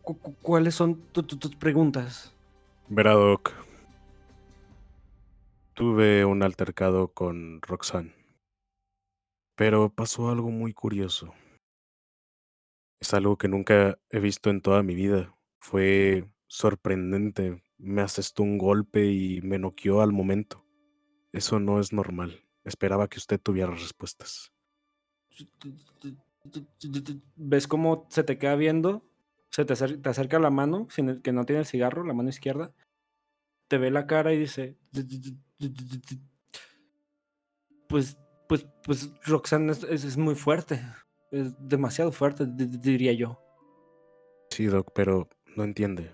[0.02, 2.34] cu- cu- ¿cuáles son tu- tu- tus preguntas?
[2.88, 3.52] Verá, Doc.
[5.74, 8.14] Tuve un altercado con Roxanne.
[9.56, 11.34] Pero pasó algo muy curioso.
[13.02, 15.36] Es algo que nunca he visto en toda mi vida.
[15.60, 17.64] Fue sorprendente.
[17.78, 20.64] Me asestó un golpe y me noqueó al momento.
[21.34, 22.45] Eso no es normal.
[22.64, 24.54] Esperaba que usted tuviera respuestas.
[27.36, 29.04] ¿Ves cómo se te queda viendo?
[29.49, 32.30] Se te, acer- te acerca la mano, sin que no tiene el cigarro, la mano
[32.30, 32.72] izquierda.
[33.68, 34.78] Te ve la cara y dice...
[37.88, 40.82] Pues, pues, pues Roxanne es- es muy fuerte.
[41.32, 43.40] Es demasiado fuerte, di- di- diría yo.
[44.50, 46.14] Sí, Doc, pero no entiende.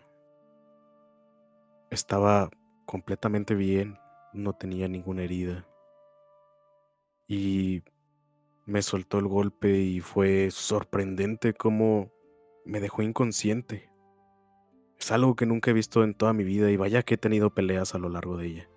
[1.90, 2.50] Estaba
[2.86, 3.98] completamente bien,
[4.34, 5.68] no tenía ninguna herida.
[7.28, 7.82] Y
[8.66, 12.12] me soltó el golpe y fue sorprendente cómo
[12.66, 13.90] me dejó inconsciente.
[15.00, 17.54] Es algo que nunca he visto en toda mi vida y vaya que he tenido
[17.54, 18.70] peleas a lo largo de ella.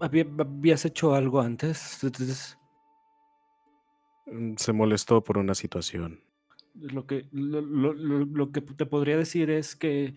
[0.00, 1.98] ¿Habías hecho algo antes?
[4.26, 6.20] Mm, Se molestó por una situación.
[6.74, 10.14] Lo que, lo, lo- lo- que te podría decir es que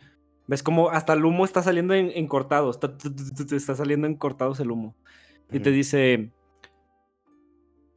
[0.47, 2.97] ves como hasta el humo está saliendo en, en cortados, está,
[3.55, 4.95] está saliendo en cortados el humo.
[5.51, 6.31] Y te dice,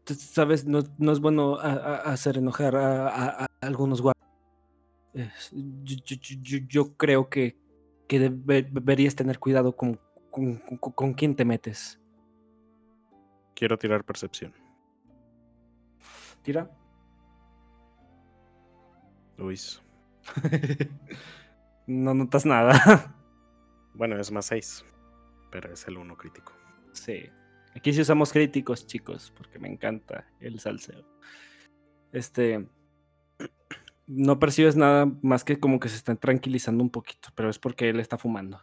[0.04, 5.50] "Tú sabes, no, no es bueno a- a- hacer enojar a, a- a algunos guardias.
[5.52, 7.56] Yo, yo- yo- yo- yo creo que,
[8.08, 9.98] que debe- deberías tener cuidado con,
[10.30, 11.98] con, con- con quién te metes.
[13.54, 14.52] Quiero tirar percepción.
[16.42, 16.70] Tira.
[19.36, 19.82] Luis.
[21.86, 23.16] no notas nada.
[23.92, 24.84] Bueno, es más 6,
[25.50, 26.52] pero es el uno crítico.
[26.92, 27.28] Sí.
[27.74, 31.04] Aquí sí usamos críticos, chicos, porque me encanta el salseo.
[32.12, 32.66] Este.
[34.06, 37.90] No percibes nada más que como que se están tranquilizando un poquito, pero es porque
[37.90, 38.60] él está fumando.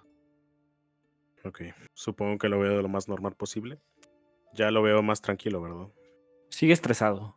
[1.45, 1.61] Ok,
[1.93, 3.79] supongo que lo veo de lo más normal posible.
[4.53, 5.87] Ya lo veo más tranquilo, ¿verdad?
[6.49, 7.36] Sigue estresado.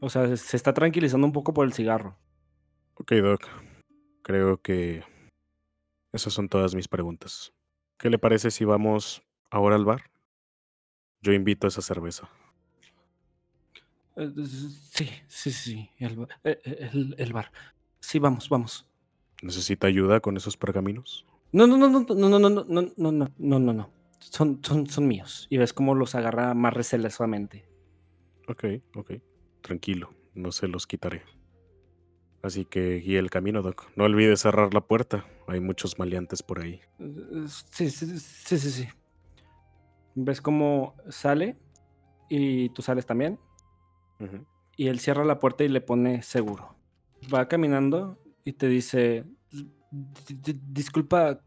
[0.00, 2.16] O sea, se está tranquilizando un poco por el cigarro.
[2.94, 3.46] Ok, Doc.
[4.22, 5.02] Creo que
[6.12, 7.52] esas son todas mis preguntas.
[7.98, 10.02] ¿Qué le parece si vamos ahora al bar?
[11.22, 12.28] Yo invito esa cerveza.
[14.16, 14.30] Eh,
[14.92, 15.90] Sí, sí, sí.
[15.98, 17.52] El, eh, eh, el- el bar.
[18.00, 18.86] Sí, vamos, vamos.
[19.42, 21.26] ¿Necesita ayuda con esos pergaminos?
[21.52, 23.90] No, no, no, no, no, no, no, no, no, no, no, no, no, no.
[24.20, 25.46] Son, son, son míos.
[25.50, 27.66] Y ves cómo los agarra más recelosamente.
[28.48, 28.64] Ok,
[28.96, 29.12] ok.
[29.62, 31.22] Tranquilo, no se los quitaré.
[32.42, 33.90] Así que guíe el camino, Doc.
[33.96, 35.26] No olvide cerrar la puerta.
[35.46, 36.80] Hay muchos maleantes por ahí.
[36.98, 38.88] Eh, Sí, sí, sí, sí, sí.
[40.14, 41.56] ¿Ves cómo sale?
[42.28, 43.38] Y tú sales también.
[44.76, 46.76] Y él cierra la puerta y le pone seguro.
[47.32, 51.40] Va caminando y te dice, "Di- di- disculpa,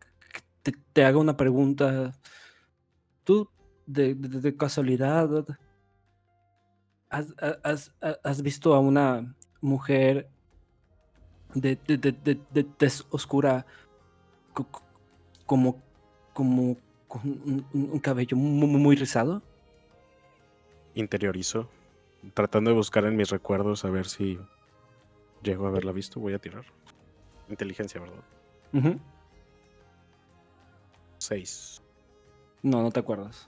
[0.62, 2.14] te, te hago una pregunta.
[3.24, 3.50] ¿Tú,
[3.86, 5.46] de, de- de casualidad,
[7.14, 7.34] has,
[7.64, 10.28] has- has- has visto a una mujer
[11.54, 13.66] de, de, de, de- de tez oscura
[14.54, 14.82] co- co-
[15.46, 15.82] como,
[16.34, 17.22] como con
[17.74, 19.42] un, cabello muy, muy- rizado?
[20.96, 21.70] Interiorizo.
[22.34, 24.40] Tratando de buscar en mis recuerdos a ver si
[25.44, 26.20] llego a haberla visto.
[26.20, 26.66] Voy a tirar.
[27.50, 28.98] Inteligencia, ¿verdad?
[31.20, 31.82] Seis.
[32.64, 33.48] No, no te acuerdas.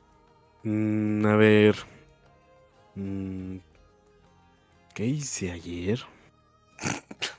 [0.64, 1.76] Mm, a ver.
[2.96, 3.58] Mm,
[4.94, 6.00] ¿Qué hice ayer?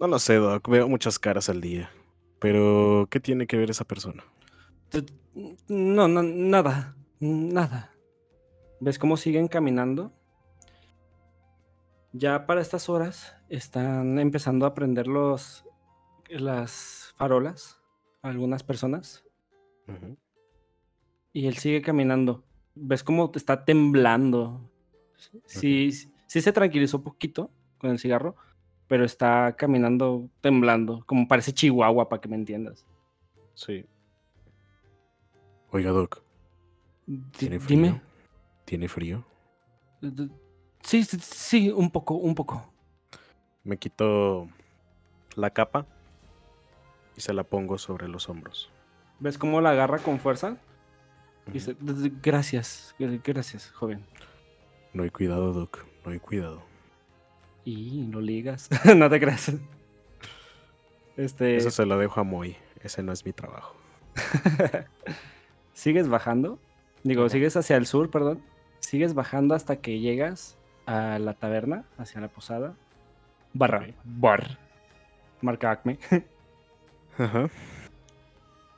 [0.00, 0.66] No lo sé, Doc.
[0.66, 1.90] Veo muchas caras al día.
[2.38, 4.24] Pero, ¿qué tiene que ver esa persona?
[5.68, 7.92] No, no, nada, nada.
[8.80, 10.10] ¿Ves cómo siguen caminando?
[12.12, 15.66] Ya para estas horas están empezando a prender los,
[16.30, 17.78] las farolas,
[18.22, 19.24] algunas personas,
[21.32, 22.42] y él sigue caminando.
[22.82, 24.60] ¿Ves cómo está temblando?
[25.44, 25.92] Sí,
[26.26, 28.36] Sí se tranquilizó poquito con el cigarro,
[28.86, 32.86] pero está caminando temblando, como parece Chihuahua, para que me entiendas.
[33.54, 33.84] Sí.
[35.72, 36.22] Oiga, Doc,
[37.36, 37.76] ¿tiene frío?
[37.76, 38.00] Dime.
[38.64, 39.24] ¿Tiene frío?
[40.82, 42.72] Sí, sí, sí, un poco, un poco.
[43.64, 44.48] Me quito
[45.34, 45.84] la capa
[47.16, 48.70] y se la pongo sobre los hombros.
[49.18, 50.58] ¿Ves cómo la agarra con fuerza?
[51.50, 51.54] Ujú.
[51.54, 54.04] Dice, "D- d- gracias, gr- gracias, joven.
[54.92, 56.62] No hay cuidado, Doc, no hay cuidado.
[57.64, 58.68] Y lo ligas.
[58.96, 59.52] no te creas.
[61.16, 61.56] Este.
[61.56, 62.56] Eso se lo dejo a Moy.
[62.82, 63.76] Ese no es mi trabajo.
[65.74, 66.58] sigues bajando.
[67.02, 68.42] Digo, sigues hacia el sur, perdón.
[68.80, 72.74] Sigues bajando hasta que llegas a la taberna, hacia la posada.
[73.52, 73.80] Barra.
[73.80, 73.94] Ok.
[74.04, 74.58] Bar.
[75.42, 75.98] Marca Acme.
[77.18, 77.50] Ajá.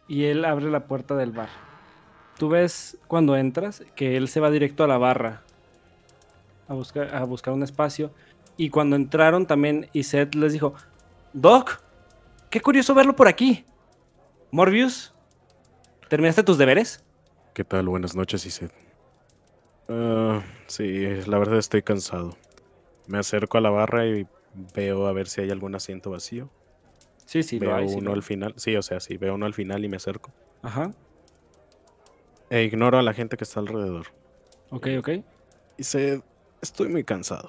[0.09, 1.49] y él abre la puerta del bar.
[2.43, 5.43] Tú ves cuando entras que él se va directo a la barra
[6.67, 8.11] a buscar, a buscar un espacio.
[8.57, 10.75] Y cuando entraron también, Iset les dijo:
[11.33, 11.81] Doc,
[12.51, 13.65] qué curioso verlo por aquí.
[14.51, 15.15] Morbius,
[16.09, 17.05] ¿terminaste tus deberes?
[17.55, 17.87] ¿Qué tal?
[17.87, 18.73] Buenas noches, Iset.
[19.89, 22.37] Ah, sí, la verdad estoy cansado.
[23.07, 24.27] Me acerco a la barra y
[24.75, 26.51] veo a ver si hay algún asiento vacío.
[27.25, 28.17] Sí, sí, lo veo sí uno lo hay.
[28.17, 28.55] al final.
[28.57, 30.33] Sí, o sea, sí, veo uno al final y me acerco.
[30.63, 30.91] Ajá,
[32.53, 34.09] E ignoro a la gente que está alrededor.
[34.69, 35.09] ok, ok.
[35.79, 36.23] Iset,
[36.61, 37.49] estoy muy cansado.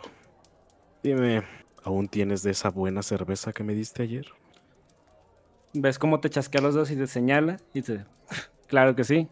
[1.04, 1.43] Dime,
[1.84, 4.28] ¿aún tienes de esa buena cerveza que me diste ayer?
[5.74, 8.06] Ves cómo te chasquea los dedos y te señala y te...
[8.68, 9.28] Claro que sí.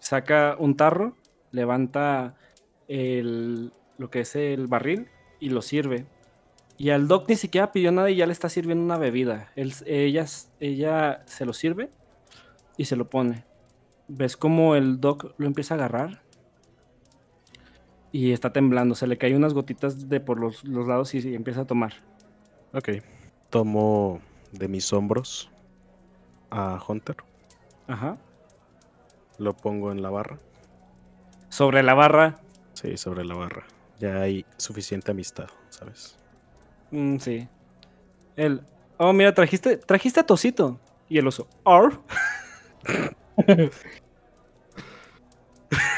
[0.00, 1.16] Saca un tarro,
[1.52, 2.34] levanta
[2.88, 5.06] el, lo que es el barril
[5.38, 6.06] y lo sirve.
[6.76, 9.52] Y al Doc ni siquiera pidió nada y ya le está sirviendo una bebida.
[9.54, 10.26] Él, ella,
[10.58, 11.88] ella se lo sirve
[12.76, 13.44] y se lo pone.
[14.08, 16.22] Ves cómo el Doc lo empieza a agarrar
[18.12, 18.94] y está temblando.
[18.94, 21.94] Se le caen unas gotitas de por los, los lados y, y empieza a tomar.
[22.72, 22.90] Ok.
[23.50, 24.20] Tomo
[24.52, 25.50] de mis hombros
[26.50, 27.16] a Hunter.
[27.88, 28.18] Ajá.
[29.38, 30.38] Lo pongo en la barra.
[31.48, 32.40] Sobre la barra.
[32.74, 33.64] Sí, sobre la barra.
[33.98, 36.18] Ya hay suficiente amistad, ¿sabes?
[36.90, 37.48] Mm, sí.
[38.36, 38.62] El.
[38.98, 40.78] Oh, mira, trajiste, trajiste a Tosito.
[41.08, 41.48] Y el oso.
[41.64, 42.00] "Arr".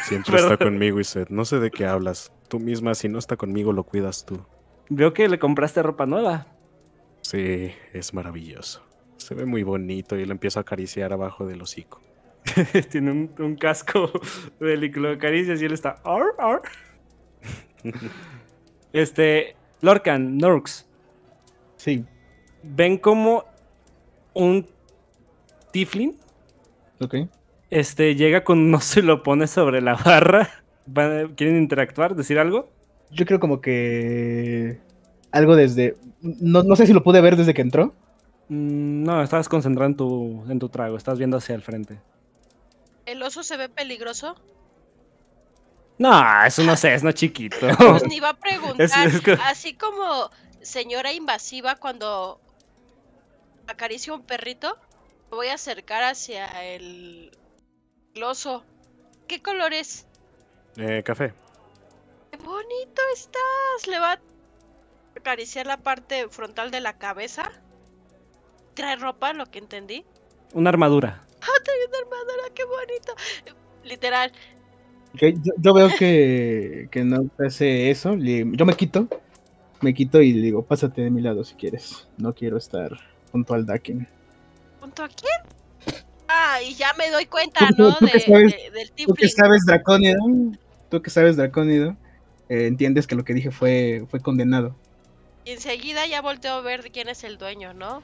[0.04, 0.52] Siempre Perdón.
[0.52, 1.30] está conmigo, Iset.
[1.30, 2.32] No sé de qué hablas.
[2.48, 4.44] Tú misma, si no está conmigo, lo cuidas tú.
[4.88, 6.46] Veo que le compraste ropa nueva.
[7.22, 8.82] Sí, es maravilloso.
[9.16, 12.00] Se ve muy bonito y lo empiezo a acariciar abajo del hocico.
[12.90, 14.12] Tiene un, un casco
[14.60, 16.00] de lo acaricias y él está.
[18.92, 19.56] Este.
[19.82, 20.88] Lorcan, Norks.
[21.76, 22.04] Sí,
[22.62, 23.44] Ven como
[24.34, 24.66] un
[25.70, 26.18] Tiflin
[27.00, 27.14] ok.
[27.70, 30.48] este, llega con un oso y lo pone sobre la barra.
[31.36, 32.14] ¿Quieren interactuar?
[32.14, 32.68] ¿Decir algo?
[33.10, 34.78] Yo creo como que
[35.32, 35.96] algo desde...
[36.20, 37.94] No, no sé si lo pude ver desde que entró.
[38.48, 40.96] Mm, No, estabas concentrado en tu, en tu trago.
[40.96, 41.98] Estás viendo hacia el frente.
[43.04, 44.36] ¿El oso se ve peligroso?
[45.98, 47.56] No, eso no sé, es no chiquito.
[47.78, 49.06] Pues ni va a preguntar.
[49.08, 50.30] es que- Así como
[50.60, 52.40] señora invasiva cuando
[53.66, 54.76] acaricia un perrito,
[55.30, 57.30] voy a acercar hacia el,
[58.14, 58.64] el oso.
[59.28, 60.06] ¿Qué color es?
[60.76, 61.32] Eh, café.
[62.30, 63.86] ¡Qué bonito estás!
[63.88, 64.20] Le va a
[65.16, 67.50] acariciar la parte frontal de la cabeza.
[68.74, 70.04] Trae ropa, lo que entendí.
[70.52, 71.22] Una armadura.
[71.40, 72.54] ¡Ah, trae una armadura!
[72.54, 73.14] ¡Qué bonito!
[73.84, 74.32] Literal,
[75.14, 78.16] Yo, yo veo que, que no hace eso.
[78.16, 79.08] le- yo me quito.
[79.80, 82.08] Me quito y le digo, pásate de mi lado si quieres.
[82.18, 82.98] No quiero estar
[83.32, 84.08] junto al Dakin.
[84.86, 86.04] ¿Junto a quién?
[86.28, 87.96] Ah, y ya me doy cuenta, Tú- tú- ¿no?
[87.98, 90.18] tú que De, sabes- de- del Tú que sabes Dracónido,
[90.90, 91.96] tú que sabes Dracónido,
[92.48, 94.76] eh, entiendes que lo que dije fue, fue condenado.
[95.44, 98.02] Y enseguida ya volteo a ver quién es el dueño, ¿no?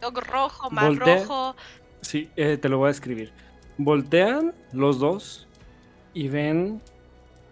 [0.00, 1.18] Rojo, más Voltea.
[1.20, 1.54] rojo.
[2.00, 3.32] Sí, eh, te lo voy a escribir.
[3.78, 5.46] Voltean los dos
[6.12, 6.82] y ven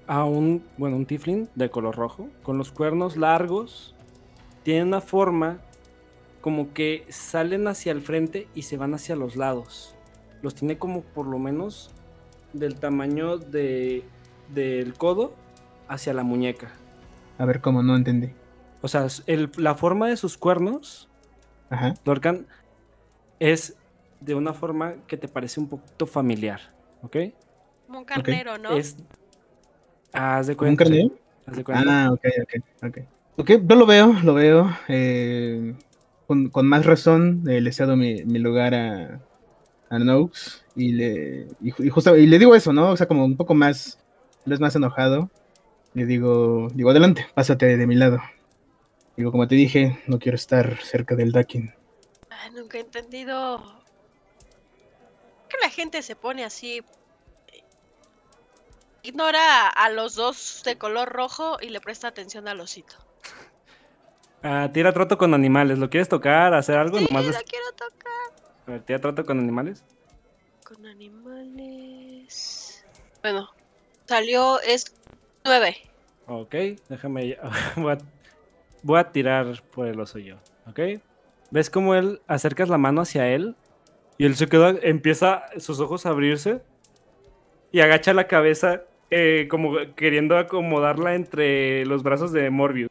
[0.08, 3.94] a un, bueno, un tiflin de color rojo, con los cuernos largos.
[4.64, 5.60] Tiene una forma
[6.40, 9.94] como que salen hacia el frente y se van hacia los lados.
[10.42, 11.90] Los tiene como por lo menos
[12.52, 14.04] del tamaño de,
[14.54, 15.34] del codo
[15.88, 16.70] hacia la muñeca.
[17.38, 18.30] A ver cómo no entendí.
[18.82, 21.08] O sea, el- la forma de sus cuernos
[21.68, 21.94] Ajá.
[22.04, 22.46] Lorcan
[23.38, 23.76] es
[24.20, 26.60] de una forma que te parece un poquito familiar,
[27.02, 27.16] ¿ok?
[27.86, 28.76] Como un carnero, ¿no?
[28.76, 28.96] Es.
[30.12, 30.84] Haz de ¿Como un cuenta.
[30.92, 31.14] carnero?
[31.46, 32.06] haz de cuenta.
[32.06, 32.98] Ah, ok, ok, ok.
[33.38, 34.70] Ok, yo lo veo, lo veo.
[34.88, 35.74] eh,
[36.52, 39.20] con, más razón eh, le cedo mi, mi lugar a,
[39.88, 41.48] a Nox y le,
[42.38, 42.90] digo eso, ¿no?
[42.90, 43.98] O sea, como un poco más,
[44.46, 45.28] es más enojado.
[45.94, 48.20] Le digo, digo, adelante, pásate de mi lado.
[49.16, 51.74] Digo, como te dije, no quiero estar cerca del Dakin.
[52.30, 53.82] Ay, nunca he entendido
[55.48, 56.82] que la gente se pone así.
[59.02, 62.94] Ignora a los dos de color rojo y le presta atención al osito.
[64.42, 65.78] Ah, tira trato con animales.
[65.78, 66.54] ¿Lo quieres tocar?
[66.54, 66.98] ¿Hacer algo?
[66.98, 68.10] Sí, Nomás des- quiero tocar
[68.66, 69.84] A ver, tira trato con animales.
[70.64, 72.84] con animales.
[73.22, 73.48] Bueno,
[74.06, 74.94] salió es
[75.44, 75.76] 9.
[76.26, 76.54] Ok,
[76.88, 77.36] déjame.
[77.76, 77.98] Voy a,
[78.82, 80.36] voy a tirar por el oso yo.
[80.66, 80.80] Ok.
[81.50, 83.56] ¿Ves cómo él acercas la mano hacia él?
[84.16, 86.60] Y él se queda, empieza sus ojos a abrirse
[87.72, 92.90] y agacha la cabeza eh, como queriendo acomodarla entre los brazos de Morbius.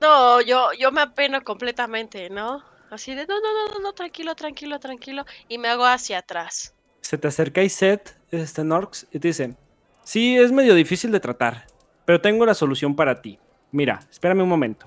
[0.00, 2.62] No, yo, yo me apeno completamente, ¿no?
[2.90, 5.24] Así de, no, no, no, no, no, tranquilo, tranquilo, tranquilo.
[5.48, 6.74] Y me hago hacia atrás.
[7.02, 9.56] Se te acerca Iset, este Norx, y te dice:
[10.02, 11.66] Sí, es medio difícil de tratar,
[12.04, 13.38] pero tengo la solución para ti.
[13.72, 14.86] Mira, espérame un momento.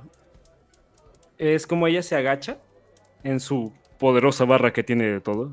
[1.38, 2.58] Es como ella se agacha
[3.24, 5.52] en su poderosa barra que tiene de todo.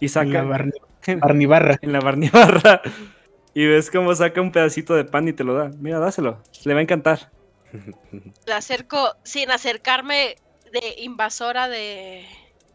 [0.00, 0.28] Y En saca.
[0.28, 0.72] la Barney,
[1.20, 1.78] Barney Barra.
[1.82, 2.82] en la barnibarra.
[3.52, 5.70] Y ves cómo saca un pedacito de pan y te lo da.
[5.78, 6.42] Mira, dáselo.
[6.64, 7.30] Le va a encantar.
[8.46, 10.36] Le acerco, sin acercarme
[10.72, 12.24] de invasora de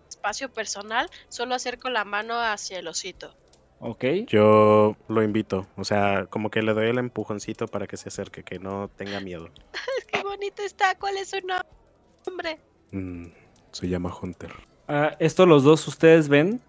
[0.07, 3.35] espacio personal, solo acerco la mano hacia el osito.
[3.79, 4.03] Ok.
[4.27, 8.43] Yo lo invito, o sea, como que le doy el empujoncito para que se acerque,
[8.43, 9.49] que no tenga miedo.
[10.11, 10.95] ¡Qué bonito está!
[10.95, 12.59] ¿Cuál es su nombre?
[12.91, 13.27] Mm,
[13.71, 14.51] se llama Hunter.
[14.87, 16.61] Ah, esto los dos ustedes ven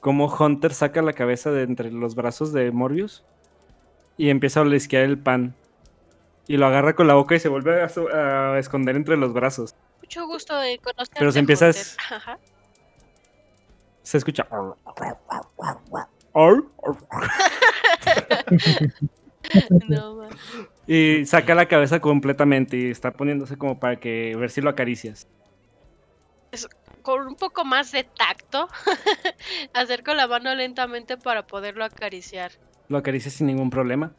[0.00, 3.24] cómo Hunter saca la cabeza de entre los brazos de Morbius
[4.16, 5.54] y empieza a olisquear el pan.
[6.48, 9.32] Y lo agarra con la boca y se vuelve a, su- a esconder entre los
[9.32, 9.76] brazos.
[10.00, 11.18] Mucho gusto de conocerte.
[11.18, 12.38] Pero se empieza es- Ajá.
[14.02, 14.48] Se escucha.
[20.86, 25.26] Y saca la cabeza completamente y está poniéndose como para que ver si lo acaricias.
[27.02, 28.68] Con un poco más de tacto,
[29.74, 32.52] acerco la mano lentamente para poderlo acariciar.
[32.88, 34.12] Lo acaricias sin ningún problema.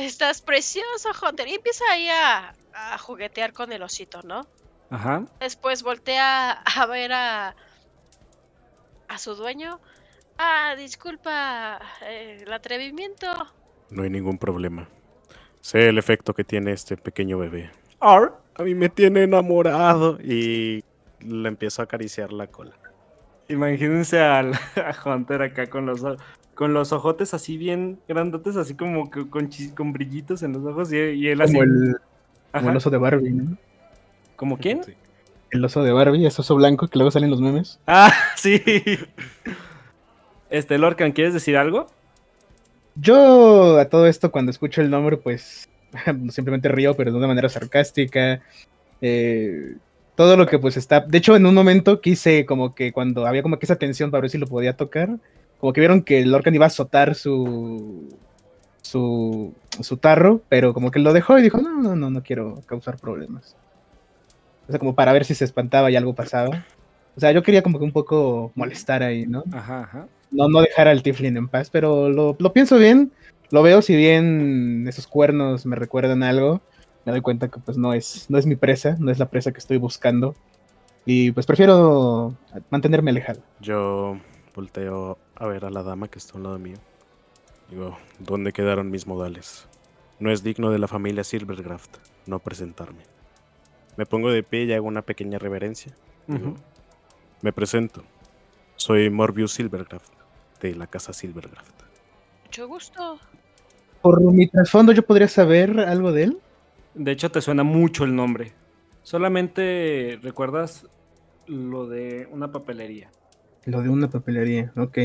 [0.00, 1.46] Estás precioso, Hunter.
[1.48, 4.46] Y empieza ahí a, a juguetear con el osito, ¿no?
[4.90, 5.24] Ajá.
[5.38, 7.54] Después voltea a ver a,
[9.08, 9.80] a su dueño.
[10.38, 13.26] Ah, disculpa eh, el atrevimiento.
[13.90, 14.88] No hay ningún problema.
[15.60, 17.70] Sé el efecto que tiene este pequeño bebé.
[18.00, 18.38] Ar.
[18.54, 20.18] A mí me tiene enamorado.
[20.22, 20.82] Y
[21.20, 22.72] le empiezo a acariciar la cola.
[23.48, 26.00] Imagínense al, a Hunter acá con los,
[26.60, 30.92] con los ojotes así bien grandotes, así como que con, con brillitos en los ojos
[30.92, 31.54] y, y él así.
[31.54, 31.96] Como el,
[32.52, 33.56] como el oso de Barbie, ¿no?
[34.36, 34.84] ¿Como quién?
[34.84, 34.92] Sí.
[35.52, 37.80] El oso de Barbie, ese oso blanco que luego salen los memes.
[37.86, 38.62] Ah, sí.
[40.50, 41.86] Este, Lorcan, ¿quieres decir algo?
[42.94, 45.66] Yo a todo esto cuando escucho el nombre pues
[46.28, 48.42] simplemente río pero de una manera sarcástica.
[49.00, 49.76] Eh,
[50.14, 51.00] todo lo que pues está...
[51.00, 54.20] De hecho en un momento quise como que cuando había como que esa tensión para
[54.20, 55.16] ver si lo podía tocar,
[55.60, 58.16] como que vieron que Lorcan iba a azotar su...
[58.82, 62.62] Su, su tarro, pero como que lo dejó y dijo, no, no, no, no quiero
[62.66, 63.54] causar problemas.
[64.66, 66.64] O sea, como para ver si se espantaba y algo pasaba.
[67.16, 69.44] O sea, yo quería como que un poco molestar ahí, ¿no?
[69.52, 70.08] Ajá, ajá.
[70.30, 73.12] no, no dejar al Tiflin en paz, pero lo, lo pienso bien,
[73.50, 76.60] lo veo si bien esos cuernos me recuerdan algo,
[77.04, 79.52] me doy cuenta que pues no es, no es mi presa, no es la presa
[79.52, 80.34] que estoy buscando,
[81.04, 82.34] y pues prefiero
[82.70, 83.40] mantenerme alejado.
[83.60, 84.18] Yo
[84.54, 86.76] volteo a ver a la dama que está a un lado mío.
[87.70, 89.66] Digo, ¿dónde quedaron mis modales?
[90.18, 93.02] No es digno de la familia Silvergraft no presentarme.
[93.96, 95.94] Me pongo de pie y hago una pequeña reverencia.
[96.26, 96.54] Digo.
[97.40, 98.04] Me presento.
[98.76, 100.12] Soy Morbius Silvergraft,
[100.60, 101.82] de la casa Silvergraft.
[102.44, 103.18] Mucho gusto.
[104.02, 106.38] Por mi trasfondo yo podría saber algo de él.
[106.94, 108.52] De hecho, te suena mucho el nombre.
[109.02, 110.86] Solamente recuerdas
[111.46, 113.10] lo de una papelería.
[113.64, 114.98] Lo de una papelería, ok.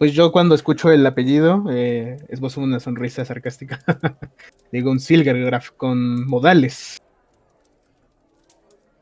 [0.00, 3.80] Pues yo cuando escucho el apellido, eh, esbozo una sonrisa sarcástica.
[4.72, 6.96] Digo un Silvergraf con modales.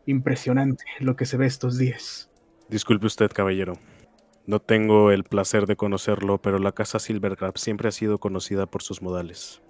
[0.06, 2.28] Impresionante lo que se ve estos días.
[2.68, 3.74] Disculpe usted, caballero.
[4.44, 8.82] No tengo el placer de conocerlo, pero la casa Silvergraft siempre ha sido conocida por
[8.82, 9.62] sus modales.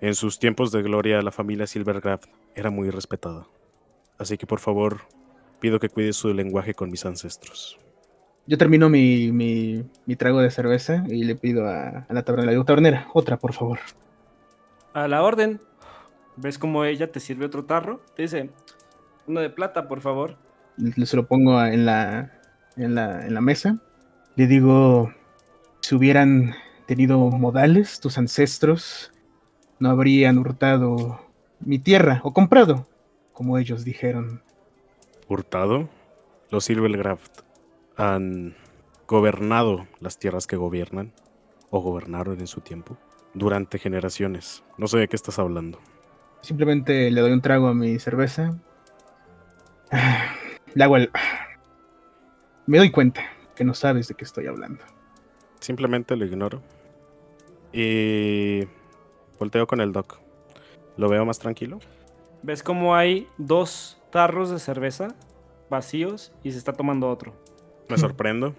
[0.00, 2.24] En sus tiempos de gloria, la familia Silvergraft
[2.56, 3.46] era muy respetada.
[4.18, 5.02] Así que por favor,
[5.60, 7.78] pido que cuide su lenguaje con mis ancestros.
[8.48, 12.46] Yo termino mi, mi, mi trago de cerveza y le pido a, a la tabernera,
[12.46, 13.78] le digo, tabernera, otra, por favor.
[14.94, 15.60] A la orden.
[16.36, 18.00] ¿Ves cómo ella te sirve otro tarro?
[18.16, 18.50] Te dice,
[19.26, 20.36] uno de plata, por favor.
[20.78, 22.32] Le- Se lo pongo en la,
[22.76, 23.78] en la, en la mesa.
[24.36, 25.12] Le digo,
[25.80, 26.54] si hubieran
[26.86, 29.12] tenido modales, tus ancestros
[29.78, 31.20] no habrían hurtado
[31.60, 32.86] mi tierra o comprado,
[33.34, 34.42] como ellos dijeron.
[35.28, 35.88] ¿Hurtado?
[36.50, 37.40] Los Silvergraft
[37.98, 38.54] han
[39.06, 41.12] gobernado las tierras que gobiernan,
[41.70, 42.96] o gobernaron en su tiempo,
[43.34, 44.64] durante generaciones.
[44.78, 45.78] No sé de qué estás hablando.
[46.40, 48.56] Simplemente le doy un trago a mi cerveza.
[50.74, 51.10] Le hago el...
[52.66, 53.22] Me doy cuenta
[53.56, 54.84] que no sabes de qué estoy hablando.
[55.60, 56.62] Simplemente lo ignoro.
[57.72, 58.60] Y
[59.38, 60.20] volteo con el doc.
[60.96, 61.80] ¿Lo veo más tranquilo?
[62.42, 65.08] ¿Ves cómo hay dos tarros de cerveza
[65.68, 67.34] vacíos y se está tomando otro?
[67.88, 68.54] Me sorprendo.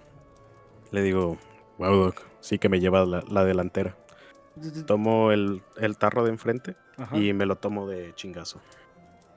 [0.90, 1.38] Le digo,
[1.78, 3.96] wow, doc, sí que me lleva la, la delantera.
[4.86, 7.16] Tomo el, el tarro de enfrente Ajá.
[7.16, 8.60] y me lo tomo de chingazo.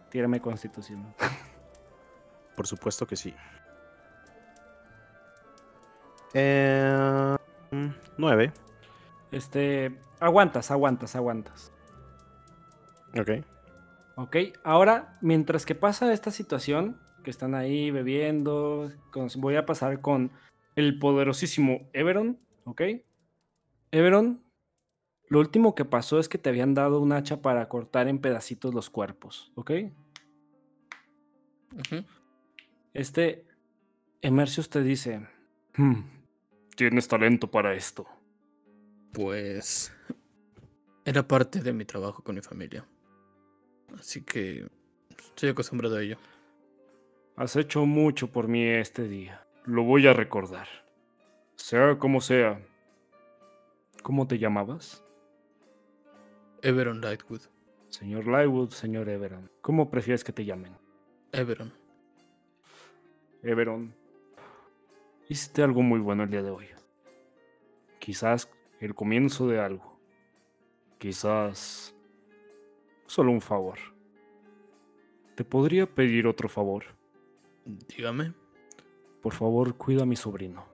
[0.10, 1.14] Tírame constitución.
[2.56, 3.34] Por supuesto que sí.
[6.34, 7.36] Eh,
[8.18, 8.52] nueve.
[9.32, 11.72] Este, aguantas, aguantas, aguantas.
[13.20, 13.46] Ok.
[14.16, 20.02] Ok, ahora, mientras que pasa esta situación, que están ahí bebiendo, con- voy a pasar
[20.02, 20.32] con
[20.76, 22.82] el poderosísimo Everon, ¿ok?
[23.92, 24.44] Everon,
[25.30, 28.74] lo último que pasó es que te habían dado un hacha para cortar en pedacitos
[28.74, 29.72] los cuerpos, ¿ok?
[32.94, 33.46] Este
[34.22, 35.28] Emercius te dice,
[35.76, 36.02] "Hmm,
[36.76, 38.06] tienes talento para esto.
[39.12, 39.92] Pues
[41.06, 42.86] era parte de mi trabajo con mi familia.
[43.98, 44.68] Así que
[45.18, 46.18] estoy acostumbrado a ello.
[47.36, 49.44] Has hecho mucho por mí este día.
[49.66, 50.68] Lo voy a recordar.
[51.56, 52.62] Sea como sea.
[54.04, 55.04] ¿Cómo te llamabas?
[56.62, 57.42] Everon Lightwood.
[57.90, 59.50] Señor Lywood, señor Everon.
[59.62, 60.78] ¿Cómo prefieres que te llamen?
[61.32, 61.74] Everon.
[63.42, 63.96] Everon.
[65.28, 66.68] Hiciste algo muy bueno el día de hoy.
[67.98, 68.48] Quizás
[68.80, 70.00] el comienzo de algo.
[71.00, 71.96] Quizás
[73.08, 73.80] solo un favor.
[75.34, 76.84] ¿Te podría pedir otro favor?
[77.66, 78.34] Dígame.
[79.22, 80.66] Por favor, cuida a mi sobrino.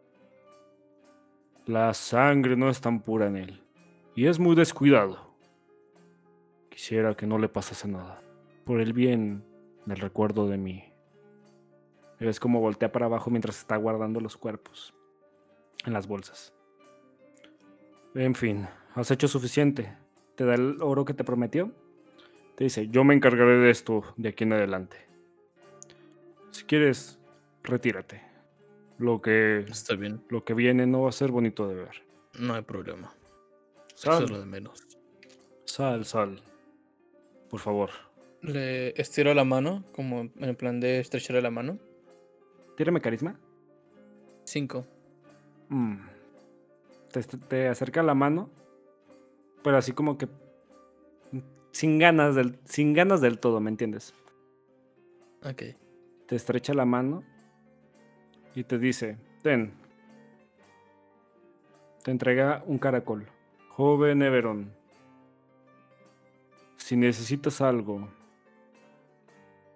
[1.65, 3.63] La sangre no es tan pura en él.
[4.15, 5.35] Y es muy descuidado.
[6.69, 8.21] Quisiera que no le pasase nada.
[8.65, 9.43] Por el bien
[9.85, 10.83] del recuerdo de mí.
[12.19, 14.93] Ves como voltea para abajo mientras está guardando los cuerpos.
[15.85, 16.53] En las bolsas.
[18.15, 19.95] En fin, has hecho suficiente.
[20.35, 21.71] Te da el oro que te prometió.
[22.55, 25.09] Te dice, yo me encargaré de esto de aquí en adelante.
[26.60, 27.18] Si quieres,
[27.64, 28.22] retírate.
[28.97, 30.22] Lo que, Está bien.
[30.28, 32.03] lo que viene no va a ser bonito de ver.
[32.38, 33.14] No hay problema.
[33.95, 34.86] Eso es lo Sal, de menos.
[35.64, 36.41] sal, sal.
[37.49, 37.91] Por favor.
[38.41, 41.80] Le estiro la mano, como en el plan de estrecharle la mano.
[42.76, 43.39] Tírame carisma.
[44.43, 44.86] Cinco.
[45.70, 45.95] Mm.
[47.14, 48.49] Te, te acerca la mano,
[49.64, 50.28] pero así como que
[51.72, 54.14] sin ganas del, sin ganas del todo, ¿me entiendes?
[55.49, 55.64] Ok.
[56.30, 57.23] Te estrecha la mano
[58.53, 59.73] y te dice, ten.
[62.03, 63.27] Te entrega un caracol.
[63.69, 64.71] Joven Everon,
[66.77, 68.07] si necesitas algo,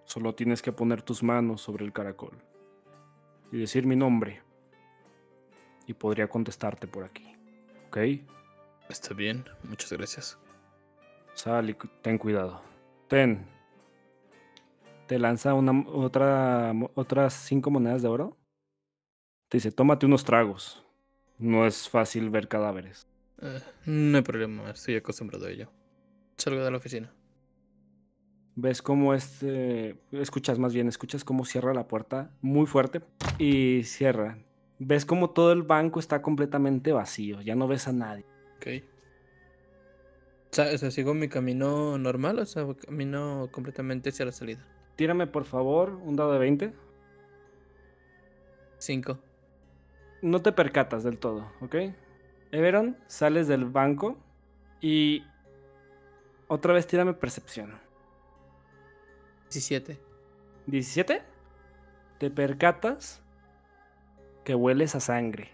[0.06, 2.38] solo tienes que poner tus manos sobre el caracol
[3.52, 4.44] y decir mi nombre.
[5.88, 7.36] Y podría contestarte por aquí.
[7.88, 7.98] ¿Ok?
[8.90, 9.44] Está bien.
[9.64, 10.38] Muchas gracias.
[11.34, 11.74] Sal y
[12.04, 12.62] ten cuidado.
[13.08, 13.44] Ten.
[15.14, 18.36] Te lanza una, otra, otras cinco monedas de oro.
[19.48, 20.84] Te dice, tómate unos tragos.
[21.38, 23.06] No es fácil ver cadáveres.
[23.40, 24.72] Eh, no hay problema.
[24.72, 25.70] Estoy acostumbrado a ello.
[26.36, 27.14] Salgo de la oficina.
[28.56, 30.00] Ves cómo este...
[30.12, 33.04] Escuchas más bien, escuchas cómo cierra la puerta muy fuerte
[33.38, 34.40] y cierra.
[34.80, 37.40] Ves cómo todo el banco está completamente vacío.
[37.42, 38.26] Ya no ves a nadie.
[38.56, 38.84] Ok.
[40.50, 44.73] O sea, ¿sigo mi camino normal o sea, camino completamente hacia la salida?
[45.04, 46.74] Tírame por favor un dado de 20.
[48.78, 49.20] Cinco.
[50.22, 51.76] no te percatas del todo, ¿ok?
[52.54, 54.16] Everon, sales del banco
[54.80, 55.26] y
[56.48, 57.74] otra vez tírame percepción.
[59.52, 60.00] 17.
[60.68, 61.22] ¿17?
[62.18, 63.22] Te percatas
[64.46, 65.50] que hueles a sangre.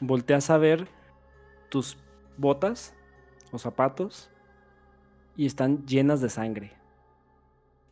[0.00, 0.86] Volteas a ver
[1.70, 1.96] tus
[2.36, 2.94] botas
[3.52, 4.28] o zapatos
[5.34, 6.81] y están llenas de sangre.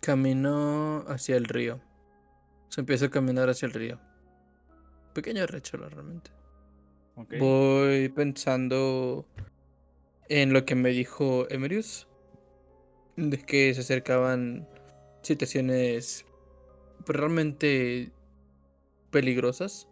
[0.01, 1.81] Camino hacia el río.
[2.69, 4.01] O sea, empiezo a caminar hacia el río.
[5.13, 6.31] Pequeño rechuelo realmente.
[7.39, 9.27] Voy pensando
[10.29, 12.07] en lo que me dijo Emerius.
[13.17, 14.67] De que se acercaban
[15.23, 16.25] situaciones
[17.05, 18.13] pues, realmente
[19.11, 19.89] peligrosas.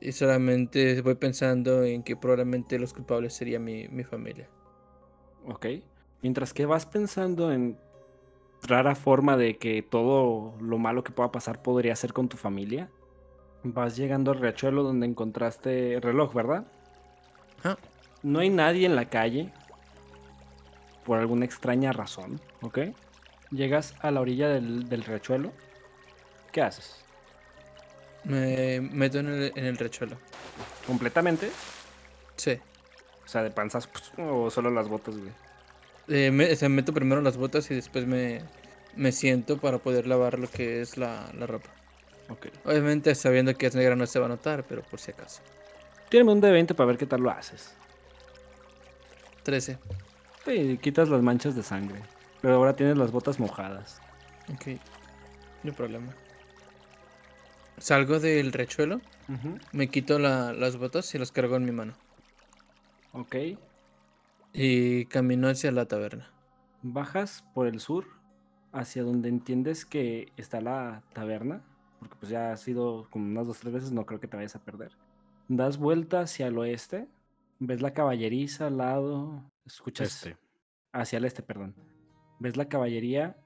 [0.00, 4.50] Y solamente voy pensando en que probablemente los culpables sería mi, mi familia.
[5.46, 5.66] Ok.
[6.20, 7.78] Mientras que vas pensando en
[8.66, 12.88] rara forma de que todo lo malo que pueda pasar podría ser con tu familia,
[13.62, 16.66] vas llegando al riachuelo donde encontraste el reloj, ¿verdad?
[17.60, 17.78] Ajá.
[18.22, 19.52] No hay nadie en la calle
[21.04, 22.78] por alguna extraña razón, ¿ok?
[23.50, 25.52] Llegas a la orilla del, del riachuelo.
[26.50, 27.04] ¿Qué haces?
[28.24, 30.16] Me meto en el, en el rechuelo.
[30.86, 31.50] ¿Completamente?
[32.36, 32.58] Sí.
[33.24, 35.32] O sea, de panzas pues, o solo las botas, güey.
[36.08, 38.40] Eh, me, o sea, meto primero las botas y después me,
[38.96, 41.70] me siento para poder lavar lo que es la, la ropa.
[42.28, 42.46] Ok.
[42.64, 45.42] Obviamente sabiendo que es negra no se va a notar, pero por si acaso.
[46.10, 47.74] Tírame un de 20 para ver qué tal lo haces.
[49.42, 49.78] 13.
[50.44, 52.00] Sí, quitas las manchas de sangre.
[52.40, 54.00] Pero ahora tienes las botas mojadas.
[54.52, 54.66] Ok.
[55.62, 56.14] No hay problema.
[57.78, 59.00] Salgo del rechuelo,
[59.72, 61.94] me quito la- las botas y las cargo en mi mano.
[63.12, 63.34] Ok.
[64.54, 66.30] Y camino hacia la taberna.
[66.82, 68.06] Bajas por el sur
[68.72, 71.64] hacia donde entiendes que está la taberna.
[71.98, 74.36] Porque pues ya has ido como unas dos o tres veces, no creo que te
[74.36, 74.92] vayas a perder.
[75.48, 77.08] Das vuelta hacia el oeste.
[77.58, 79.42] Ves la caballeriza al lado.
[79.66, 80.38] Escuchas Este.
[80.92, 81.74] hacia el este, perdón.
[82.38, 83.36] Ves la caballería.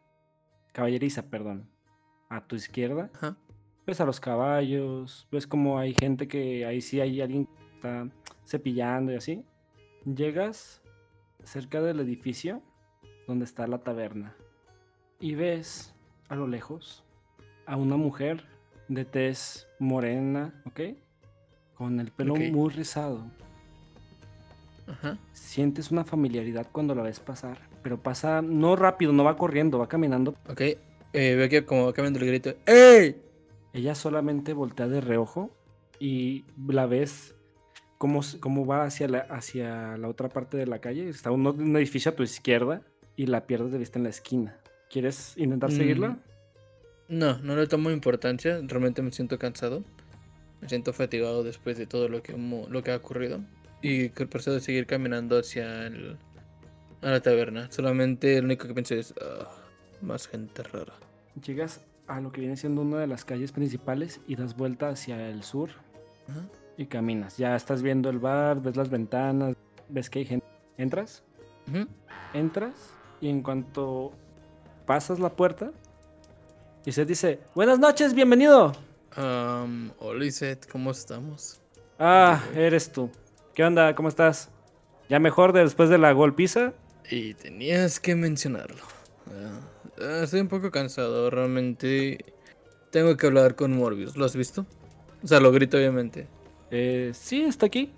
[0.72, 1.70] Caballeriza, perdón.
[2.28, 3.10] A tu izquierda.
[3.14, 3.36] Ajá.
[3.86, 5.26] Ves a los caballos.
[5.30, 8.09] Ves como hay gente que ahí sí hay alguien que está
[8.44, 9.44] cepillando y así.
[10.05, 10.82] Llegas
[11.49, 12.62] cerca del edificio
[13.27, 14.35] donde está la taberna.
[15.20, 15.95] Y ves
[16.29, 17.03] a lo lejos
[17.66, 18.45] a una mujer
[18.89, 20.81] de tez morena, ¿ok?
[21.75, 23.25] Con el pelo muy rizado.
[24.87, 25.19] Ajá.
[25.33, 29.89] Sientes una familiaridad cuando la ves pasar, pero pasa no rápido, no va corriendo, va
[29.89, 30.35] caminando.
[30.49, 30.61] Ok.
[30.61, 32.55] Eh, veo que como va cambiando el grito.
[32.66, 33.20] ¡Ey!
[33.73, 35.51] Ella solamente voltea de reojo
[35.99, 37.35] y la ves
[37.99, 41.09] cómo, cómo va hacia la, hacia la otra parte de la calle.
[41.09, 42.83] Está un, un edificio a tu izquierda
[43.16, 44.59] y la pierdes de vista en la esquina.
[44.91, 46.19] ¿Quieres intentar Mm, seguirla?
[47.09, 48.61] No, no le tomo importancia.
[48.62, 49.83] Realmente me siento cansado.
[50.61, 53.41] Me siento fatigado después de todo lo que, lo que ha ocurrido.
[53.83, 56.16] Y que procedo a seguir caminando hacia el,
[57.03, 57.70] a la taberna.
[57.70, 59.15] Solamente lo único que pensé es...
[59.20, 59.49] "Ah,
[60.01, 60.93] más gente rara.
[61.45, 65.29] Llegas a lo que viene siendo una de las calles principales y das vuelta hacia
[65.29, 65.70] el sur
[66.29, 66.41] Ajá.
[66.79, 67.37] Y caminas.
[67.37, 69.55] Ya estás viendo el bar, ves las ventanas,
[69.91, 70.47] ves que hay gente.
[70.79, 71.23] ¿Entras?
[72.33, 72.75] Entras
[73.21, 74.13] y en cuanto
[74.87, 75.73] pasas la puerta
[76.87, 78.73] y se dice, buenas noches, bienvenido.
[79.17, 81.61] Am, hola Iset, ¿cómo estamos?
[81.99, 83.11] Ah, eres tú.
[83.55, 83.95] ¿Qué onda?
[83.95, 84.51] ¿Cómo estás?
[85.09, 86.73] ¿Ya mejor de- después de la golpiza?
[87.11, 88.83] Y tenías que mencionarlo.
[89.27, 89.61] Ah,
[90.01, 92.25] ah, estoy un poco cansado, realmente.
[92.91, 94.65] Tengo que hablar con Morbius, ¿lo has visto?
[95.23, 96.29] O sea, lo grito obviamente.
[96.70, 97.93] Eh, sí, está aquí.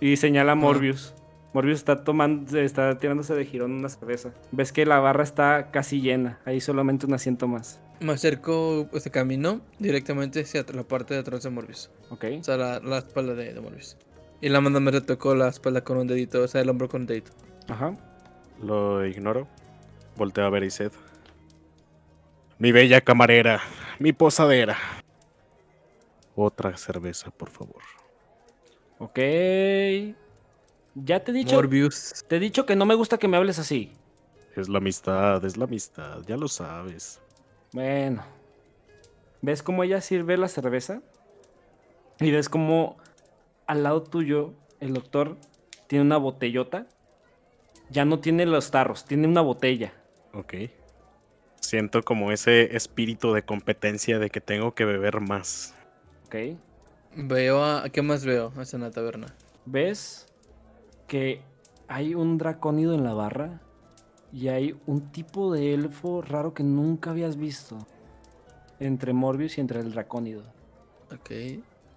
[0.00, 1.14] Y señala a Morbius.
[1.52, 4.30] Morbius está tomando, está tirándose de girón una cerveza.
[4.52, 6.38] Ves que la barra está casi llena.
[6.44, 7.80] Hay solamente un asiento más.
[8.00, 11.90] Me acerco este camino directamente hacia la parte de atrás de Morbius.
[12.10, 12.24] Ok.
[12.40, 13.96] O sea, la, la espalda de, de Morbius.
[14.40, 17.02] Y la manda me retocó la espalda con un dedito, o sea, el hombro con
[17.02, 17.32] un dedito.
[17.68, 17.94] Ajá.
[18.62, 19.46] Lo ignoro.
[20.16, 20.92] Volteo a ver a Iset.
[22.58, 23.60] Mi bella camarera,
[23.98, 24.76] mi posadera.
[26.42, 27.82] Otra cerveza, por favor.
[28.98, 29.18] Ok.
[30.94, 31.54] Ya te he dicho.
[31.56, 32.24] Morbius.
[32.28, 33.92] Te he dicho que no me gusta que me hables así.
[34.56, 37.20] Es la amistad, es la amistad, ya lo sabes.
[37.74, 38.24] Bueno.
[39.42, 41.02] ¿Ves cómo ella sirve la cerveza?
[42.20, 42.96] Y ves cómo
[43.66, 45.36] al lado tuyo el doctor
[45.88, 46.86] tiene una botellota.
[47.90, 49.92] Ya no tiene los tarros, tiene una botella.
[50.32, 50.54] Ok.
[51.60, 55.74] Siento como ese espíritu de competencia de que tengo que beber más.
[56.30, 56.56] ¿Ok?
[57.16, 57.88] Veo a.
[57.88, 58.52] ¿Qué más veo?
[58.56, 59.34] Hasta en la taberna.
[59.66, 60.28] ¿Ves
[61.08, 61.40] que
[61.88, 63.60] hay un dracónido en la barra?
[64.32, 67.78] Y hay un tipo de elfo raro que nunca habías visto.
[68.78, 70.44] Entre Morbius y entre el dracónido.
[71.12, 71.30] Ok.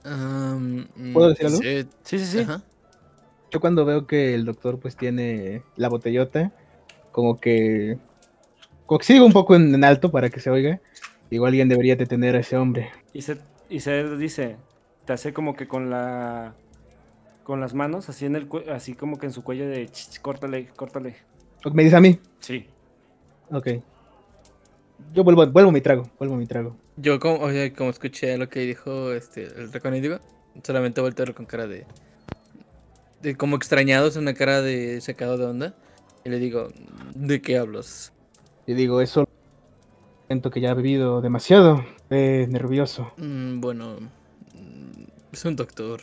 [0.03, 1.59] Mm, ¿Puedo decir algo?
[1.59, 2.39] Sí, sí, sí.
[2.39, 2.63] Ajá.
[3.51, 6.51] Yo cuando veo que el doctor pues tiene la botellota,
[7.11, 7.99] como que...
[8.87, 10.81] Como que sigo un poco en, en alto para que se oiga.
[11.29, 12.89] Igual alguien debería detener a ese hombre.
[13.13, 13.37] Y se,
[13.69, 14.57] y se dice,
[15.05, 16.53] te hace como que con la
[17.43, 20.21] con las manos, así en el así como que en su cuello de "Ch, ch,
[20.21, 21.15] córtale, córtale.
[21.73, 22.19] Me dice a mí.
[22.39, 22.67] Sí.
[23.51, 23.67] Ok.
[25.13, 26.75] Yo vuelvo, vuelvo mi trago, vuelvo mi trago.
[26.95, 30.19] Yo como, oye, como escuché lo que dijo este el dracónido,
[30.63, 31.85] solamente volteo con cara de,
[33.21, 35.75] de como extrañados, una cara de secado de onda.
[36.23, 36.69] Y le digo,
[37.15, 38.13] ¿de qué hablas?
[38.65, 39.27] Y digo, eso
[40.27, 41.83] siento que ya ha bebido demasiado.
[42.13, 43.11] Eh, nervioso.
[43.17, 43.97] "Mm, bueno,
[44.53, 46.01] mm, Es un doctor.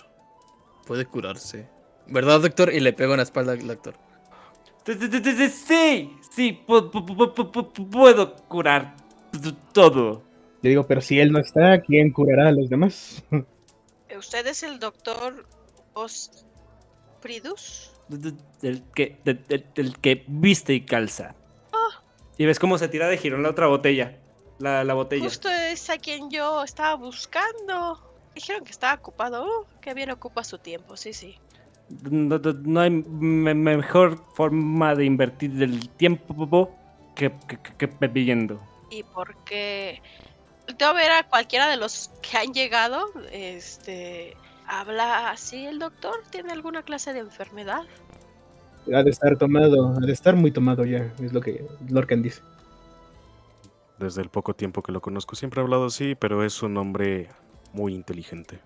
[0.87, 1.69] Puede curarse.
[2.09, 2.73] ¿Verdad, doctor?
[2.75, 3.95] Y le pego en la espalda al doctor.
[4.85, 8.97] Sí, sí, sí, sí, Sí, sí, pu- pu- pu- pu- pu- puedo curar
[9.73, 10.23] todo.
[10.63, 13.23] Le digo, pero si él no está, ¿quién curará a los demás?
[14.19, 15.47] ¿Usted es el doctor
[15.95, 17.93] Ospridus?
[18.09, 19.17] Del que,
[20.03, 21.37] que viste y calza.
[22.37, 24.19] Y ves cómo se tira de girón la otra botella.
[24.61, 25.25] La, la botella.
[25.25, 27.99] Justo es a quien yo estaba buscando.
[28.35, 29.45] Dijeron que estaba ocupado.
[29.45, 31.37] Uh, que bien ocupa su tiempo, sí, sí.
[32.09, 36.71] No, no- no hay me- mejor forma de invertir el tiempo
[37.17, 38.61] que, que, que- que bebiendo.
[38.91, 40.01] Y porque
[40.79, 43.07] Debo ver a cualquiera de los que han llegado.
[43.33, 44.37] Este.
[44.69, 46.23] ¿Habla así el doctor?
[46.31, 47.83] ¿Tiene alguna clase de enfermedad?
[48.95, 52.41] Ha de estar tomado, ha de estar muy tomado ya, es lo que Lorcan dice.
[54.01, 57.29] Desde el poco tiempo que lo conozco siempre ha hablado así, pero es un hombre
[57.75, 58.59] muy inteligente.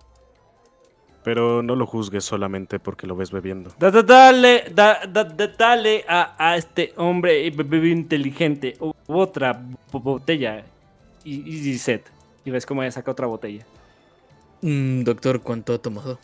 [1.25, 3.73] Pero no lo juzgues solamente porque lo ves bebiendo.
[3.77, 10.63] Da- da- dale, da- da- da- dale a, a este hombre inteligente otra bo- botella
[11.25, 11.99] y, y, y sed.
[12.45, 13.65] Y ves cómo ella saca otra botella.
[14.61, 16.17] Mm, doctor, ¿cuánto ha tomado?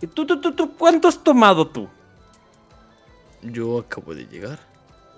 [0.00, 1.88] ¿Y tú, tú, tú, tú, cuánto has tomado tú?
[3.42, 4.58] Yo acabo de llegar.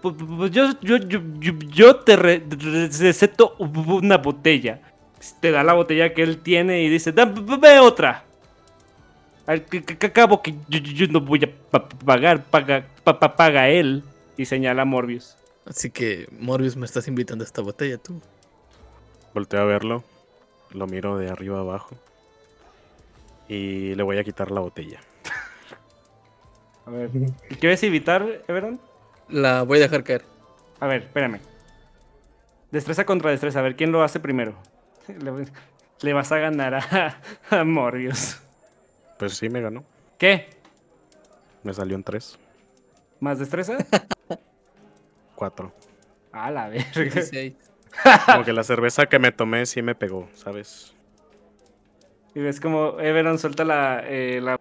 [0.03, 4.81] Pu- pu- pu- Yo, yo, yo, yo, yo te re- re- receto una botella.
[5.41, 8.25] Te da la botella que él tiene y dice, dame otra.
[9.47, 12.85] Al que, que- que acabo que yo, yo- yo no voy a pa- pagar, paga,
[13.03, 14.05] pa- pa- paga él.
[14.37, 15.37] Y señala a Morbius.
[15.67, 18.21] Así que, Morbius, me estás invitando a esta botella tú.
[19.35, 20.05] Volteo a verlo,
[20.71, 21.97] lo miro de arriba abajo
[23.49, 25.01] y le voy a quitar la botella.
[26.87, 27.11] A ver,
[27.61, 28.81] ¿quieres evitar, Everon?
[29.29, 30.25] La voy a dejar caer.
[30.81, 31.41] A ver, espérame.
[32.71, 34.55] Destreza contra destreza, a ver quién lo hace primero.
[35.09, 35.47] Le,
[36.01, 38.41] le vas a ganar a, a Morbius.
[39.19, 39.85] Pues sí, me ganó.
[40.19, 40.51] ¿Qué?
[41.63, 42.39] Me salió en 3,
[43.21, 43.77] ¿Más destreza?
[45.35, 45.73] 4.
[46.33, 46.93] A la verga.
[46.95, 47.55] 16.
[48.27, 50.95] Como que la cerveza que me tomé sí me pegó, ¿sabes?
[52.35, 54.59] Y ves como Everon suelta la, eh, la...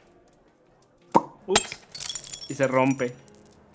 [1.46, 1.80] Ups.
[2.50, 3.14] Y se rompe.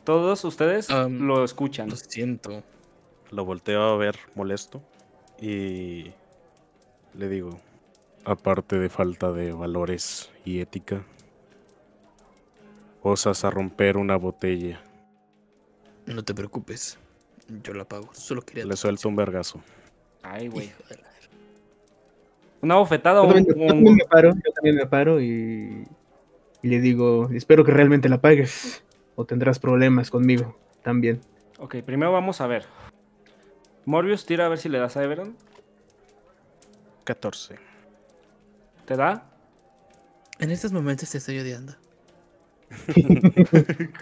[0.05, 1.89] Todos ustedes lo escuchan.
[1.91, 2.63] Lo siento.
[3.31, 4.83] Lo volteo a ver molesto
[5.41, 6.13] y
[7.15, 7.59] le digo,
[8.25, 11.05] aparte de falta de valores y ética,
[13.03, 14.81] osas a romper una botella.
[16.07, 16.99] No te preocupes.
[17.63, 18.11] Yo la pago.
[18.13, 18.65] Solo quería.
[18.67, 19.61] Le suelto un vergazo.
[20.23, 20.71] Ay, güey.
[22.61, 23.35] Una bofetada Yo o un...
[23.35, 25.85] también, yo un- también me paro, yo también me paro y,
[26.63, 31.21] y le digo, espero que realmente la pagues o tendrás problemas conmigo también.
[31.59, 32.67] Ok, primero vamos a ver.
[33.85, 35.37] Morbius, tira a ver si le das a Everon.
[37.05, 37.57] 14.
[38.87, 39.31] ¿Te da?
[40.39, 41.75] En estos momentos te estoy odiando.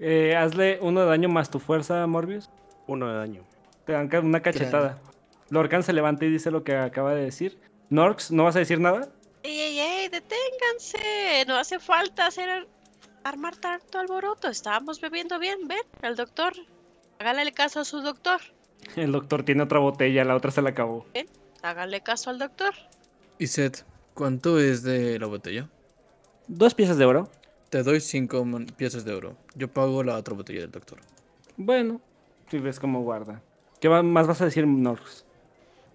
[0.00, 2.48] Eh, hazle uno de daño más tu fuerza, Morbius.
[2.86, 3.42] Uno de daño.
[3.84, 5.00] Te dan una cachetada.
[5.50, 7.58] Lorcan se levanta y dice lo que acaba de decir.
[7.90, 9.08] Norx, ¿no vas a decir nada?
[9.42, 10.08] ¡Ey, ey, ey!
[10.08, 11.44] ¡Deténganse!
[11.46, 12.68] No hace falta hacer
[13.24, 14.48] armar tanto alboroto.
[14.48, 16.52] Estábamos bebiendo bien, ven, el doctor.
[17.18, 18.40] Hágale caso a su doctor.
[18.96, 21.06] El doctor tiene otra botella, la otra se la acabó.
[21.62, 22.74] Hágale caso al doctor.
[23.38, 23.84] Y Seth,
[24.14, 25.68] ¿cuánto es de la botella?
[26.46, 27.28] Dos piezas de oro.
[27.70, 28.46] Te doy cinco
[28.76, 29.36] piezas de oro.
[29.54, 31.00] Yo pago la otra botella del doctor.
[31.56, 32.00] Bueno,
[32.50, 33.42] si ves cómo guarda.
[33.80, 35.24] ¿Qué más vas a decir, Norx?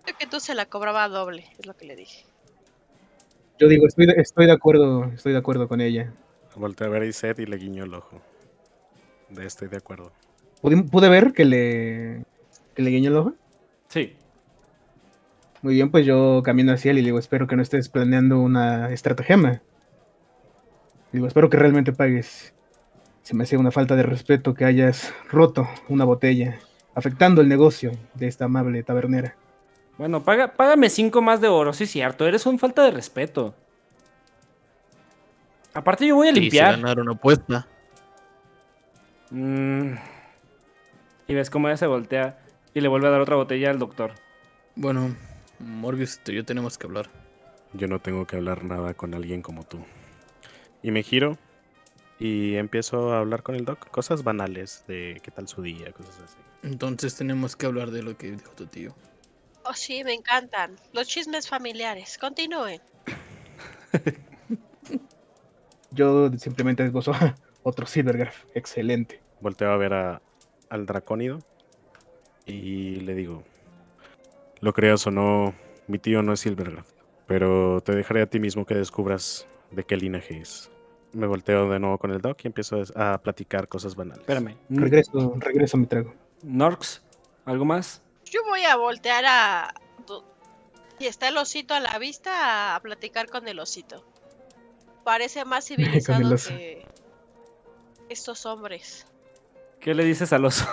[0.04, 2.26] Creo que tú se la cobraba doble, es lo que le dije.
[3.60, 6.14] Yo digo, estoy de, estoy de acuerdo, estoy de acuerdo con ella.
[6.56, 8.22] Volteo a ver a Iset y le guiño el ojo.
[9.30, 10.12] De estoy de acuerdo.
[10.62, 12.24] ¿Pude, pude ver que le,
[12.74, 13.34] que le guiñó el ojo?
[13.90, 14.16] Sí.
[15.62, 18.40] Muy bien, pues yo camino hacia él y le digo, espero que no estés planeando
[18.40, 19.50] una estratagema.
[19.52, 19.62] Le
[21.12, 22.54] digo, espero que realmente pagues.
[23.24, 26.60] Se me hace una falta de respeto que hayas roto una botella,
[26.96, 29.36] afectando el negocio de esta amable tabernera.
[29.98, 32.28] Bueno, paga, págame cinco más de oro, sí, cierto.
[32.28, 33.54] Eres un falta de respeto.
[35.74, 36.76] Aparte, yo voy a limpiar.
[36.76, 37.68] ganar una apuesta.
[39.32, 39.94] Mm.
[41.28, 42.38] Y ves cómo ella se voltea
[42.74, 44.14] y le vuelve a dar otra botella al doctor.
[44.76, 45.16] Bueno,
[45.60, 47.10] Morbius, tú y yo tenemos que hablar.
[47.74, 49.84] Yo no tengo que hablar nada con alguien como tú.
[50.84, 51.38] Y me giro
[52.20, 53.90] y empiezo a hablar con el doc.
[53.90, 56.38] Cosas banales de qué tal su día, cosas así.
[56.62, 58.96] Entonces tenemos que hablar de lo que dijo tu tío.
[59.66, 60.76] Oh, sí, me encantan.
[60.92, 62.18] Los chismes familiares.
[62.20, 62.82] Continúen.
[65.94, 67.12] Yo simplemente esbozo
[67.64, 68.46] otro Silvergraph.
[68.54, 69.22] Excelente.
[69.42, 70.22] Volteo a ver a-
[70.70, 71.40] al dracónido
[72.46, 73.44] y le digo,
[74.60, 75.54] lo creas o no,
[75.88, 76.88] mi tío no es Silvergraph.
[77.28, 80.70] Pero te dejaré a ti mismo que descubras de qué linaje es.
[81.14, 84.22] Me volteo de nuevo con el Doc y empiezo a platicar cosas banales.
[84.22, 84.58] Espérame.
[84.70, 86.14] Regreso, regreso a mi trago.
[86.42, 87.04] Norx,
[87.46, 88.02] ¿algo más?
[88.26, 89.74] Yo voy a voltear a.
[91.00, 94.04] Si está el osito a la vista, a platicar con el osito.
[95.04, 96.86] Parece más civilizado que
[98.10, 99.06] estos hombres.
[99.80, 100.66] ¿Qué le dices al oso?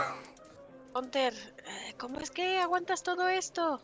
[0.94, 3.81] Hunter, eh, ¿cómo es que aguantas todo esto?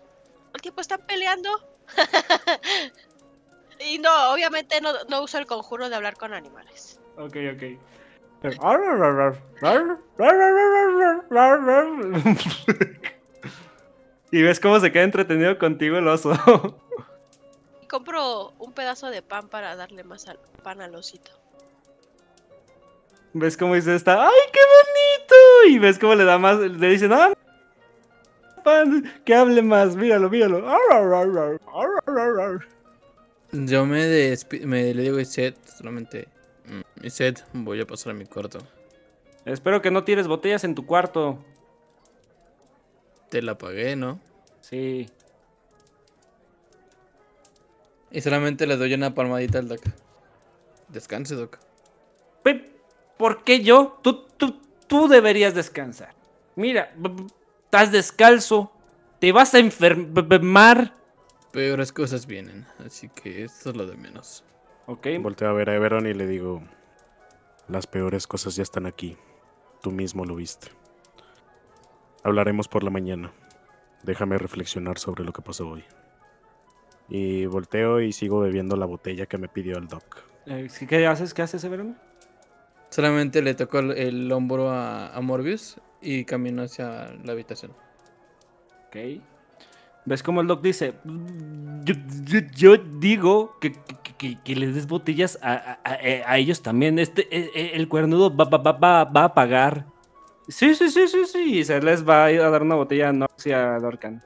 [0.54, 1.50] ¿El tiempo están peleando?
[3.80, 7.00] y no, obviamente no, no uso el conjuro de hablar con animales.
[7.16, 7.62] Ok, ok.
[14.30, 16.32] y ves cómo se queda entretenido contigo el oso.
[17.88, 21.30] Compro un pedazo de pan para darle más al pan al osito.
[23.32, 25.74] ves cómo dice esta, ¡ay, qué bonito!
[25.74, 27.32] Y ves cómo le da más, le dicen, ¡ah!
[28.64, 30.66] pan, que hable más, míralo, míralo.
[33.52, 34.34] Yo me,
[34.64, 36.28] me le digo a Iset solamente.
[36.66, 38.58] "Mm, Iset, voy a pasar a mi cuarto.
[39.44, 41.38] Espero que no tires botellas en tu cuarto.
[43.28, 44.18] Te la pagué, ¿no?
[44.60, 45.08] Sí.
[48.16, 49.80] Y solamente le doy una palmadita al Doc.
[50.88, 51.58] Descanse, Doc.
[52.42, 52.72] Pe-
[53.18, 53.98] ¿Por qué yo?
[54.02, 56.14] Tú, tú, tú deberías descansar.
[56.54, 56.94] Mira,
[57.66, 58.72] estás descalzo.
[59.18, 60.94] Te vas a enfermar.
[61.52, 64.44] Peores cosas vienen, así que esto es lo de menos.
[64.86, 65.08] Ok.
[65.20, 66.62] Volteo a ver a Everon y le digo,
[67.68, 69.18] las peores cosas ya están aquí.
[69.82, 70.68] Tú mismo lo viste.
[72.24, 73.32] Hablaremos por la mañana.
[74.04, 75.84] Déjame reflexionar sobre lo que pasó hoy.
[77.08, 80.22] Y volteo y sigo bebiendo la botella que me pidió el doc.
[80.46, 81.34] Eh, ¿sí ¿Qué haces?
[81.34, 81.96] ¿Qué haces, Everon?
[82.90, 87.72] Solamente le tocó el, el hombro a, a Morbius y caminó hacia la habitación.
[88.88, 88.96] Ok.
[90.04, 90.94] ¿Ves cómo el doc dice?
[91.84, 96.38] Yo, yo- yo digo que, que- que- que les des botellas a, a- a- a
[96.38, 96.98] ellos también.
[97.00, 99.86] Este, eh, eh, el cuernudo va, va- va- va- va a pagar.
[100.48, 101.58] Sí, sí, sí, sí, sí.
[101.58, 104.22] Y se les va a ir a dar una botella a Nox y a Dorcan.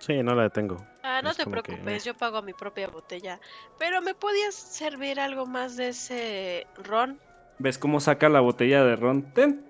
[0.00, 0.84] Sí, no la detengo.
[1.02, 2.06] Ah, no Es te que, preocupes, eh.
[2.06, 3.38] yo pago mi propia botella.
[3.78, 7.18] Pero ¿me podías servir algo más de ese ron?
[7.58, 9.22] ¿Ves cómo saca la botella de ron?
[9.32, 9.64] Ten.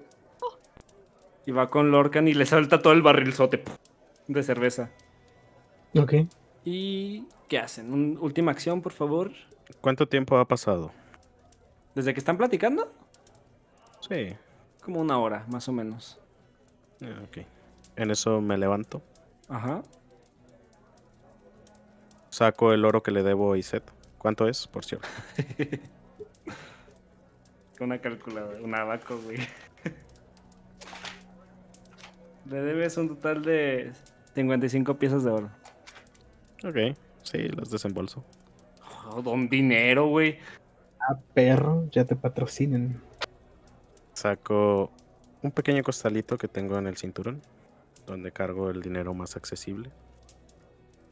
[1.46, 3.64] Y va con Lorcan y le salta todo el barrilzote
[4.28, 4.90] de cerveza.
[5.98, 6.14] Ok.
[6.64, 7.92] ¿Y qué hacen?
[7.92, 9.32] ¿Un- última acción, por favor.
[9.80, 10.92] ¿Cuánto tiempo ha pasado?
[11.94, 12.92] ¿Desde que están platicando?
[14.08, 14.36] Sí.
[14.82, 16.20] Como una hora, más o menos.
[17.02, 17.38] ah, Ok.
[17.96, 19.02] En eso me levanto.
[19.48, 19.82] Ajá.
[22.30, 23.82] Saco el oro que le debo a Iset.
[24.18, 25.08] ¿Cuánto es, por cierto?
[27.80, 29.38] Una calculadora, un abaco, güey.
[32.46, 33.92] Le debes un total de
[34.34, 35.50] 55 piezas de oro.
[36.64, 36.96] Ok.
[37.22, 38.24] Sí, las desembolso.
[39.08, 40.38] Oh, don dinero, güey.
[41.00, 43.00] Ah, perro, ya te patrocinen.
[44.12, 44.90] Saco
[45.42, 47.40] un pequeño costalito que tengo en el cinturón,
[48.06, 49.90] donde cargo el dinero más accesible.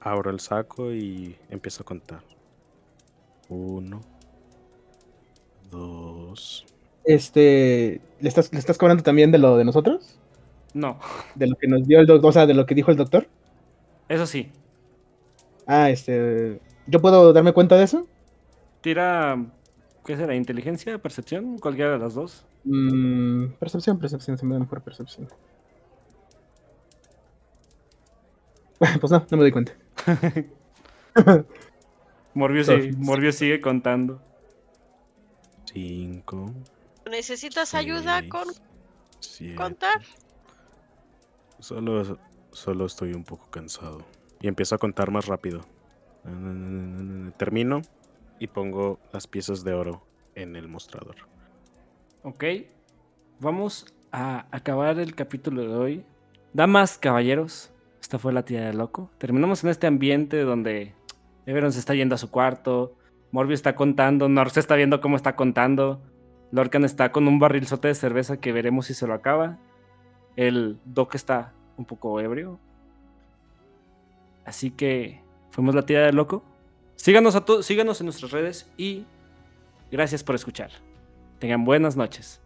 [0.01, 2.21] Abro el saco y empiezo a contar.
[3.49, 4.01] Uno,
[5.71, 6.67] dos.
[7.05, 10.19] Este, ¿le estás, ¿le estás cobrando también de lo de nosotros?
[10.75, 10.99] No,
[11.35, 13.27] De lo que nos dio el doctor, o sea, de lo que dijo el doctor.
[14.09, 14.53] eso sí.
[15.67, 18.07] Ah, este, ¿yo puedo darme cuenta de eso?
[18.83, 19.43] Tira,
[20.05, 20.35] ¿qué será?
[20.35, 20.99] ¿Inteligencia?
[20.99, 21.59] ¿Percepción?
[21.59, 22.45] Cualquiera de las dos.
[22.65, 25.29] Mm, percepción, percepción, se me da mejor percepción.
[29.01, 29.73] Pues no, no me doy cuenta.
[32.35, 34.23] Morbius, sigue, Morbius sigue contando.
[35.65, 36.55] Cinco.
[37.11, 38.47] ¿Necesitas ayuda con
[39.21, 39.57] siete.
[39.57, 40.01] contar?
[41.59, 42.19] Solo,
[42.53, 44.05] solo estoy un poco cansado.
[44.41, 45.63] Y empiezo a contar más rápido.
[47.37, 47.83] Termino
[48.39, 51.17] y pongo las piezas de oro en el mostrador.
[52.23, 52.45] Ok.
[53.41, 56.05] Vamos a acabar el capítulo de hoy.
[56.53, 57.71] Damas, caballeros,
[58.09, 59.11] esta fue la tía de loco.
[59.19, 60.95] Terminamos en este ambiente donde
[61.45, 62.97] Everon se está yendo a su cuarto,
[63.33, 66.01] Morbius está contando, Norse está viendo cómo está contando,
[66.51, 69.59] Lorcan está con un barrilzote de cerveza que veremos si se lo acaba.
[70.37, 72.59] El Doc está un poco ebrio.
[74.47, 75.21] Así que
[75.51, 76.43] fuimos la tía de loco.
[76.97, 79.05] Síganos a todos, síganos en nuestras redes y
[79.93, 80.71] gracias por escuchar.
[81.41, 82.41] Tengan buenas noches.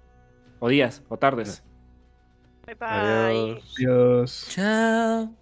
[0.58, 1.62] O días, o tardes.
[2.66, 2.88] Bye bye.
[2.88, 3.74] Adiós.
[3.76, 4.46] Dios.
[4.50, 5.41] Chao.